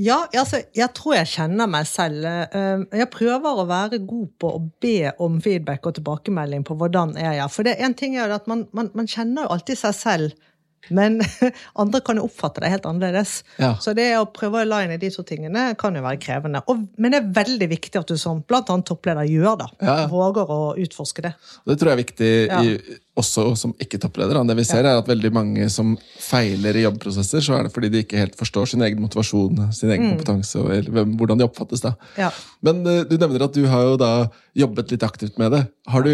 Ja, 0.00 0.22
altså, 0.32 0.62
jeg 0.72 0.88
tror 0.96 1.18
jeg 1.18 1.28
kjenner 1.34 1.68
meg 1.68 1.84
selv. 1.88 2.24
Eh, 2.24 2.84
Jeg 3.02 3.10
prøver 3.12 3.60
å 3.60 3.66
være 3.68 4.00
god 4.00 4.30
på 4.40 4.54
å 4.56 4.62
be 4.80 5.12
om 5.20 5.36
feedback 5.44 5.84
og 5.86 5.98
tilbakemelding 5.98 6.64
på 6.64 6.76
hvordan 6.80 7.12
er 7.20 7.36
jeg. 7.42 7.52
For 7.52 7.68
det, 7.68 7.76
en 7.84 7.96
ting 7.98 8.16
er 8.16 8.32
at 8.32 8.48
man, 8.48 8.64
man, 8.72 8.88
man 8.96 9.10
kjenner 9.10 9.44
jo 9.44 9.52
alltid 9.56 9.82
seg 9.82 9.98
selv, 9.98 10.48
men 10.90 11.20
andre 11.82 12.00
kan 12.04 12.18
jo 12.18 12.26
oppfatte 12.26 12.62
det 12.64 12.72
helt 12.72 12.88
annerledes. 12.88 13.42
Ja. 13.62 13.74
Så 13.80 13.94
det 13.96 14.08
å 14.18 14.26
prøve 14.34 14.62
å 14.62 14.68
line 14.68 14.98
de 15.02 15.12
to 15.14 15.24
tingene 15.26 15.72
kan 15.78 15.94
jo 15.96 16.02
være 16.04 16.20
krevende. 16.22 16.64
Og, 16.66 16.86
men 16.98 17.14
det 17.14 17.20
er 17.20 17.30
veldig 17.42 17.70
viktig 17.74 18.02
at 18.02 18.10
du 18.10 18.18
som 18.20 18.42
annet 18.50 18.88
toppleder 18.88 19.28
gjør 19.28 19.60
da. 19.62 19.70
Ja. 19.82 19.96
Våger 20.10 20.50
å 20.50 20.60
utforske 20.80 21.26
det. 21.28 21.34
Det 21.68 21.78
tror 21.78 21.92
jeg 21.92 21.98
er 21.98 22.02
viktig 22.02 22.32
i, 22.58 22.98
også 23.18 23.50
som 23.60 23.74
ikke-toppleder. 23.82 24.38
Det 24.48 24.56
vi 24.56 24.64
ser 24.64 24.86
er 24.88 24.96
at 24.96 25.08
veldig 25.08 25.30
mange 25.36 25.66
som 25.72 25.92
feiler 26.16 26.78
i 26.78 26.86
jobbprosesser, 26.86 27.44
så 27.44 27.58
er 27.58 27.66
det 27.66 27.74
fordi 27.74 27.90
de 27.92 28.04
ikke 28.06 28.20
helt 28.22 28.38
forstår 28.38 28.70
sin 28.72 28.84
egen 28.86 29.02
motivasjon, 29.04 29.66
sin 29.76 29.92
egen 29.92 30.14
kompetanse 30.14 30.56
og 30.62 30.72
eller 30.72 30.94
hvem, 30.96 31.12
hvordan 31.20 31.42
de 31.42 31.48
oppfattes. 31.48 31.84
da. 31.84 31.92
Mm. 31.92 32.22
Ja. 32.22 32.30
Men 32.64 32.80
uh, 32.86 33.02
du 33.08 33.18
nevner 33.18 33.44
at 33.44 33.58
du 33.58 33.66
har 33.68 33.84
jo 33.90 33.98
da 34.00 34.12
jobbet 34.56 34.94
litt 34.94 35.04
aktivt 35.04 35.36
med 35.40 35.52
det. 35.52 35.62
Har 35.92 36.04
du 36.06 36.12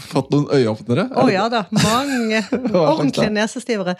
fått 0.00 0.30
noen 0.32 0.46
øyeåpnere? 0.54 1.08
Å 1.18 1.26
ja 1.30 1.44
da. 1.52 1.64
Mange 1.74 2.40
ordentlige 2.72 3.30
nesestivere. 3.34 3.96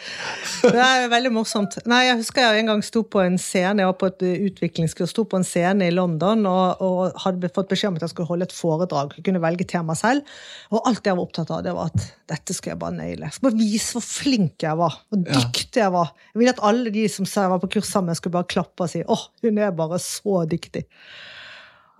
Det 0.63 0.79
er 0.81 1.05
jo 1.05 1.11
veldig 1.13 1.33
morsomt. 1.35 1.77
Nei, 1.91 2.05
Jeg 2.09 2.21
husker 2.23 2.47
jeg 2.47 2.63
en 2.63 2.71
gang 2.73 2.85
sto 2.87 3.03
på 3.05 3.23
en 3.23 3.37
scene, 3.39 3.83
jeg 3.83 3.91
var 3.91 3.99
på 4.01 4.09
et 4.11 4.25
eh, 4.27 4.47
utviklingskurs, 4.49 5.13
sto 5.13 5.27
på 5.29 5.41
en 5.41 5.47
scene 5.47 5.91
i 5.91 5.95
London 5.95 6.47
og, 6.51 6.83
og 6.87 7.21
hadde 7.27 7.53
fått 7.55 7.71
beskjed 7.71 7.93
om 7.93 8.01
at 8.01 8.07
jeg 8.07 8.15
skulle 8.15 8.31
holde 8.31 8.49
et 8.49 8.57
foredrag. 8.57 9.19
Jeg 9.19 9.27
kunne 9.29 9.43
velge 9.45 9.69
tema 9.69 9.99
selv. 9.99 10.27
Og 10.73 10.83
alt 10.89 11.05
jeg 11.05 11.19
var 11.19 11.27
opptatt 11.27 11.53
av, 11.53 11.63
det 11.67 11.77
var 11.77 11.93
at 11.93 12.09
dette 12.31 12.55
skal 12.55 12.75
jeg 12.75 12.81
bare 12.81 12.95
naile. 12.95 13.27
Jeg 13.27 13.37
skal 13.37 13.49
bare 13.49 13.59
vise 13.59 13.97
hvor 13.97 14.05
flink 14.07 14.64
jeg 14.64 14.79
var, 14.79 15.01
hvor 15.11 15.21
dyktig 15.27 15.83
jeg 15.83 15.93
var. 15.95 16.12
Jeg 16.31 16.40
ville 16.40 16.55
at 16.55 16.62
alle 16.71 16.93
de 16.95 17.05
som 17.11 17.27
sa 17.29 17.45
jeg 17.47 17.53
var 17.55 17.62
på 17.64 17.73
kurs 17.77 17.90
sammen, 17.90 18.16
skulle 18.19 18.37
bare 18.38 18.51
klappe 18.51 18.87
og 18.87 18.93
si 18.93 19.03
åh, 19.03 19.27
hun 19.45 19.59
er 19.59 19.75
bare 19.77 19.99
så 20.03 20.45
dyktig. 20.51 20.85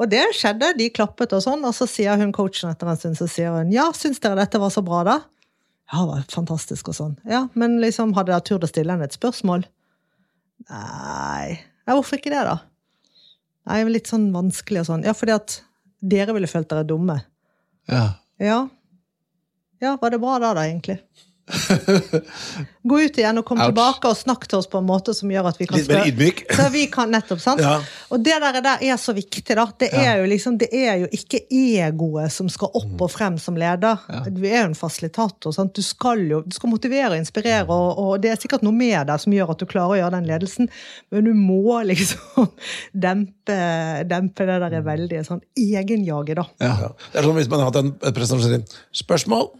Og 0.01 0.09
det 0.09 0.23
skjedde, 0.39 0.71
de 0.79 0.87
klappet 0.97 1.35
og 1.37 1.43
sånn, 1.45 1.65
og 1.69 1.75
så 1.77 1.85
sier 1.91 2.17
hun 2.21 2.33
coachen 2.33 2.71
etter 2.71 2.89
en 2.89 3.01
stund, 3.01 3.19
så 3.19 3.29
sier 3.29 3.53
hun 3.53 3.75
ja, 3.75 3.91
syns 3.97 4.23
dere 4.23 4.39
dette 4.39 4.61
var 4.63 4.73
så 4.73 4.85
bra, 4.87 5.03
da? 5.05 5.19
Ja, 5.91 6.05
det 6.05 6.09
var 6.13 6.25
fantastisk 6.33 6.89
og 6.93 6.97
sånn. 6.97 7.17
Ja, 7.29 7.45
men 7.59 7.81
liksom, 7.83 8.15
hadde 8.17 8.33
dere 8.33 8.47
turt 8.47 8.65
å 8.65 8.71
stille 8.71 8.95
henne 8.95 9.09
et 9.11 9.17
spørsmål? 9.17 9.67
Nei. 10.71 11.59
Ja, 11.85 11.97
hvorfor 11.97 12.21
ikke 12.21 12.33
det, 12.33 12.45
da? 12.47 12.61
Nei, 13.69 13.83
litt 13.91 14.09
sånn 14.09 14.31
vanskelig 14.33 14.85
og 14.85 14.89
sånn. 14.89 15.05
Ja, 15.05 15.13
fordi 15.17 15.35
at 15.37 15.59
dere 16.01 16.33
ville 16.37 16.49
følt 16.49 16.71
dere 16.71 16.87
dumme. 16.87 17.19
Ja. 17.91 18.05
Ja. 18.41 18.61
Ja, 19.81 19.97
var 20.01 20.13
det 20.13 20.21
bra 20.23 20.39
da, 20.39 20.55
da, 20.55 20.67
egentlig? 20.69 21.01
Gå 22.83 23.01
ut 23.01 23.19
igjen 23.19 23.39
og 23.41 23.45
kom 23.47 23.59
Ouch. 23.61 23.71
tilbake 23.71 24.11
og 24.11 24.17
snakk 24.17 24.47
til 24.49 24.61
oss 24.61 24.69
på 24.71 24.81
en 24.81 24.87
måte 24.89 25.13
som 25.17 25.31
gjør 25.33 25.51
at 25.51 25.59
vi 25.61 25.67
kan 25.69 25.81
Litt 25.81 25.91
mer 25.91 26.09
ydmyk. 26.09 26.43
Så 26.59 26.69
vi 26.73 26.85
kan 26.93 27.11
nettopp, 27.13 27.41
sant? 27.43 27.63
Ja. 27.65 27.79
Og 28.15 28.23
det 28.25 28.37
der, 28.43 28.61
der 28.65 28.85
er 28.87 29.01
så 29.01 29.15
viktig, 29.17 29.45
da. 29.57 29.67
Det 29.81 29.91
er, 29.97 30.21
jo 30.21 30.29
liksom, 30.31 30.57
det 30.61 30.71
er 30.75 31.03
jo 31.03 31.11
ikke 31.15 31.43
egoet 31.47 32.33
som 32.33 32.49
skal 32.53 32.73
opp 32.81 33.05
og 33.07 33.13
frem 33.13 33.39
som 33.43 33.59
leder. 33.61 34.01
Du 34.31 34.43
er 34.47 34.63
jo 34.63 34.71
en 34.71 34.79
fasilitator. 34.79 35.55
Sant? 35.57 35.75
Du 35.77 35.85
skal 35.85 36.25
jo 36.31 36.43
du 36.47 36.57
skal 36.57 36.73
motivere 36.73 37.13
og 37.15 37.21
inspirere, 37.21 37.67
og, 37.69 37.99
og 38.01 38.13
det 38.23 38.33
er 38.33 38.41
sikkert 38.41 38.65
noe 38.67 38.77
med 38.77 39.11
deg 39.11 39.23
som 39.23 39.35
gjør 39.35 39.55
at 39.55 39.63
du 39.63 39.69
klarer 39.71 39.97
å 39.97 40.01
gjøre 40.01 40.17
den 40.19 40.31
ledelsen, 40.31 40.71
men 41.13 41.29
du 41.29 41.35
må 41.37 41.81
liksom 41.91 42.51
dempe, 42.93 43.40
dempe 44.11 44.47
det 44.49 44.59
der 44.65 44.85
veldige 44.87 45.25
sånn 45.27 45.43
egenjaget, 45.59 46.41
da. 46.41 46.47
Ja. 46.63 46.93
Det 47.13 47.21
er 47.21 47.27
som 47.29 47.37
hvis 47.39 47.51
man 47.51 47.63
har 47.63 47.73
hatt 47.73 47.83
en 47.83 47.91
en 48.01 48.15
presentasjon. 48.15 48.65
Spørsmål? 48.93 49.51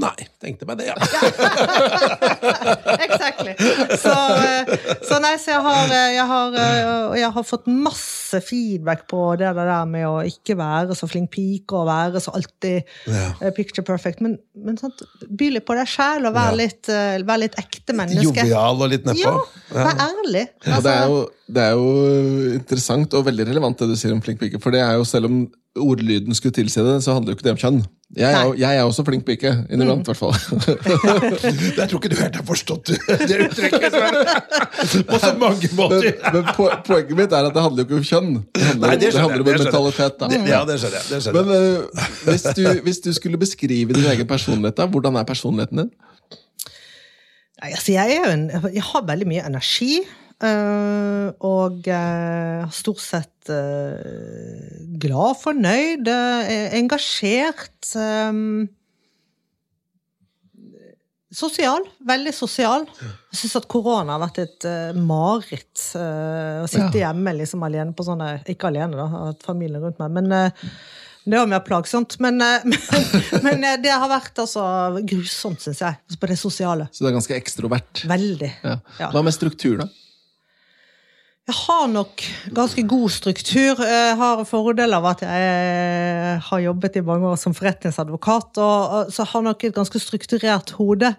Nei, 0.00 0.26
tenkte 0.42 0.66
meg 0.68 0.76
det, 0.80 0.90
ja. 0.90 0.96
Exactly. 3.06 3.54
Så, 3.96 4.12
eh, 4.12 4.72
så 5.08 5.20
nei, 5.24 5.34
så 5.40 5.54
jeg 5.54 5.62
har, 5.64 5.86
eh, 5.88 6.10
jeg 6.18 6.26
har, 6.28 6.58
eh, 6.60 7.20
jeg 7.22 7.30
har 7.36 7.46
fått 7.48 7.68
masse 7.70 8.19
feedback 8.38 9.08
på 9.10 9.36
det 9.40 9.50
der 9.58 9.84
med 9.90 10.06
å 10.06 10.20
ikke 10.22 10.54
være 10.56 10.94
så 10.94 11.08
flink 11.10 11.32
pike 11.34 11.74
og 11.74 11.88
være 11.90 12.20
så 12.22 12.30
alltid 12.38 12.84
Ja. 13.10 13.32
eh, 13.42 13.50
picture 13.50 13.82
perfect. 13.82 14.20
Men, 14.20 14.38
men 14.54 14.78
sant, 14.78 15.02
by 15.26 15.50
litt 15.56 15.66
på 15.66 15.74
deg 15.74 15.90
sjæl 15.90 16.28
og 16.30 16.34
vær, 16.38 16.52
Ja. 16.52 16.58
litt, 16.62 16.88
eh, 16.88 17.18
vær 17.26 17.42
litt 17.42 17.58
ekte 17.58 17.92
menneske. 17.92 18.22
Jovial 18.46 18.82
og 18.86 18.90
litt 18.94 19.04
nedpå. 19.04 19.34
Ja, 19.74 19.84
vær 19.90 20.04
ærlig. 20.06 20.46
Og 20.62 20.62
det 20.62 20.70
er, 20.70 20.76
Altså, 20.76 21.08
jo, 21.10 21.28
det 21.50 21.62
er 21.66 21.72
jo 21.72 22.54
interessant 22.60 23.14
og 23.18 23.24
veldig 23.26 23.48
relevant 23.50 23.78
det 23.82 23.88
du 23.88 23.96
sier 23.96 24.12
om 24.14 24.20
flink 24.22 24.38
pike. 24.38 24.60
For 24.62 24.70
det 24.70 24.80
er 24.86 24.94
jo 25.00 25.04
selv 25.04 25.26
om 25.26 25.40
ordlyden 25.78 26.34
skulle 26.34 26.52
tilsi 26.56 26.82
det, 26.82 26.96
så 27.04 27.14
handler 27.14 27.32
jo 27.32 27.36
ikke 27.38 27.46
det 27.46 27.52
om 27.54 27.58
kjønn. 27.62 27.80
Jeg 28.18 28.34
er, 28.34 28.48
jeg 28.58 28.76
er 28.76 28.82
også 28.82 29.04
flink 29.06 29.22
pike. 29.24 29.52
Inniblant, 29.70 30.02
i 30.02 30.10
hvert 30.10 30.18
fall. 30.18 30.34
Jeg 31.78 31.84
tror 31.92 32.00
ikke 32.00 32.10
du 32.10 32.16
helt 32.18 32.38
har 32.40 32.46
forstått 32.48 32.90
det 32.90 33.36
uttrykket. 33.44 33.94
På 35.10 35.20
så 35.22 35.30
mange 35.38 35.70
måter. 35.78 36.08
men 36.34 36.48
po 36.56 36.66
poenget 36.88 37.14
mitt 37.20 37.36
er 37.38 37.46
at 37.46 37.54
det 37.54 37.62
handler 37.62 37.84
jo 37.84 37.86
ikke 37.86 38.00
om 38.00 38.08
kjønn. 38.08 38.32
Det 38.50 38.64
handler, 38.66 38.88
Nei, 38.88 38.96
det 38.98 39.12
det 39.14 39.22
handler 39.22 39.44
om 39.44 39.50
mentalitet. 39.52 40.18
da. 40.18 40.28
Det- 40.32 40.42
Ja, 40.50 40.60
det 40.66 40.78
skjønner 40.82 40.98
jeg. 40.98 41.06
Det 41.12 41.22
skjønner 41.22 41.46
Men 41.46 41.54
eh, 41.54 42.10
hvis, 42.26 42.46
du, 42.58 42.62
hvis 42.88 43.00
du 43.06 43.10
skulle 43.20 43.38
beskrive 43.38 43.94
din 43.94 44.10
egen 44.16 44.26
personlighet, 44.26 44.76
da, 44.82 44.88
hvordan 44.90 45.20
er 45.22 45.28
personligheten 45.30 45.84
din? 45.84 45.92
Nei, 47.62 47.70
altså, 47.76 47.92
jeg, 47.94 48.18
en, 48.26 48.48
jeg 48.74 48.82
har 48.90 49.06
veldig 49.06 49.26
mye 49.36 49.46
energi. 49.46 50.00
Eh, 50.46 51.30
og 51.46 51.88
uh, 51.88 52.68
stort 52.74 53.02
sett 53.02 53.50
eh, 53.52 54.76
glad, 55.00 55.38
fornøyd, 55.42 56.10
eh, 56.10 56.76
engasjert. 56.80 57.80
eh, 57.96 58.40
sosial. 61.30 61.84
Veldig 62.06 62.32
sosial. 62.34 62.86
Jeg 63.30 63.42
syns 63.42 63.58
at 63.60 63.68
korona 63.70 64.16
har 64.16 64.24
vært 64.24 64.40
et 64.42 64.66
uh, 64.66 64.96
mareritt. 64.98 65.76
Uh, 65.94 66.64
å 66.64 66.70
sitte 66.70 67.02
hjemme 67.04 67.36
liksom 67.38 67.62
alene 67.66 67.94
på 67.94 68.06
sånne 68.06 68.40
Ikke 68.50 68.72
alene, 68.72 68.98
da, 68.98 69.06
har 69.12 69.30
hatt 69.30 69.46
familien 69.46 69.84
rundt 69.84 70.02
meg, 70.02 70.16
men 70.18 70.34
uh, 70.34 70.72
det 71.24 71.38
var 71.38 71.46
mer 71.46 71.60
plagsomt. 71.64 72.16
Men, 72.18 72.40
eh, 72.40 72.64
men, 72.64 73.42
men 73.42 73.64
eh, 73.64 73.78
det 73.82 73.92
har 73.92 74.08
vært 74.10 74.40
altså 74.42 74.62
grusomt, 75.04 75.62
syns 75.62 75.82
jeg, 75.84 76.18
på 76.20 76.30
det 76.30 76.38
sosiale. 76.40 76.88
Så 76.92 77.04
du 77.04 77.10
er 77.10 77.16
ganske 77.16 77.36
ekstrovert. 77.36 78.04
Veldig. 78.10 78.52
Ja. 78.64 78.78
Ja. 78.98 79.10
Hva 79.12 79.22
med 79.26 79.36
struktur, 79.36 79.82
da? 79.82 79.88
Jeg 81.50 81.56
har 81.66 81.86
nok 81.90 82.22
ganske 82.54 82.82
god 82.86 83.10
struktur. 83.10 83.80
Jeg 83.82 84.16
har 84.20 84.42
fordel 84.46 84.94
av 84.94 85.06
at 85.10 85.24
jeg 85.26 86.42
har 86.46 86.60
jobbet 86.62 87.00
i 87.00 87.02
mange 87.06 87.26
år 87.26 87.40
som 87.42 87.56
forretningsadvokat, 87.58 88.60
og, 88.62 89.10
så 89.10 89.26
har 89.26 89.42
nok 89.48 89.64
et 89.66 89.74
ganske 89.74 89.98
strukturert 89.98 90.70
hode. 90.78 91.10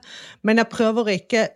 Men 0.47 0.61
jeg 0.63 0.71
prøver 0.71 1.03
å 1.03 1.17
ikke 1.17 1.49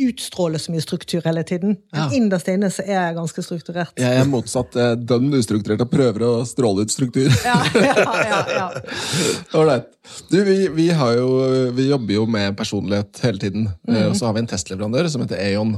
utstråle 0.00 0.60
så 0.62 0.72
mye 0.72 0.80
struktur 0.80 1.24
hele 1.26 1.42
tiden. 1.44 1.74
Ja. 1.92 2.06
Innerst 2.14 2.48
inne 2.48 2.70
så 2.72 2.84
er 2.86 2.94
jeg 2.94 3.16
ganske 3.18 3.42
strukturert. 3.44 3.92
Jeg 3.98 4.20
er 4.22 4.28
motsatt. 4.30 4.76
eh, 4.78 4.92
Dønn 4.96 5.28
ustrukturert 5.36 5.82
og 5.84 5.90
prøver 5.90 6.24
å 6.24 6.32
stråle 6.48 6.86
ut 6.86 6.94
struktur. 6.94 7.28
Ja, 7.50 7.58
ja, 7.74 7.94
ja, 8.30 8.40
ja. 8.56 9.80
Du, 10.30 10.40
vi, 10.46 10.68
vi, 10.72 10.88
har 10.94 11.18
jo, 11.18 11.28
vi 11.74 11.90
jobber 11.90 12.14
jo 12.14 12.24
med 12.30 12.56
personlighet 12.58 13.20
hele 13.26 13.42
tiden. 13.42 13.68
Eh, 13.90 14.06
Og 14.08 14.16
så 14.16 14.30
har 14.30 14.38
vi 14.38 14.46
en 14.46 14.50
testleverandør 14.54 15.10
som 15.10 15.26
heter 15.26 15.42
Aon. 15.50 15.76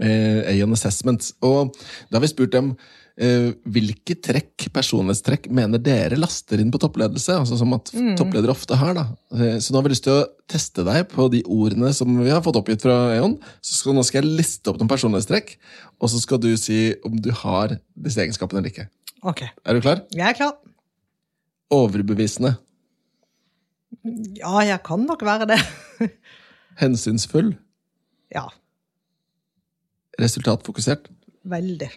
Eh, 0.00 0.42
Aon 0.56 0.72
Assessment. 0.74 1.32
Og 1.46 1.72
da 2.10 2.16
har 2.18 2.24
vi 2.24 2.30
spurt 2.32 2.50
dem 2.54 2.72
eh, 3.16 3.52
hvilke 3.70 4.16
trekk, 4.18 4.64
personlighetstrekk 4.74 5.46
mener 5.54 5.78
dere 5.78 6.16
laster 6.18 6.58
inn 6.58 6.72
på 6.74 6.80
toppledelse? 6.82 7.36
Altså 7.38 7.58
Som 7.60 7.76
at 7.76 7.92
toppledere 8.18 8.50
ofte 8.50 8.74
har. 8.80 8.94
da. 8.98 9.04
Eh, 9.38 9.58
Så 9.62 9.70
nå 9.70 9.78
har 9.78 9.86
vi 9.86 9.92
lyst 9.94 10.06
til 10.08 10.16
å 10.18 10.26
teste 10.50 10.82
deg 10.88 11.06
på 11.12 11.28
de 11.30 11.44
ordene 11.46 11.92
som 11.94 12.10
vi 12.18 12.30
har 12.32 12.42
fått 12.42 12.58
oppgitt 12.58 12.82
fra 12.82 13.14
Eon. 13.14 13.38
Så 13.62 13.78
skal, 13.78 13.94
nå 13.94 14.02
skal 14.04 14.22
jeg 14.24 14.34
liste 14.42 14.70
opp 14.72 14.80
noen 14.82 14.90
personlighetstrekk, 14.90 15.54
og 16.02 16.10
så 16.10 16.18
skal 16.20 16.42
du 16.42 16.50
si 16.58 16.94
om 17.06 17.14
du 17.22 17.30
har 17.44 17.76
disse 17.94 18.18
egenskapene 18.24 18.58
eller 18.64 18.74
ikke. 18.74 18.88
Ok, 19.22 19.42
Er 19.64 19.74
du 19.74 19.80
klar? 19.80 20.02
jeg 20.12 20.26
er 20.26 20.34
klar. 20.36 20.56
Overbevisende. 21.72 22.56
Ja, 24.36 24.58
jeg 24.66 24.82
kan 24.84 25.06
nok 25.06 25.22
være 25.24 25.46
det. 25.48 25.60
Hensynsfull. 26.82 27.54
Ja, 28.34 28.48
Resultatfokusert. 30.20 31.08
veldig. 31.44 31.90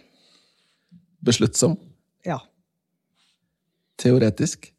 Besluttsom. 1.24 1.76
Ja. 2.26 2.38
Teoretisk. 3.98 4.72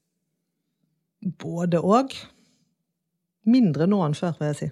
Både 1.40 1.81
og. 1.83 2.13
Mindre 3.50 3.87
nå 3.90 4.00
enn 4.06 4.15
før, 4.15 4.35
vil 4.40 4.52
jeg 4.52 4.58
si. 4.60 4.69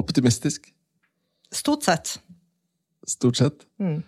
Optimistisk. 0.00 0.70
Stort 1.52 1.84
sett. 1.84 2.14
Stort 3.06 3.36
sett. 3.40 3.66
Mm. 3.78 4.02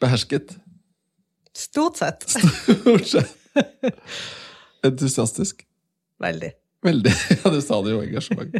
Behersket. 0.00 0.56
Stort 1.54 1.98
sett. 1.98 2.24
Stort 2.30 3.06
sett. 3.08 3.34
Entusiastisk. 4.86 5.64
Veldig. 6.22 6.52
Veldig. 6.88 7.12
Ja, 7.38 7.50
du 7.54 7.58
sa 7.64 7.78
det 7.84 7.92
jo. 7.94 8.00
Engasjement. 8.02 8.56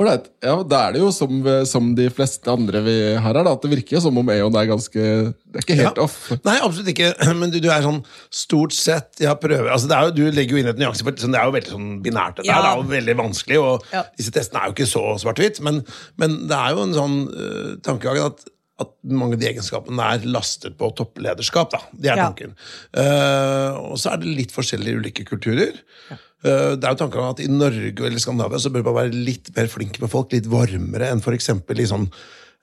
Ålreit. 0.00 0.26
Ja, 0.44 0.54
da 0.66 0.80
er 0.88 0.94
det 0.96 1.00
jo 1.02 1.10
som, 1.14 1.40
som 1.68 1.92
de 1.98 2.08
fleste 2.14 2.50
andre 2.52 2.82
vi 2.84 2.96
har 3.14 3.22
her, 3.30 3.38
da, 3.46 3.54
at 3.56 3.62
det 3.64 3.70
virker 3.72 3.96
jo 3.98 4.02
som 4.04 4.18
om 4.20 4.30
Eon 4.34 4.56
er 4.58 4.68
ganske 4.70 5.00
Det 5.00 5.60
er 5.60 5.64
ikke 5.64 5.78
helt 5.80 6.00
Ja. 6.00 6.04
off. 6.06 6.18
Nei, 6.46 6.56
absolutt 6.66 6.90
ikke. 6.92 7.10
Men 7.40 7.52
du, 7.54 7.58
du 7.64 7.70
er 7.72 7.84
sånn 7.86 8.02
stort 8.34 8.74
sett 8.76 9.22
ja, 9.24 9.34
prøver 9.40 9.70
altså 9.72 9.90
er 9.94 10.10
jo, 10.10 10.14
Du 10.18 10.22
legger 10.34 10.56
jo 10.58 10.62
inn 10.64 10.70
et 10.72 10.80
nyanse, 10.80 11.04
for 11.06 11.16
sånn, 11.20 11.34
det 11.36 11.40
er 11.42 11.50
jo 11.50 11.56
veldig 11.58 11.74
sånn 11.76 11.90
binært. 12.04 12.40
Det 12.42 12.48
Ja. 12.50 12.60
er 12.72 12.80
jo 12.82 12.88
veldig 12.90 13.16
vanskelig, 13.24 13.60
og 13.62 13.86
Ja. 13.94 14.04
disse 14.18 14.34
testene 14.34 14.62
er 14.64 14.70
jo 14.70 14.76
ikke 14.78 14.90
så 14.90 15.04
svart-hvitt. 15.22 15.60
Men, 15.66 15.82
men 16.20 16.40
det 16.50 16.56
er 16.58 16.74
jo 16.76 16.84
en 16.88 16.96
sånn 16.96 17.18
uh, 17.30 17.76
tankegang 17.86 18.24
at, 18.30 18.44
at 18.80 18.90
mange 19.04 19.36
av 19.36 19.42
de 19.42 19.48
egenskapene 19.50 20.06
er 20.14 20.26
lastet 20.26 20.76
på 20.80 20.88
topplederskap. 20.96 21.70
da. 21.74 21.80
Det 21.92 22.10
er 22.10 22.16
Ja. 22.16 22.26
tanken. 22.30 22.56
Eh, 22.94 23.76
og 23.76 23.96
så 24.00 24.12
er 24.12 24.16
det 24.18 24.26
litt 24.36 24.52
forskjellige 24.52 24.98
ulike 25.02 25.24
kulturer. 25.28 25.72
Eh, 26.10 26.74
det 26.76 26.84
er 26.84 26.94
jo 26.94 27.00
tanken 27.06 27.30
at 27.30 27.40
I 27.40 27.48
Norge 27.52 28.00
eller 28.06 28.18
Skandinavia 28.18 28.58
så 28.58 28.72
bør 28.72 28.84
man 28.88 28.94
være 29.02 29.24
litt 29.24 29.50
mer 29.56 29.66
flink 29.68 30.00
med 30.00 30.10
folk, 30.10 30.32
litt 30.32 30.46
varmere 30.48 31.10
enn 31.12 31.20
f.eks. 31.20 31.50
i 31.50 31.86
sånn 31.90 32.08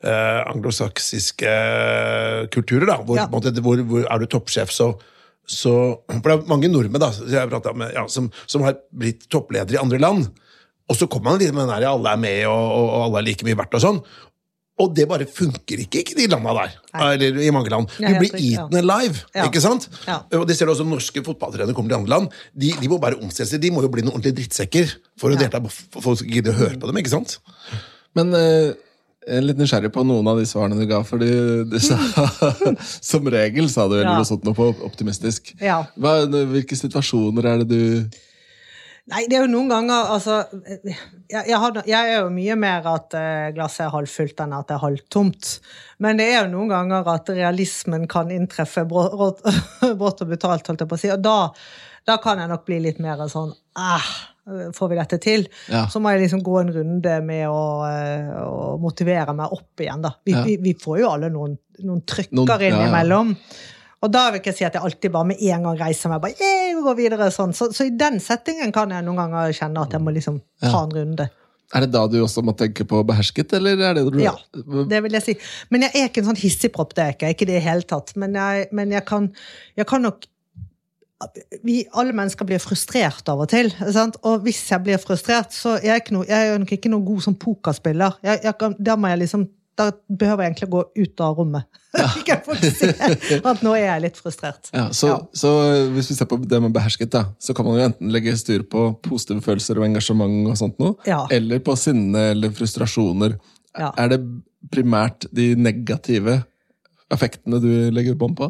uh, 0.06 0.44
anglosaksiske 0.54 1.54
kulturer. 2.54 2.86
da, 2.86 2.98
hvor, 3.04 3.18
Ja. 3.18 3.28
måte, 3.28 3.54
hvor, 3.62 3.78
hvor 3.84 4.06
er 4.06 4.20
du 4.20 4.26
toppsjef, 4.28 4.70
så, 4.70 5.00
så 5.48 6.02
For 6.10 6.20
det 6.22 6.44
er 6.44 6.48
mange 6.48 6.70
nordmenn 6.70 7.00
da, 7.00 7.74
med, 7.74 7.94
ja, 7.94 8.06
som, 8.08 8.32
som 8.46 8.62
har 8.64 8.78
blitt 8.94 9.28
toppledere 9.30 9.74
i 9.78 9.82
andre 9.82 10.00
land. 10.00 10.28
Og 10.90 10.96
så 10.96 11.08
kommer 11.10 11.32
man 11.32 11.40
litt 11.40 11.54
med 11.54 11.68
den 11.68 11.74
der 11.82 11.88
alle 11.90 12.14
er 12.14 12.18
med, 12.18 12.46
og, 12.48 12.54
og, 12.72 12.90
og 12.90 13.04
alle 13.08 13.20
er 13.22 13.28
like 13.32 13.44
mye 13.48 13.58
verdt 13.60 13.76
og 13.76 13.82
sånn. 13.84 14.02
Og 14.80 14.92
det 14.94 15.08
bare 15.10 15.26
funker 15.26 15.80
ikke 15.82 16.04
i 16.14 16.16
de 16.20 16.28
landa 16.30 16.52
der. 16.54 16.74
Nei. 16.94 17.06
Eller 17.16 17.38
i 17.42 17.50
mange 17.56 17.72
land. 17.74 17.88
Du 17.98 18.06
blir 18.20 18.36
eaten 18.38 18.78
ja. 18.78 18.82
alive, 18.84 19.24
Ja. 19.34 19.48
ikke 19.50 19.62
sant? 19.64 19.88
Ja. 20.06 20.20
Og 20.38 20.46
det 20.48 20.54
ser 20.60 20.70
du 20.70 20.74
også 20.76 20.86
norske 20.86 21.24
fotballtrenere 21.26 21.74
kommer 21.74 21.90
til 21.90 21.98
andre 21.98 22.14
land. 22.14 22.28
De, 22.54 22.70
de 22.78 22.90
må 22.92 23.00
bare 23.02 23.18
omstille 23.18 23.50
seg. 23.50 23.62
De 23.64 23.72
må 23.74 23.82
jo 23.82 23.90
bli 23.90 24.04
noen 24.06 24.14
ordentlige 24.20 24.38
drittsekker 24.44 24.94
for 25.18 25.34
å 25.34 25.34
Ja. 25.34 25.48
delta, 25.48 25.64
for 25.66 26.06
folk 26.06 26.22
gidde 26.30 26.54
å 26.54 26.60
høre 26.60 26.78
på 26.78 26.92
dem. 26.92 26.98
ikke 27.02 27.10
sant? 27.16 27.40
Men 28.14 28.30
uh, 28.38 28.70
jeg 29.28 29.42
er 29.42 29.48
litt 29.50 29.58
nysgjerrig 29.60 29.90
på 29.92 30.06
noen 30.08 30.30
av 30.30 30.38
de 30.40 30.46
svarene 30.48 30.78
du 30.78 30.86
ga, 30.88 31.02
fordi 31.04 31.32
du 31.74 31.80
sa 31.84 31.98
Som 33.12 33.26
regel 33.34 33.68
sa 33.74 33.88
du 33.90 33.98
eller 33.98 34.12
Ja. 34.12 34.16
noe 34.22 34.30
sånt 34.30 34.46
noe 34.46 34.56
på 34.56 34.70
optimistisk. 34.86 35.56
Ja. 35.60 35.82
Hva, 35.98 36.20
hvilke 36.54 36.78
situasjoner 36.78 37.50
er 37.50 37.66
det 37.66 37.68
du 37.74 38.18
Nei, 39.08 39.22
det 39.32 39.38
er 39.38 39.46
jo 39.46 39.52
noen 39.54 39.70
ganger 39.72 40.10
altså 40.12 40.42
Jeg, 40.60 41.44
jeg, 41.48 41.56
har, 41.62 41.78
jeg 41.88 42.10
er 42.12 42.18
jo 42.26 42.30
mye 42.36 42.56
mer 42.60 42.88
at 42.92 43.16
eh, 43.16 43.50
glasset 43.56 43.86
er 43.86 43.94
halvfullt 43.94 44.42
enn 44.44 44.56
at 44.58 44.68
det 44.68 44.76
er 44.78 44.84
halvtomt. 44.84 45.52
Men 46.04 46.20
det 46.20 46.28
er 46.34 46.42
jo 46.42 46.52
noen 46.58 46.72
ganger 46.74 47.08
at 47.14 47.32
realismen 47.36 48.08
kan 48.12 48.32
inntreffe 48.36 48.84
brått, 48.92 49.12
og 49.88 50.26
brutalt, 50.28 50.68
holdt 50.68 50.84
jeg 50.84 50.92
på 50.92 50.98
å 51.00 51.02
si. 51.04 51.12
Og 51.16 51.24
da, 51.24 51.38
da 52.08 52.18
kan 52.24 52.40
jeg 52.44 52.52
nok 52.52 52.66
bli 52.68 52.82
litt 52.84 53.00
mer 53.04 53.24
sånn 53.32 53.54
eh, 53.80 54.10
Får 54.48 54.88
vi 54.94 54.96
dette 54.96 55.18
til? 55.20 55.42
Ja. 55.68 55.82
Så 55.92 56.00
må 56.00 56.14
jeg 56.14 56.22
liksom 56.22 56.40
gå 56.40 56.54
en 56.62 56.70
runde 56.72 57.16
med 57.28 57.50
å, 57.52 57.64
eh, 57.84 58.30
å 58.48 58.78
motivere 58.80 59.34
meg 59.36 59.52
opp 59.52 59.84
igjen, 59.84 60.04
da. 60.06 60.14
Vi, 60.24 60.32
Ja. 60.38 60.44
vi, 60.48 60.54
vi 60.64 60.72
får 60.80 61.02
jo 61.02 61.10
alle 61.12 61.28
noen, 61.34 61.58
noen 61.84 62.00
trykker 62.08 62.32
Noen- 62.40 62.48
ja, 62.80 62.86
ja. 62.88 62.94
Og 64.06 64.14
da 64.14 64.28
vil 64.28 64.38
jeg 64.38 64.46
ikke 64.46 64.56
si 64.60 64.68
at 64.68 64.76
jeg 64.78 64.86
alltid 64.86 65.14
bare 65.14 65.32
med 65.32 65.42
en 65.42 65.66
gang 65.66 65.80
reiser 65.80 66.12
meg 66.12 66.22
bare, 66.22 66.38
«Yeah, 66.38 66.76
vi 66.78 66.86
går 66.86 66.98
videre, 67.00 67.32
sånn. 67.34 67.56
så, 67.58 67.72
så 67.74 67.88
i 67.88 67.96
den 67.98 68.20
settingen 68.22 68.74
kan 68.76 68.94
jeg 68.94 69.06
noen 69.06 69.18
ganger 69.24 69.56
kjenne 69.58 69.84
at 69.88 69.96
jeg 69.96 70.04
må 70.06 70.14
liksom 70.14 70.38
ta 70.62 70.84
en 70.84 70.94
runde. 70.94 71.30
Er 71.76 71.84
det 71.84 71.90
da 71.92 72.06
du 72.08 72.22
også 72.22 72.44
må 72.48 72.54
tenke 72.56 72.86
på 72.88 73.02
behersket, 73.08 73.52
eller 73.58 73.82
er 73.90 73.98
det 73.98 74.06
du 74.08 74.22
Ja, 74.24 74.38
det 74.54 75.02
vil 75.04 75.18
jeg 75.18 75.26
si. 75.26 75.36
Men 75.74 75.84
jeg 75.84 76.00
er 76.00 76.08
ikke 76.08 76.24
en 76.24 76.30
sånn 76.30 76.40
hissigpropp, 76.40 76.94
det 76.96 77.04
er 77.04 77.10
jeg 77.12 77.18
ikke. 77.18 77.32
Ikke 77.36 77.48
i 77.48 77.50
det 77.50 77.64
hele 77.66 77.88
tatt. 77.90 78.14
Men 78.16 78.38
jeg, 78.40 78.70
men 78.78 78.94
jeg, 78.96 79.04
kan, 79.10 79.28
jeg 79.76 79.90
kan 79.90 80.06
nok 80.08 80.30
vi, 81.66 81.82
Alle 81.98 82.14
mennesker 82.14 82.46
blir 82.48 82.62
frustrert 82.62 83.28
av 83.28 83.42
og 83.44 83.50
til. 83.52 83.72
Sant? 83.92 84.20
Og 84.28 84.46
hvis 84.46 84.62
jeg 84.70 84.86
blir 84.86 85.02
frustrert, 85.02 85.52
så 85.56 85.76
er 85.82 85.90
jeg, 85.90 86.06
ikke 86.06 86.16
noe, 86.16 86.28
jeg 86.30 86.54
er 86.54 86.62
nok 86.62 86.74
ikke 86.78 86.92
noen 86.94 87.08
god 87.08 87.26
som 87.26 87.36
pokerspiller. 87.42 88.20
Jeg, 88.24 88.44
jeg 88.46 88.58
kan, 88.62 88.78
da 88.80 88.96
må 88.96 89.12
jeg 89.12 89.26
liksom 89.26 89.48
da 89.78 89.92
behøver 90.10 90.44
jeg 90.44 90.52
egentlig 90.52 90.68
å 90.68 90.74
gå 90.74 90.82
ut 91.04 91.22
av 91.22 91.38
rommet. 91.38 91.68
Ikke 92.20 92.38
folk 92.46 92.64
ser 92.66 92.94
at 93.46 93.62
nå 93.66 93.74
er 93.78 93.84
jeg 93.86 94.04
litt 94.08 94.18
frustrert. 94.22 94.70
Ja, 94.74 94.88
så, 94.96 95.08
Ja. 95.12 95.18
så 95.38 95.52
hvis 95.94 96.10
vi 96.12 96.18
ser 96.18 96.30
på 96.30 96.40
det 96.42 96.60
med 96.64 96.74
behersket, 96.76 97.12
da, 97.14 97.24
så 97.42 97.54
kan 97.58 97.66
man 97.68 97.78
jo 97.80 97.86
enten 97.88 98.12
legge 98.14 98.34
styr 98.38 98.66
på 98.70 98.88
positive 99.06 99.42
følelser 99.46 99.78
og 99.80 99.86
engasjement, 99.88 100.50
og 100.52 100.58
sånt 100.60 100.78
noe, 100.82 100.96
Ja. 101.08 101.24
eller 101.32 101.60
på 101.66 101.78
sinne 101.78 102.32
eller 102.34 102.50
frustrasjoner. 102.58 103.38
Ja. 103.78 103.92
Er 103.98 104.10
det 104.16 104.22
primært 104.74 105.28
de 105.32 105.52
negative 105.56 106.40
effektene 107.14 107.62
du 107.62 107.70
legger 107.94 108.18
bånd 108.20 108.36
på? 108.40 108.50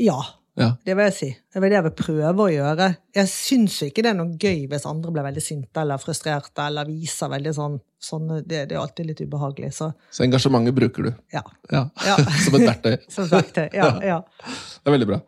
Ja, 0.00 0.16
Ja. 0.60 0.68
det 0.86 0.94
vil 0.98 1.06
jeg 1.08 1.14
si. 1.16 1.28
Det 1.50 1.58
er 1.60 1.64
det 1.72 1.76
jeg 1.78 1.84
vil 1.88 1.94
prøve 1.98 2.44
å 2.44 2.50
gjøre. 2.52 2.88
Jeg 3.16 3.30
syns 3.32 3.78
jo 3.80 3.88
ikke 3.90 4.04
det 4.04 4.10
er 4.12 4.18
noe 4.18 4.36
gøy 4.40 4.66
hvis 4.70 4.84
andre 4.90 5.14
blir 5.14 5.24
veldig 5.26 5.42
sinte 5.44 5.80
eller 5.82 6.00
frustrerte 6.02 6.66
eller 6.66 6.88
viser 6.90 7.32
veldig 7.32 7.54
sånn, 7.56 7.78
sånn 8.00 8.28
det, 8.44 8.66
det 8.70 8.76
er 8.76 8.82
alltid 8.82 9.08
litt 9.10 9.22
ubehagelig. 9.24 9.72
Så 9.78 9.90
Så 10.12 10.26
engasjementet 10.26 10.76
bruker 10.76 11.08
du. 11.08 11.14
ja. 11.32 11.42
Ja. 11.72 11.86
Ja. 12.06 12.18
Som 12.44 12.60
et 12.60 12.68
verktøy. 12.68 12.98
Som 13.16 13.26
et 13.26 13.34
verktøy. 13.38 13.66
Ja, 13.80 13.90
ja. 14.04 14.20
Det 14.44 14.90
er 14.92 14.96
veldig 14.98 15.10
bra. 15.14 15.20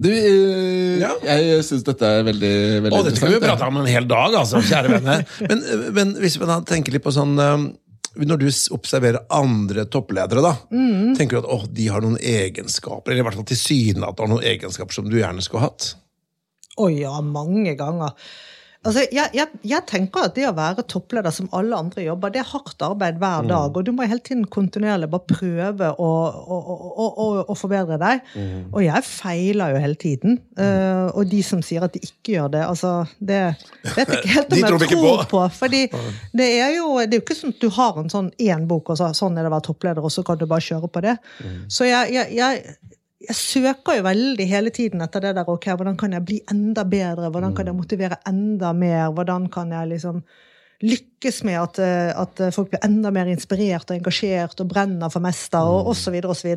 Du, 0.00 0.08
eh, 0.08 1.02
jeg 1.26 1.64
syns 1.66 1.82
dette 1.84 2.08
er 2.08 2.22
veldig, 2.24 2.52
veldig 2.86 2.96
Å, 2.96 3.04
dette 3.04 3.18
skal 3.20 3.34
vi 3.34 3.40
prate 3.42 3.66
om 3.68 3.80
en 3.82 3.88
hel 3.90 4.06
dag, 4.08 4.32
altså, 4.38 4.62
kjære 4.64 4.94
venner. 4.94 5.24
Men, 5.44 5.64
men 5.96 6.14
hvis 6.22 6.38
vi 6.40 6.48
da 6.48 6.56
tenker 6.64 6.94
litt 6.94 7.04
på 7.04 7.12
sånn 7.12 7.34
eh, 7.36 7.66
Når 8.18 8.40
du 8.40 8.46
observerer 8.74 9.20
andre 9.30 9.84
toppledere, 9.86 10.42
da, 10.42 10.56
Mm. 10.74 11.14
tenker 11.16 11.36
du 11.36 11.44
at 11.44 11.50
oh, 11.54 11.66
de 11.70 11.86
har 11.88 12.00
noen 12.02 12.18
egenskaper, 12.18 13.12
eller 13.12 13.22
i 13.22 13.26
hvert 13.28 13.38
fall 13.38 13.46
tilsynelatende 13.46 14.26
har 14.26 14.32
noen 14.34 14.48
egenskaper 14.50 14.92
som 14.92 15.08
du 15.08 15.16
gjerne 15.20 15.42
skulle 15.42 15.62
hatt? 15.68 15.94
Oi, 16.78 17.00
ja, 17.02 17.20
mange 17.20 17.76
ganger. 17.78 18.10
Altså, 18.80 19.02
jeg, 19.12 19.28
jeg, 19.36 19.60
jeg 19.68 19.84
tenker 19.84 20.24
at 20.24 20.36
det 20.38 20.46
å 20.48 20.54
være 20.56 20.86
toppleder 20.88 21.34
som 21.36 21.50
alle 21.56 21.76
andre 21.76 22.00
jobber, 22.06 22.30
det 22.32 22.40
er 22.40 22.48
hardt 22.48 22.80
arbeid 22.80 23.18
hver 23.20 23.44
dag. 23.50 23.74
Og 23.76 23.84
du 23.84 23.90
må 23.92 24.06
hele 24.08 24.22
tiden 24.24 24.46
kontinuerlig 24.48 25.10
bare 25.12 25.26
prøve 25.28 25.90
å, 26.00 26.08
å, 26.56 26.60
å, 26.96 27.26
å, 27.44 27.56
forbedre 27.60 27.98
deg. 28.00 28.22
Og 28.72 28.80
jeg 28.86 29.04
feiler 29.04 29.74
jo 29.74 29.82
hele 29.84 30.00
tiden. 30.00 30.38
Eh, 30.56 31.10
og 31.12 31.28
de 31.28 31.42
som 31.44 31.60
sier 31.64 31.84
at 31.84 31.92
de 31.92 32.00
ikke 32.08 32.38
gjør 32.38 32.54
det, 32.54 32.62
altså 32.64 32.94
Det 33.18 33.42
vet 33.84 34.14
jeg 34.14 34.22
ikke 34.22 34.32
helt 34.38 34.52
om 34.56 34.62
jeg 34.62 34.72
tror, 34.72 34.86
tror 34.86 35.04
på. 35.04 35.28
på. 35.34 35.42
Fordi 35.58 35.82
det 36.40 36.48
er 36.62 36.72
jo 36.78 36.94
det 37.04 37.18
er 37.18 37.20
jo 37.20 37.26
ikke 37.26 37.36
sånn 37.36 37.52
at 37.52 37.60
du 37.60 37.68
har 37.76 38.00
en 38.00 38.08
sånn 38.12 38.32
én 38.40 38.64
bok, 38.70 38.94
og 38.94 39.02
så, 39.02 39.10
sånn 39.16 39.36
er 39.36 39.44
det 39.44 39.52
å 39.52 39.56
være 39.58 39.66
toppleder, 39.68 40.08
og 40.08 40.14
så 40.14 40.24
kan 40.24 40.40
du 40.40 40.48
bare 40.48 40.64
kjøre 40.64 40.88
på 40.88 41.04
det. 41.04 41.18
Så 41.68 41.84
jeg, 41.84 42.16
jeg, 42.32 42.64
jeg 43.20 43.36
søker 43.36 43.98
jo 43.98 44.04
veldig 44.06 44.46
hele 44.48 44.72
tiden 44.72 45.04
etter 45.04 45.26
det 45.26 45.34
der, 45.36 45.48
ok, 45.48 45.66
hvordan 45.76 45.98
kan 46.00 46.14
jeg 46.16 46.24
bli 46.24 46.38
enda 46.50 46.86
bedre, 46.88 47.28
hvordan 47.28 47.52
kan 47.56 47.68
jeg 47.68 47.76
motivere 47.76 48.20
enda 48.28 48.72
mer, 48.72 49.10
hvordan 49.12 49.50
kan 49.52 49.72
jeg 49.76 49.90
liksom 49.92 50.22
lykkes 50.80 51.42
med 51.44 51.58
at, 51.60 51.80
eh, 51.84 52.10
at 52.16 52.40
folk 52.56 52.70
blir 52.72 52.84
enda 52.86 53.12
mer 53.12 53.28
inspirert 53.28 53.90
og 53.90 53.98
engasjert 53.98 54.62
og 54.62 54.70
brenner 54.70 55.12
for 55.12 55.20
mester, 55.20 55.60
og, 55.60 55.90
og 55.92 55.98
så 55.98 56.14
videre 56.14 56.32
og 56.32 56.38
så. 56.38 56.54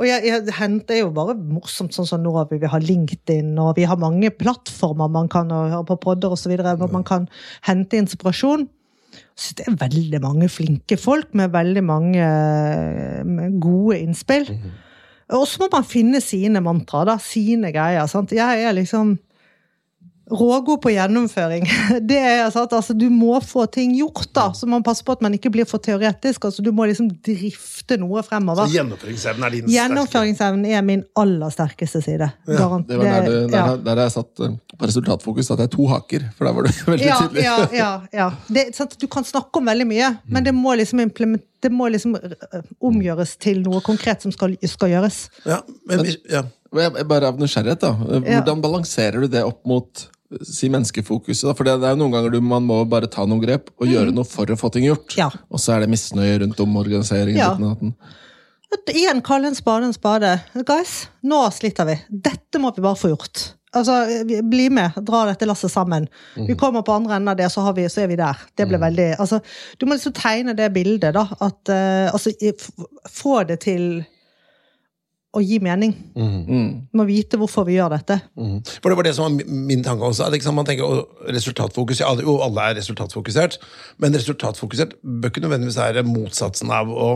Og 0.00 0.06
jeg, 0.06 0.22
jeg 0.24 0.54
henter 0.56 1.00
jo 1.02 1.10
bare 1.14 1.34
morsomt, 1.36 1.94
sånn 1.94 2.08
som 2.08 2.22
nå 2.22 2.32
vi 2.50 2.60
har 2.62 2.72
ha 2.72 2.80
LinkedIn, 2.80 3.50
og 3.60 3.74
vi 3.76 3.84
har 3.86 4.00
mange 4.00 4.30
plattformer 4.30 5.10
man 5.12 5.28
kan 5.30 5.50
høre 5.50 5.82
på 5.90 5.98
podder 6.06 6.32
og 6.32 6.40
så 6.40 6.50
videre, 6.52 6.76
hvor 6.78 6.90
man 6.94 7.04
kan 7.06 7.26
hente 7.66 7.98
inspirasjon. 8.00 8.68
Så 9.36 9.58
det 9.58 9.66
er 9.68 9.76
veldig 9.82 10.22
mange 10.24 10.48
flinke 10.48 10.96
folk 10.96 11.34
med 11.36 11.52
veldig 11.52 11.84
mange 11.84 12.22
eh, 12.22 13.20
med 13.26 13.60
gode 13.60 13.98
innspill. 14.00 14.48
Og 15.30 15.46
så 15.48 15.62
må 15.62 15.68
man 15.72 15.86
finne 15.86 16.20
sine 16.24 16.62
mantra, 16.64 17.04
da, 17.06 17.18
sine 17.22 17.70
greier. 17.74 18.08
Sant? 18.10 18.34
Jeg 18.34 18.64
er 18.66 18.74
liksom 18.76 19.16
rågod 20.30 20.80
på 20.82 20.90
gjennomføring. 20.94 21.66
Det 22.08 22.18
er 22.18 22.44
at 22.46 22.56
Altså, 22.72 22.94
Du 22.94 23.08
må 23.10 23.40
få 23.44 23.66
ting 23.66 23.94
gjort, 23.96 24.28
da. 24.34 24.52
Så 24.54 24.66
man 24.70 24.82
passer 24.82 25.04
på 25.04 25.12
at 25.16 25.22
man 25.24 25.34
ikke 25.34 25.50
blir 25.52 25.66
for 25.68 25.82
teoretisk. 25.82 26.44
Altså, 26.44 26.62
du 26.62 26.70
må 26.72 26.86
liksom 26.88 27.10
drifte 27.26 27.98
noe 28.00 28.22
fremover. 28.26 28.68
Så 28.68 28.78
gjennomføringsevnen 28.78 29.46
er 29.46 29.54
din 29.56 29.62
sterke. 29.66 29.74
Gjennomføringsevnen 29.76 30.66
er 30.70 30.86
min 30.86 31.04
aller 31.18 31.52
sterkeste 31.52 32.02
side. 32.04 32.30
Ja, 32.46 32.68
Det 32.88 32.98
var 32.98 33.04
der, 33.04 33.26
du, 33.26 33.36
der, 33.52 33.58
ja. 33.58 33.76
der 33.88 34.02
jeg 34.04 34.14
satt 34.16 34.44
eh, 34.46 34.56
på 34.78 34.88
resultatfokus, 34.88 35.50
at 35.50 35.62
det 35.62 35.68
er 35.68 35.74
to 35.76 35.86
haker. 35.90 36.28
For 36.38 36.48
der 36.48 36.56
var 36.58 36.68
du 36.68 36.72
veldig 36.92 37.06
ja, 37.10 37.18
tydelig. 37.22 37.44
ja, 37.48 37.56
ja, 37.76 37.90
ja. 38.22 38.30
Det, 38.48 38.68
sant? 38.78 38.96
Du 39.02 39.08
kan 39.10 39.26
snakke 39.28 39.58
om 39.60 39.68
veldig 39.72 39.88
mye, 39.90 40.14
men 40.32 40.46
det 40.46 40.54
må 40.56 40.74
liksom, 40.78 41.02
implement- 41.04 41.48
det 41.62 41.70
må 41.70 41.88
liksom 41.92 42.16
øh, 42.18 42.62
omgjøres 42.82 43.36
til 43.42 43.60
noe 43.62 43.82
konkret 43.84 44.24
som 44.24 44.32
skal, 44.34 44.56
skal 44.66 44.90
gjøres. 44.96 45.24
Ja, 45.46 45.60
men, 45.90 46.06
ja. 46.30 46.42
Jeg, 46.72 47.04
bare 47.08 47.28
av 47.28 47.40
nysgjerrighet, 47.40 47.82
da. 47.84 47.92
Ja. 48.16 48.40
Hvordan 48.40 48.62
balanserer 48.64 49.24
du 49.24 49.30
det 49.32 49.44
opp 49.44 49.60
mot 49.68 50.06
si 50.48 50.70
menneskefokuset? 50.72 51.44
da? 51.50 51.54
For 51.56 51.68
det, 51.68 51.76
det 51.82 51.90
er 51.90 51.96
jo 51.96 52.02
noen 52.04 52.14
ganger 52.16 52.32
du, 52.32 52.40
man 52.44 52.66
må 52.66 52.80
bare 52.88 53.10
ta 53.12 53.26
noen 53.28 53.42
grep 53.42 53.70
og 53.76 53.90
gjøre 53.90 54.14
noe 54.14 54.28
for 54.28 54.48
å 54.48 54.58
få 54.58 54.72
ting 54.72 54.86
gjort. 54.88 55.10
Mm. 55.12 55.20
Ja. 55.20 55.30
Og 55.52 55.62
så 55.62 55.76
er 55.76 55.84
det 55.84 55.92
misnøye 55.92 56.42
rundt 56.44 56.60
om 56.64 56.76
organiseringen. 56.80 57.40
Ja. 57.42 57.80
At 58.72 58.94
Igjen, 58.94 59.20
kalle 59.24 59.50
en 59.50 59.58
spade 59.58 59.90
en 59.90 59.96
spade. 59.96 60.36
Guys, 60.68 61.02
nå 61.28 61.42
sliter 61.52 61.88
vi. 61.88 61.98
Dette 62.08 62.62
må 62.62 62.72
vi 62.76 62.84
bare 62.84 62.98
få 62.98 63.12
gjort. 63.12 63.50
Altså, 63.72 64.02
bli 64.44 64.66
med, 64.68 64.98
dra 65.00 65.22
dette 65.30 65.46
lasset 65.48 65.72
sammen. 65.72 66.04
Vi 66.36 66.56
kommer 66.60 66.84
på 66.84 66.92
andre 66.92 67.16
enden 67.16 67.32
av 67.32 67.38
det, 67.38 67.48
så, 67.52 67.62
har 67.64 67.72
vi, 67.76 67.86
så 67.88 68.02
er 68.02 68.10
vi 68.10 68.18
der. 68.20 68.40
Det 68.56 68.66
blir 68.68 68.80
veldig 68.80 69.06
altså, 69.16 69.38
Du 69.80 69.86
må 69.86 69.96
liksom 69.96 70.12
tegne 70.16 70.52
det 70.56 70.68
bildet, 70.74 71.14
da. 71.16 71.24
At, 71.40 71.72
uh, 71.72 72.12
altså, 72.12 72.34
få 73.08 73.38
det 73.48 73.62
til 73.64 74.02
å 75.32 75.40
gi 75.40 75.58
mening. 75.64 75.94
Mm. 76.12 76.72
Du 76.92 76.98
må 77.00 77.06
vite 77.08 77.38
hvorfor 77.40 77.64
vi 77.68 77.78
gjør 77.78 77.94
dette. 77.94 78.18
Mm. 78.36 78.58
For 78.68 78.92
det 78.92 78.98
var 78.98 79.08
det 79.08 79.14
som 79.16 79.24
var 79.26 79.54
min 79.68 79.84
tanke 79.84 80.04
også. 80.04 80.26
At, 80.26 80.34
liksom, 80.36 80.56
man 80.58 80.68
tenker 80.68 81.06
resultatfokus, 81.32 82.02
ja, 82.04 82.10
jo, 82.20 82.36
alle 82.44 82.68
er 82.68 82.78
resultatfokusert, 82.80 83.56
men 84.02 84.16
resultatfokusert 84.18 84.98
bør 85.00 85.32
ikke 85.32 85.44
nødvendigvis 85.44 85.80
være 85.80 86.04
motsatsen 86.08 86.72
av 86.74 86.92
å 86.92 87.10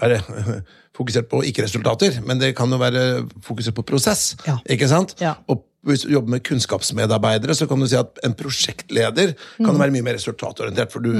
være 0.00 0.20
fokusert 0.98 1.28
på 1.32 1.42
ikke-resultater, 1.48 2.20
men 2.26 2.40
det 2.40 2.52
kan 2.56 2.72
jo 2.72 2.80
være 2.80 3.04
fokusert 3.44 3.76
på 3.80 3.86
prosess. 3.94 4.32
Ja. 4.48 4.58
ikke 4.68 4.88
sant? 4.92 5.16
Ja. 5.20 5.38
Og 5.48 5.64
hvis 5.84 6.04
du 6.06 6.12
jobber 6.12 6.30
med 6.36 6.42
kunnskapsmedarbeidere, 6.46 7.54
så 7.58 7.66
kan 7.68 7.80
du 7.80 7.86
si 7.90 7.96
at 7.98 8.18
en 8.24 8.34
prosjektleder 8.38 9.34
Mm. 9.58 9.66
kan 9.66 9.78
være 9.78 9.90
mye 9.92 10.02
mer 10.06 10.14
resultatorientert, 10.14 10.92
for 10.92 11.00
du, 11.00 11.12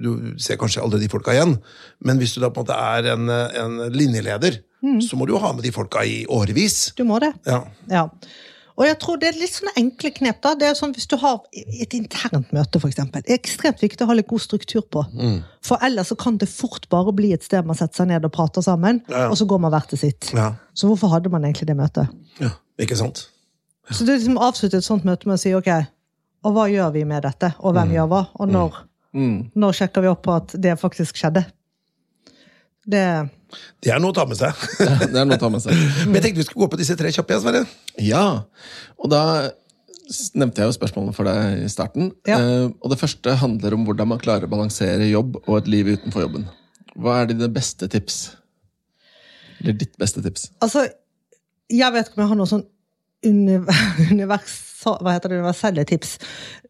du 0.00 0.34
ser 0.40 0.56
kanskje 0.56 0.82
aldri 0.82 1.00
de 1.00 1.08
folka 1.12 1.32
igjen. 1.36 1.58
Men 2.04 2.18
hvis 2.18 2.34
du 2.34 2.40
da 2.40 2.48
på 2.50 2.60
en 2.62 2.66
måte 2.66 2.78
er 2.78 3.12
en, 3.14 3.28
en 3.28 3.92
linjeleder, 3.92 4.62
Mm. 4.80 5.00
så 5.02 5.16
må 5.18 5.26
du 5.26 5.32
jo 5.32 5.38
ha 5.42 5.48
med 5.52 5.64
de 5.64 5.72
folka 5.74 6.04
i 6.06 6.20
årevis. 6.30 6.92
Du 6.94 7.02
må 7.04 7.18
det. 7.18 7.32
Ja. 7.46 7.64
Ja. 7.90 8.04
Og 8.78 8.84
jeg 8.86 8.94
tror 9.02 9.16
det 9.18 9.26
er 9.32 9.38
litt 9.40 9.50
sånne 9.50 9.72
enkle 9.76 10.12
knep. 10.14 10.36
da. 10.40 10.52
Det 10.54 10.68
er 10.68 10.74
sånn 10.78 10.92
Hvis 10.94 11.08
du 11.10 11.16
har 11.18 11.40
et 11.82 11.94
internt 11.98 12.52
møte, 12.54 12.78
det 12.78 13.24
er 13.26 13.34
ekstremt 13.40 13.80
viktig 13.82 14.04
å 14.04 14.06
ha 14.06 14.14
litt 14.14 14.28
god 14.28 14.38
struktur 14.40 14.82
på. 14.86 15.02
For 15.66 15.78
ellers 15.82 16.12
så 16.12 16.16
kan 16.16 16.36
det 16.38 16.46
fort 16.48 16.86
bare 16.88 17.10
bli 17.12 17.32
et 17.34 17.42
sted 17.42 17.66
man 17.66 17.74
setter 17.74 18.04
seg 18.04 18.06
ned 18.12 18.24
og 18.24 18.30
prater 18.32 18.62
sammen, 18.62 19.02
Ja, 19.10 19.24
ja. 19.24 19.28
og 19.30 19.36
så 19.36 19.48
går 19.50 19.58
man 19.60 19.72
hver 19.74 19.88
til 19.90 19.98
sitt. 19.98 20.30
Ja. 20.32 20.52
Så 20.74 20.86
hvorfor 20.86 21.10
hadde 21.10 21.28
man 21.28 21.42
egentlig 21.42 21.66
det 21.66 21.76
møtet? 21.76 22.06
ja. 22.40 22.50
Ikke 22.78 22.94
sant? 22.96 23.26
Så 23.90 24.04
det 24.04 24.12
er 24.14 24.18
liksom 24.20 24.38
avslutter 24.42 24.78
et 24.82 24.86
sånt 24.86 25.04
møte 25.08 25.28
med 25.28 25.38
å 25.38 25.40
si 25.40 25.52
ok, 25.56 25.68
og 26.46 26.54
hva 26.54 26.66
gjør 26.70 26.92
vi 26.94 27.04
med 27.08 27.24
dette? 27.24 27.52
Og 27.64 27.74
hvem 27.76 27.94
gjør 27.96 28.08
hva? 28.12 28.22
Og 28.40 28.50
når, 28.52 28.84
Mm. 29.16 29.50
når 29.56 29.72
sjekker 29.72 30.04
vi 30.04 30.08
opp 30.10 30.22
på 30.26 30.34
at 30.36 30.52
det 30.60 30.74
faktisk 30.78 31.16
skjedde? 31.16 31.46
Det 32.88 33.04
Det 33.82 33.92
er 33.92 33.98
noe 34.00 34.12
å 34.12 34.16
ta 34.16 34.24
med 34.28 34.36
seg. 34.36 34.52
Det 35.12 35.16
er 35.16 35.24
noe 35.24 35.36
å 35.38 35.40
ta 35.40 35.48
med 35.52 35.62
seg. 35.64 35.72
Men 36.06 36.18
jeg 36.18 36.26
tenkte 36.26 36.42
vi 36.42 36.46
skulle 36.48 36.66
gå 36.66 36.70
på 36.74 36.80
disse 36.80 36.96
tre 36.96 37.08
kjappe. 37.14 37.38
Sverre. 37.40 37.64
Ja, 38.04 38.44
og 38.98 39.10
da 39.12 39.22
nevnte 40.36 40.62
jeg 40.62 40.68
jo 40.70 40.76
spørsmålene 40.76 41.14
for 41.16 41.28
deg 41.28 41.64
i 41.64 41.68
starten. 41.72 42.12
Ja. 42.28 42.38
Uh, 42.40 42.66
og 42.80 42.92
det 42.92 43.00
første 43.00 43.34
handler 43.40 43.76
om 43.76 43.84
hvordan 43.88 44.08
man 44.12 44.20
klarer 44.22 44.44
å 44.48 44.52
balansere 44.52 45.08
jobb 45.08 45.40
og 45.46 45.54
et 45.58 45.68
liv 45.72 45.90
utenfor 45.96 46.24
jobben. 46.26 46.46
Hva 46.98 47.22
er 47.22 47.30
dine 47.32 47.48
beste 47.52 47.88
tips? 47.92 48.36
Eller 49.60 49.76
ditt 49.80 49.96
beste 50.00 50.22
tips? 50.24 50.48
Altså, 50.64 50.86
jeg 51.68 51.92
vet 51.92 52.08
ikke 52.08 52.20
om 52.20 52.24
jeg 52.24 52.32
har 52.32 52.40
noe 52.40 52.50
sånn 52.52 52.64
universelle 55.28 55.84
tips. 55.88 56.18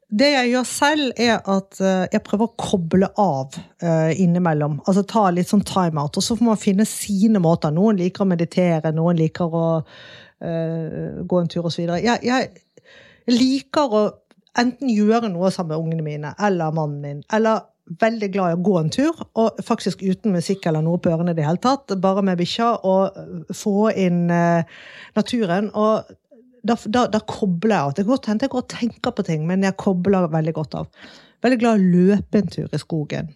Det 0.08 0.28
jeg 0.32 0.52
gjør 0.54 0.64
selv, 0.64 1.10
er 1.20 1.42
at 1.44 1.80
eh, 1.84 2.06
jeg 2.14 2.24
prøver 2.24 2.48
å 2.48 2.54
koble 2.56 3.08
av 3.20 3.58
eh, 3.84 4.14
innimellom. 4.22 4.78
Altså 4.88 5.04
ta 5.04 5.26
litt 5.34 5.50
sånn 5.50 5.66
timeout. 5.68 6.16
Og 6.16 6.24
så 6.24 6.36
får 6.38 6.46
man 6.46 6.60
finne 6.60 6.86
sine 6.88 7.42
måter. 7.44 7.74
Noen 7.76 7.98
liker 8.00 8.24
å 8.24 8.30
meditere, 8.30 8.94
noen 8.96 9.18
liker 9.20 9.52
å 9.52 9.66
uh, 9.84 11.18
gå 11.28 11.40
en 11.42 11.50
tur 11.52 11.68
osv. 11.68 11.84
Jeg, 12.00 12.22
jeg 12.24 13.34
liker 13.34 13.96
å 13.98 14.02
enten 14.58 14.88
gjøre 14.88 15.28
noe 15.28 15.50
sammen 15.52 15.74
med 15.74 15.82
ungene 15.82 16.06
mine 16.06 16.30
eller 16.46 16.72
mannen 16.72 17.02
min, 17.04 17.20
eller 17.34 17.66
veldig 18.00 18.30
glad 18.32 18.52
i 18.52 18.56
å 18.56 18.64
gå 18.64 18.78
en 18.80 18.90
tur, 18.92 19.20
og 19.40 19.60
faktisk 19.64 20.00
uten 20.04 20.32
musikk 20.32 20.66
eller 20.68 20.84
noe 20.84 21.00
på 21.00 21.12
ørene 21.12 21.32
i 21.32 21.36
det 21.36 21.44
hele 21.44 21.60
tatt, 21.60 21.92
bare 22.00 22.24
med 22.24 22.40
bikkja, 22.40 22.70
og 22.84 23.52
få 23.56 23.90
inn 23.92 24.26
naturen. 24.28 25.70
Og 25.72 26.08
da, 26.62 26.76
da, 26.86 27.06
da 27.12 27.20
kobler 27.26 27.74
jeg 27.74 27.80
av. 27.84 27.94
Det 27.94 28.04
kan 28.04 28.12
godt 28.14 28.30
hende 28.30 28.46
jeg 28.46 28.52
går 28.54 28.64
og 28.64 28.70
tenker 28.72 29.14
på 29.14 29.24
ting, 29.26 29.46
men 29.48 29.66
jeg 29.66 29.76
kobler 29.80 30.28
veldig 30.32 30.54
godt 30.56 30.78
av. 30.80 31.10
Veldig 31.44 31.58
glad 31.60 31.78
i 31.78 31.84
å 31.84 31.98
løpe 31.98 32.40
en 32.40 32.50
tur 32.50 32.72
i 32.74 32.80
skogen. 32.82 33.32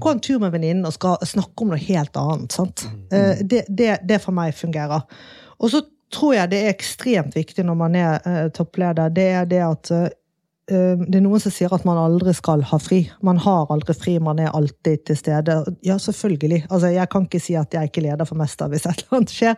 Gå 0.00 0.10
en 0.10 0.20
tur 0.24 0.38
med 0.40 0.54
venninnen 0.54 0.86
og 0.88 0.94
skal 0.96 1.18
snakke 1.26 1.64
om 1.64 1.74
noe 1.74 1.80
helt 1.82 2.16
annet. 2.16 2.54
Sant? 2.54 2.86
Eh, 3.12 3.42
Det, 3.44 3.66
det, 3.68 3.98
det 4.08 4.20
for 4.22 4.32
meg 4.36 4.54
fungerer. 4.56 5.04
Og 5.60 5.72
så 5.72 5.82
tror 6.14 6.36
jeg 6.36 6.52
det 6.52 6.62
er 6.62 6.72
ekstremt 6.72 7.36
viktig 7.36 7.64
når 7.66 7.76
man 7.76 7.98
er 7.98 8.22
eh, 8.24 8.46
toppleder, 8.54 9.10
det 9.12 9.26
er 9.40 9.50
det 9.50 9.60
at 9.66 9.90
eh, 9.92 10.08
det 10.66 11.20
er 11.20 11.22
noen 11.22 11.38
som 11.38 11.52
sier 11.54 11.70
at 11.70 11.84
man 11.86 11.98
aldri 12.00 12.32
skal 12.34 12.64
ha 12.66 12.78
fri. 12.82 13.04
Man 13.22 13.38
har 13.38 13.70
aldri 13.70 13.94
fri, 13.94 14.16
man 14.18 14.40
er 14.42 14.50
alltid 14.50 15.04
til 15.06 15.18
stede. 15.18 15.60
Ja, 15.86 15.94
selvfølgelig. 16.02 16.64
Altså, 16.70 16.90
jeg 16.90 17.06
kan 17.12 17.28
ikke 17.28 17.42
si 17.42 17.54
at 17.54 17.74
jeg 17.76 17.90
ikke 17.90 18.02
leder 18.02 18.26
for 18.26 18.38
Mester 18.40 18.72
hvis 18.72 18.88
et 18.88 19.04
eller 19.04 19.20
annet 19.20 19.34
skjer. 19.34 19.54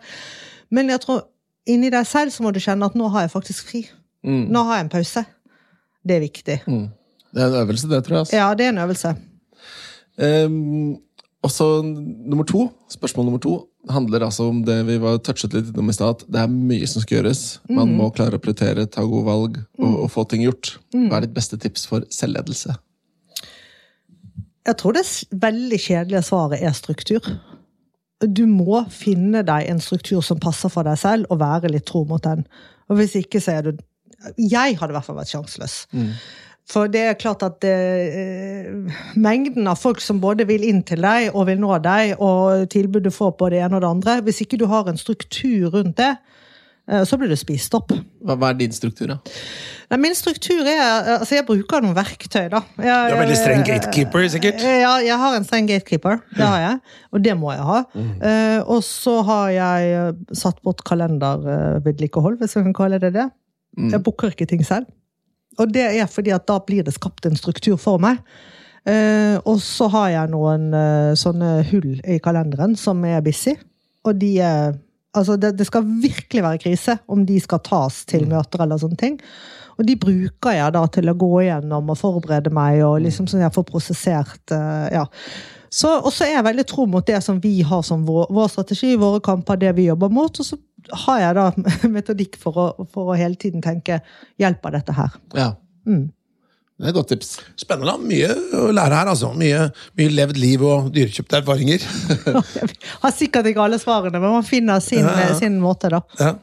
Men 0.69 0.91
jeg 0.93 1.01
tror 1.01 1.23
inni 1.69 1.91
deg 1.93 2.07
selv 2.09 2.33
så 2.33 2.45
må 2.45 2.53
du 2.55 2.61
kjenne 2.63 2.87
at 2.89 2.97
nå 2.97 3.09
har 3.13 3.27
jeg 3.27 3.33
faktisk 3.35 3.69
fri. 3.69 3.83
Nå 4.25 4.63
har 4.67 4.79
jeg 4.79 4.87
en 4.87 4.93
pause. 4.93 5.25
Det 6.03 6.17
er 6.17 6.23
viktig. 6.23 6.57
Mm. 6.67 6.87
Det 7.29 7.43
er 7.43 7.51
en 7.51 7.61
øvelse, 7.61 7.89
det, 7.89 8.01
tror 8.05 8.15
jeg. 8.15 8.25
Altså. 8.25 8.35
Ja, 8.39 8.47
det 8.57 8.65
er 8.65 8.73
en 8.73 8.83
øvelse. 8.83 9.13
Um, 10.19 10.97
og 11.45 11.51
så 11.53 11.67
nummer 11.83 12.43
to, 12.43 12.65
spørsmål 12.91 13.29
nummer 13.29 13.39
to 13.43 13.53
handler 13.89 14.25
altså 14.25 14.49
om 14.51 14.59
det 14.67 14.75
vi 14.89 14.97
var 14.99 15.21
touchet 15.23 15.53
litt 15.55 15.69
innom 15.71 15.91
i 15.91 15.95
stad. 15.95 16.19
at 16.19 16.25
Det 16.27 16.41
er 16.41 16.51
mye 16.51 16.87
som 16.89 17.03
skal 17.03 17.19
gjøres. 17.19 17.43
Man 17.71 17.93
må 17.95 18.09
klare 18.11 18.35
å 18.35 18.43
prioritere, 18.43 18.89
ta 18.91 19.05
gode 19.07 19.25
valg 19.29 19.59
og, 19.79 19.93
og 20.03 20.09
få 20.11 20.25
ting 20.27 20.43
gjort. 20.43 20.75
Hva 20.91 21.19
er 21.19 21.27
ditt 21.27 21.37
beste 21.37 21.59
tips 21.61 21.87
for 21.87 22.03
selvledelse? 22.11 22.75
Jeg 24.67 24.77
tror 24.77 24.97
det 24.97 25.05
veldig 25.31 25.79
kjedelige 25.79 26.25
svaret 26.27 26.61
er 26.61 26.75
struktur. 26.77 27.23
Du 28.27 28.43
må 28.49 28.83
finne 28.91 29.43
deg 29.47 29.69
en 29.71 29.79
struktur 29.79 30.21
som 30.25 30.39
passer 30.41 30.71
for 30.71 30.87
deg 30.87 30.99
selv, 30.99 31.29
og 31.31 31.39
være 31.39 31.71
litt 31.71 31.87
tro 31.87 32.03
mot 32.07 32.23
den. 32.23 32.43
Og 32.89 32.99
hvis 32.99 33.15
ikke, 33.21 33.39
så 33.43 33.59
er 33.59 33.69
du 33.69 33.71
Jeg 34.35 34.75
hadde 34.75 34.91
i 34.91 34.95
hvert 34.97 35.05
fall 35.05 35.15
vært 35.15 35.31
sjanseløs. 35.31 35.75
For 36.69 36.89
det 36.91 37.01
er 37.01 37.17
klart 37.17 37.41
at 37.45 37.63
eh, 37.65 38.67
mengden 39.17 39.69
av 39.71 39.79
folk 39.79 40.01
som 40.03 40.19
både 40.21 40.45
vil 40.49 40.65
inn 40.67 40.83
til 40.85 41.01
deg 41.01 41.31
og 41.31 41.47
vil 41.49 41.61
nå 41.61 41.71
deg, 41.81 42.19
og 42.21 42.67
tilbud 42.69 43.07
du 43.07 43.13
får 43.13 43.31
på 43.39 43.49
det 43.53 43.63
ene 43.63 43.79
og 43.79 43.85
det 43.85 43.89
andre 43.89 44.17
Hvis 44.27 44.43
ikke 44.43 44.59
du 44.59 44.67
har 44.69 44.89
en 44.89 44.99
struktur 44.99 45.71
rundt 45.73 45.97
det, 45.97 46.11
så 47.05 47.17
blir 47.21 47.29
det 47.29 47.37
spist 47.37 47.73
opp. 47.77 47.91
Hva, 48.25 48.33
hva 48.33 48.49
er 48.49 48.59
din 48.59 48.73
struktur, 48.73 49.11
da? 49.11 49.17
Nei, 49.89 49.99
min 50.01 50.15
struktur 50.17 50.67
er 50.69 50.79
Altså, 51.19 51.35
jeg 51.37 51.45
bruker 51.47 51.83
noen 51.83 51.95
verktøy, 51.97 52.47
da. 52.51 52.61
Jeg, 52.77 53.11
Du 53.11 53.15
er 53.15 53.21
veldig 53.23 53.37
streng 53.37 53.65
gatekeeper, 53.67 54.27
sikkert. 54.33 54.63
Ja, 54.65 54.95
jeg 55.05 55.17
har 55.21 55.37
en 55.37 55.45
streng 55.47 55.69
gatekeeper. 55.69 56.21
Det 56.33 56.45
har 56.45 56.63
jeg. 56.63 56.95
Og 57.13 57.23
det 57.25 57.35
må 57.37 57.53
jeg 57.53 57.65
ha. 57.67 57.79
Eh, 57.97 58.59
og 58.65 58.81
så 58.85 59.19
har 59.27 59.49
jeg 59.53 59.91
eh, 59.97 60.13
satt 60.37 60.61
bort 60.65 60.81
kalendervedlikehold, 60.89 62.39
hvis 62.41 62.57
jeg 62.57 62.67
kan 62.69 62.77
kalle 62.77 63.01
det 63.01 63.13
det. 63.17 63.29
Jeg 63.79 64.01
booker 64.03 64.33
ikke 64.33 64.49
ting 64.49 64.65
selv. 64.65 64.89
Og 65.59 65.73
det 65.73 65.85
er 65.99 66.07
fordi 66.09 66.33
at 66.35 66.47
da 66.47 66.57
blir 66.63 66.85
det 66.87 66.95
skapt 66.95 67.27
en 67.27 67.37
struktur 67.37 67.77
for 67.79 68.01
meg. 68.01 68.21
Uh, 68.87 69.35
og 69.43 69.59
så 69.61 69.89
har 69.91 70.07
jeg 70.13 70.31
noen 70.31 70.69
uh, 70.71 71.11
sånne 71.19 71.59
hull 71.67 71.97
i 72.07 72.15
kalenderen 72.23 72.77
som 72.79 73.03
er 73.05 73.19
busy. 73.21 73.57
Og 74.07 74.15
de 74.21 74.31
er 74.41 74.77
Altså, 75.17 75.39
det, 75.41 75.55
det 75.57 75.65
skal 75.65 75.87
virkelig 76.03 76.43
være 76.45 76.61
krise 76.61 76.99
om 77.09 77.23
de 77.25 77.39
skal 77.41 77.63
tas 77.65 78.03
til 78.09 78.27
møter 78.29 78.61
eller 78.65 78.77
sånne 78.81 78.99
ting. 78.99 79.15
Og 79.79 79.87
de 79.87 79.95
bruker 79.97 80.57
jeg 80.57 80.75
da 80.75 80.83
til 80.91 81.09
å 81.09 81.15
gå 81.17 81.31
igjennom 81.45 81.89
og 81.89 81.97
forberede 81.97 82.51
meg, 82.53 82.81
og 82.85 82.99
liksom 83.05 83.29
sånn 83.31 83.45
jeg 83.45 83.55
får 83.55 83.65
prosessert 83.69 84.53
eh, 84.53 84.89
ja. 84.99 85.05
Så, 85.69 85.91
og 86.01 86.09
så 86.11 86.25
er 86.25 86.33
jeg 86.33 86.45
veldig 86.47 86.65
tro 86.67 86.87
mot 86.89 87.05
det 87.05 87.19
som 87.21 87.37
vi 87.41 87.59
har 87.65 87.83
som 87.85 88.01
vår, 88.07 88.31
vår 88.33 88.47
strategi, 88.51 88.95
våre 88.99 89.21
kamper, 89.23 89.59
det 89.61 89.75
vi 89.77 89.85
jobber 89.85 90.09
mot. 90.13 90.41
Og 90.41 90.45
så 90.45 90.57
har 91.05 91.21
jeg 91.23 91.37
da 91.37 91.45
metodikk 91.95 92.39
for 92.41 92.57
å, 92.57 92.69
for 92.93 93.13
å 93.13 93.17
hele 93.17 93.37
tiden 93.39 93.63
tenke 93.65 94.01
hjelper 94.41 94.73
dette 94.77 94.95
her? 94.97 95.19
Ja. 95.37 95.51
Mm. 95.87 96.09
Det 96.79 96.85
er 96.87 96.93
et 96.93 96.95
godt 96.95 97.09
tips. 97.11 97.29
Spennende. 97.59 97.91
da. 97.91 97.97
Mye 97.99 98.29
å 98.55 98.69
lære 98.71 98.95
her, 99.01 99.09
altså. 99.11 99.33
Mye, 99.35 99.65
mye 99.99 100.11
levd 100.15 100.37
liv 100.39 100.61
og 100.63 100.85
dyrekjøpte 100.95 101.41
erfaringer. 101.41 101.83
Har 103.03 103.11
sikkert 103.11 103.49
ikke 103.51 103.65
alle 103.65 103.79
svarene, 103.81 104.15
men 104.15 104.37
man 104.37 104.45
finner 104.47 104.79
sin, 104.83 105.03
Ja, 105.03 105.17
ja. 105.27 105.33
sin 105.35 105.57
måte, 105.59 105.91
da. 105.91 105.99
Ja. 106.21 106.37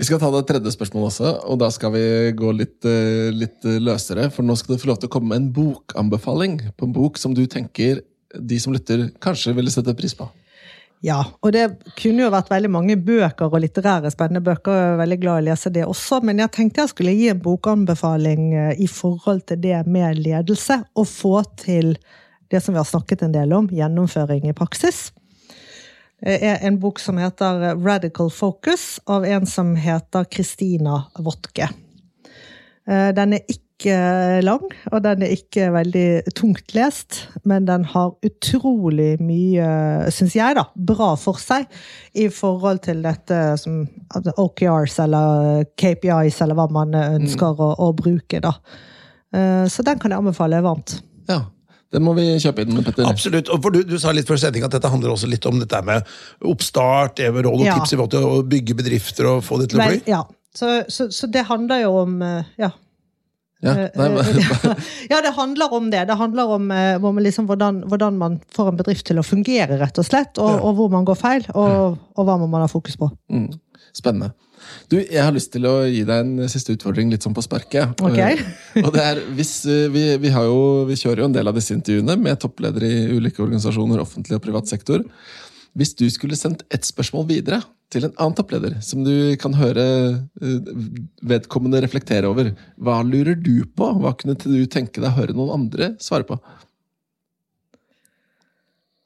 Vi 0.00 0.08
skal 0.08 0.18
ta 0.18 0.32
det 0.34 0.40
tredje 0.48 0.72
spørsmålet 0.74 1.12
også, 1.12 1.30
og 1.52 1.60
da 1.62 1.68
skal 1.70 1.92
vi 1.94 2.02
gå 2.34 2.50
litt, 2.58 2.80
eh, 2.88 3.28
litt 3.30 3.62
eh, 3.68 3.78
løsere. 3.78 4.26
For 4.34 4.42
nå 4.42 4.56
skal 4.58 4.74
du 4.74 4.82
få 4.82 4.90
lov 4.90 4.98
til 4.98 5.06
å 5.12 5.14
komme 5.14 5.30
med 5.30 5.44
en 5.44 5.50
bokanbefaling 5.54 6.56
på 6.74 6.88
en 6.88 6.94
bok 6.96 7.20
som 7.22 7.36
du 7.36 7.44
tenker 7.46 8.02
de 8.34 8.58
som 8.58 8.74
lytter, 8.74 9.10
kanskje 9.22 9.54
ville 9.54 9.70
sette 9.70 9.94
pris 9.94 10.16
på. 10.18 10.26
Ja, 11.02 11.18
og 11.42 11.50
det 11.50 11.64
kunne 11.98 12.22
jo 12.22 12.30
vært 12.30 12.50
veldig 12.52 12.68
mange 12.70 12.94
bøker 12.94 13.50
og 13.50 13.62
litterære 13.64 14.12
spennende 14.14 14.44
bøker. 14.46 14.76
Jeg 14.76 14.90
er 14.92 15.00
veldig 15.00 15.18
glad 15.24 15.40
i 15.40 15.42
å 15.42 15.46
lese 15.48 15.72
det 15.74 15.82
også, 15.82 16.20
men 16.22 16.38
jeg 16.38 16.52
tenkte 16.54 16.84
jeg 16.84 16.92
skulle 16.92 17.14
gi 17.18 17.26
en 17.32 17.40
bokanbefaling 17.42 18.44
eh, 18.54 18.84
i 18.84 18.86
forhold 18.86 19.42
til 19.50 19.58
det 19.64 19.80
med 19.90 20.20
ledelse, 20.22 20.78
og 20.94 21.08
få 21.10 21.40
til 21.58 21.96
det 22.54 22.62
som 22.62 22.76
vi 22.76 22.78
har 22.78 22.86
snakket 22.86 23.26
en 23.26 23.34
del 23.34 23.54
om, 23.56 23.66
gjennomføring 23.72 24.46
i 24.46 24.54
praksis. 24.54 25.08
Det 26.22 26.38
er 26.46 26.60
en 26.62 26.78
bok 26.78 27.00
som 27.02 27.18
heter 27.18 27.72
Radical 27.82 28.30
Focus, 28.30 29.00
av 29.10 29.26
en 29.26 29.48
som 29.48 29.74
heter 29.74 30.28
Christina 30.30 31.00
Wotke. 31.18 31.66
Eh, 32.92 33.10
Den 33.16 33.32
er 33.38 33.44
ikke 33.48 33.94
lang, 34.46 34.62
og 34.92 35.00
den 35.02 35.24
er 35.26 35.32
ikke 35.34 35.64
veldig 35.74 36.34
tungt 36.38 36.70
lest, 36.76 37.22
men 37.48 37.64
den 37.66 37.82
har 37.90 38.12
utrolig 38.22 39.16
mye, 39.18 39.64
syns 40.14 40.36
jeg, 40.38 40.54
da, 40.54 40.68
bra 40.76 41.08
for 41.18 41.40
seg 41.42 41.66
i 42.14 42.28
forhold 42.30 42.82
til 42.86 43.00
dette 43.02 43.40
som 43.58 43.80
altså 44.14 44.34
OKRs 44.44 45.00
eller 45.02 45.64
KPIs, 45.80 46.38
eller 46.44 46.54
hva 46.60 46.68
man 46.70 46.94
ønsker 47.00 47.58
å, 47.58 47.72
å 47.82 47.88
bruke, 47.98 48.38
da. 48.44 48.52
Eh, 49.34 49.64
Så 49.72 49.82
den 49.82 49.98
kan 49.98 50.12
jeg 50.14 50.22
anbefale 50.22 50.62
varmt. 50.62 51.00
Ja, 51.30 51.40
Den 51.92 52.06
må 52.06 52.14
vi 52.16 52.22
kjøpe 52.40 52.62
inn, 52.64 52.78
Petter. 52.86 53.04
Absolutt. 53.04 53.50
og 53.52 53.58
for 53.66 53.74
du, 53.74 53.82
du 53.84 53.98
sa 54.00 54.12
litt 54.16 54.24
før 54.30 54.38
sending 54.40 54.62
at 54.64 54.72
dette 54.72 54.88
handler 54.88 55.10
også 55.12 55.28
litt 55.28 55.44
om 55.50 55.58
dette 55.60 55.80
med 55.84 56.06
oppstart, 56.48 57.18
råd 57.20 57.46
og 57.50 57.66
Ja. 57.66 57.74
tips 57.80 57.92
i 57.92 57.96
forhold 57.98 58.14
til 58.14 58.24
å 58.30 58.38
bygge 58.48 58.78
bedrifter 58.78 59.28
og 59.28 59.42
få 59.44 59.58
det 59.60 59.68
til 59.74 59.80
å 59.82 59.88
bli? 59.90 60.00
ja. 60.08 60.22
Så, 60.56 60.82
så, 60.92 61.06
så 61.14 61.28
det 61.32 61.46
handler 61.48 61.84
jo 61.86 61.92
om 62.04 62.18
eh, 62.22 62.44
Ja. 62.60 62.72
Ja, 63.62 63.76
nei, 63.94 64.08
men- 64.10 64.76
ja, 65.12 65.20
det 65.22 65.30
handler 65.36 65.70
om 65.76 65.84
det. 65.92 66.00
Det 66.08 66.16
handler 66.18 66.50
om, 66.56 66.64
eh, 66.74 67.04
om 67.04 67.18
liksom 67.22 67.46
hvordan, 67.46 67.76
hvordan 67.86 68.16
man 68.18 68.40
får 68.50 68.72
en 68.72 68.78
bedrift 68.80 69.06
til 69.06 69.20
å 69.22 69.22
fungere, 69.22 69.76
rett 69.78 70.00
og 70.02 70.06
slett. 70.08 70.40
Og, 70.42 70.56
og 70.66 70.74
hvor 70.80 70.88
man 70.90 71.04
går 71.06 71.14
feil, 71.20 71.46
og, 71.54 71.94
og 72.18 72.26
hva 72.26 72.34
må 72.42 72.48
man 72.50 72.64
ha 72.64 72.70
fokus 72.72 72.98
på. 72.98 73.06
Mm, 73.30 73.52
spennende. 73.94 74.32
Du, 74.90 74.96
Jeg 74.98 75.22
har 75.22 75.30
lyst 75.34 75.52
til 75.54 75.66
å 75.70 75.76
gi 75.86 76.02
deg 76.08 76.24
en 76.24 76.50
siste 76.50 76.74
utfordring 76.74 77.10
litt 77.14 77.22
sånn 77.22 77.34
på 77.38 77.42
sparket. 77.46 78.02
Ok. 78.02 78.18
Eh, 78.18 78.82
og 78.82 78.90
det 78.96 79.06
er, 79.12 79.22
hvis, 79.38 79.54
eh, 79.70 79.86
vi, 79.94 80.04
vi, 80.26 80.34
har 80.34 80.50
jo, 80.50 80.58
vi 80.90 80.98
kjører 80.98 81.22
jo 81.22 81.30
en 81.30 81.38
del 81.38 81.50
av 81.50 81.54
disse 81.54 81.74
intervjuene 81.78 82.18
med 82.18 82.42
toppledere 82.42 82.90
i 82.90 83.06
ulike 83.14 83.46
organisasjoner, 83.46 84.02
offentlig 84.02 84.40
og 84.40 84.44
privat 84.48 84.66
sektor. 84.74 85.06
Hvis 85.78 85.94
du 85.96 86.04
skulle 86.12 86.36
sendt 86.36 86.64
ett 86.72 86.84
spørsmål 86.84 87.28
videre 87.30 87.62
til 87.92 88.06
en 88.06 88.14
annen 88.16 88.36
toppleder, 88.36 88.78
som 88.84 89.04
du 89.04 89.34
kan 89.40 89.54
høre 89.56 89.84
eh, 90.40 90.72
vedkommende 91.28 91.80
reflektere 91.84 92.28
over, 92.28 92.52
hva 92.80 93.00
lurer 93.04 93.36
du 93.36 93.64
på? 93.68 93.88
Hva 94.00 94.14
kunne 94.18 94.36
du 94.40 94.66
tenke 94.70 95.00
deg 95.00 95.10
å 95.10 95.16
høre 95.16 95.36
noen 95.36 95.54
andre 95.60 95.92
svare 96.02 96.28
på? 96.28 96.38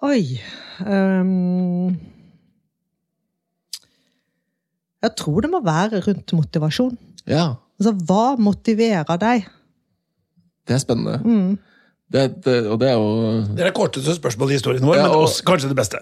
Oi 0.06 0.36
um, 0.84 1.94
Jeg 5.02 5.14
tror 5.18 5.42
det 5.42 5.50
må 5.50 5.62
være 5.64 6.02
rundt 6.04 6.34
motivasjon. 6.36 6.98
Ja, 7.26 7.54
Altså, 7.76 7.92
hva 8.08 8.36
motiverer 8.40 9.18
deg? 9.20 9.48
det 10.66 10.74
er 10.74 10.80
spennende. 10.82 11.20
Mm. 11.22 11.58
Det, 12.06 12.22
det, 12.44 12.52
og 12.70 12.78
det 12.78 12.86
er 12.92 12.94
jo 12.94 13.06
Det 13.56 13.64
er 13.64 13.66
det 13.66 13.74
korteste 13.74 14.12
spørsmålet 14.14 14.54
i 14.54 14.58
historien 14.60 14.84
vår, 14.86 14.94
Ja, 15.00 15.08
men 15.10 15.24
også 15.24 15.42
kanskje 15.48 15.72
det 15.72 15.78
beste. 15.78 15.98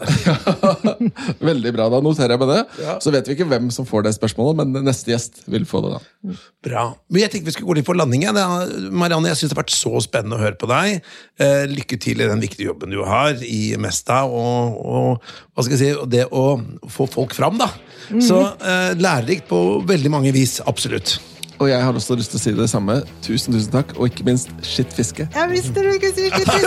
Veldig 1.48 1.72
bra, 1.72 1.86
da 1.88 2.00
noterer 2.04 2.34
jeg 2.34 2.42
med 2.42 2.50
det. 2.52 2.58
Ja. 2.84 2.96
Så 3.00 3.12
vet 3.14 3.30
vi 3.30 3.36
ikke 3.38 3.46
hvem 3.48 3.70
som 3.72 3.88
får 3.88 4.04
det 4.04 4.12
spørsmålet, 4.18 4.60
men 4.60 4.84
neste 4.84 5.14
gjest 5.14 5.40
vil 5.48 5.64
få 5.68 5.80
det. 5.86 5.94
da. 5.96 6.36
Bra. 6.68 6.84
Men 7.08 7.24
jeg 7.24 7.32
tenkte 7.32 7.48
vi 7.48 7.56
skulle 7.56 7.70
gå 7.72 7.78
litt 7.80 7.88
for 7.88 7.96
landing. 7.96 8.26
Marianne, 8.92 9.32
jeg 9.32 9.40
syns 9.40 9.54
det 9.54 9.56
har 9.56 9.62
vært 9.62 9.76
så 9.78 10.04
spennende 10.04 10.36
å 10.36 10.44
høre 10.44 10.60
på 10.60 10.68
deg. 10.68 11.00
Eh, 11.40 11.64
lykke 11.72 12.00
til 12.04 12.20
i 12.20 12.28
den 12.28 12.44
viktige 12.44 12.68
jobben 12.68 12.92
du 12.92 13.00
har 13.08 13.40
i 13.40 13.62
Mesta, 13.80 14.26
og, 14.28 14.76
og 14.84 15.30
hva 15.56 15.64
skal 15.64 15.78
jeg 15.78 15.82
si, 15.86 16.08
det 16.12 16.26
å 16.28 16.46
få 16.92 17.08
folk 17.16 17.32
fram, 17.36 17.56
da. 17.64 17.72
Så 18.20 18.42
eh, 18.60 18.92
lærerikt 19.00 19.48
på 19.48 19.64
veldig 19.88 20.12
mange 20.12 20.36
vis. 20.36 20.60
Absolutt. 20.68 21.16
Og 21.60 21.68
jeg 21.70 21.82
har 21.84 21.94
også 21.94 22.16
lyst 22.18 22.34
til 22.34 22.40
å 22.40 22.42
si 22.42 22.52
det 22.56 22.68
samme. 22.72 22.98
Tusen, 23.24 23.54
tusen 23.54 23.72
takk, 23.72 23.94
og 23.98 24.10
ikke 24.10 24.26
minst 24.26 24.50
skittfiske. 24.66 25.28
Jeg 25.34 25.52
visste 25.52 25.84
du 25.84 25.90
ikke 25.94 26.10
skulle 26.16 26.40
si 26.42 26.64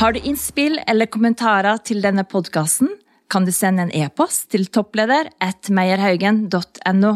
Har 0.00 0.16
du 0.16 0.20
innspill 0.24 0.78
eller 0.88 1.10
kommentarer 1.12 1.76
til 1.84 2.00
denne 2.00 2.24
podkasten, 2.24 2.88
kan 3.30 3.44
du 3.46 3.52
sende 3.54 3.84
en 3.86 3.92
e-post 3.94 4.48
til 4.54 4.64
toppleder 4.72 5.28
at 5.44 5.68
meierhaugen.no. 5.70 7.12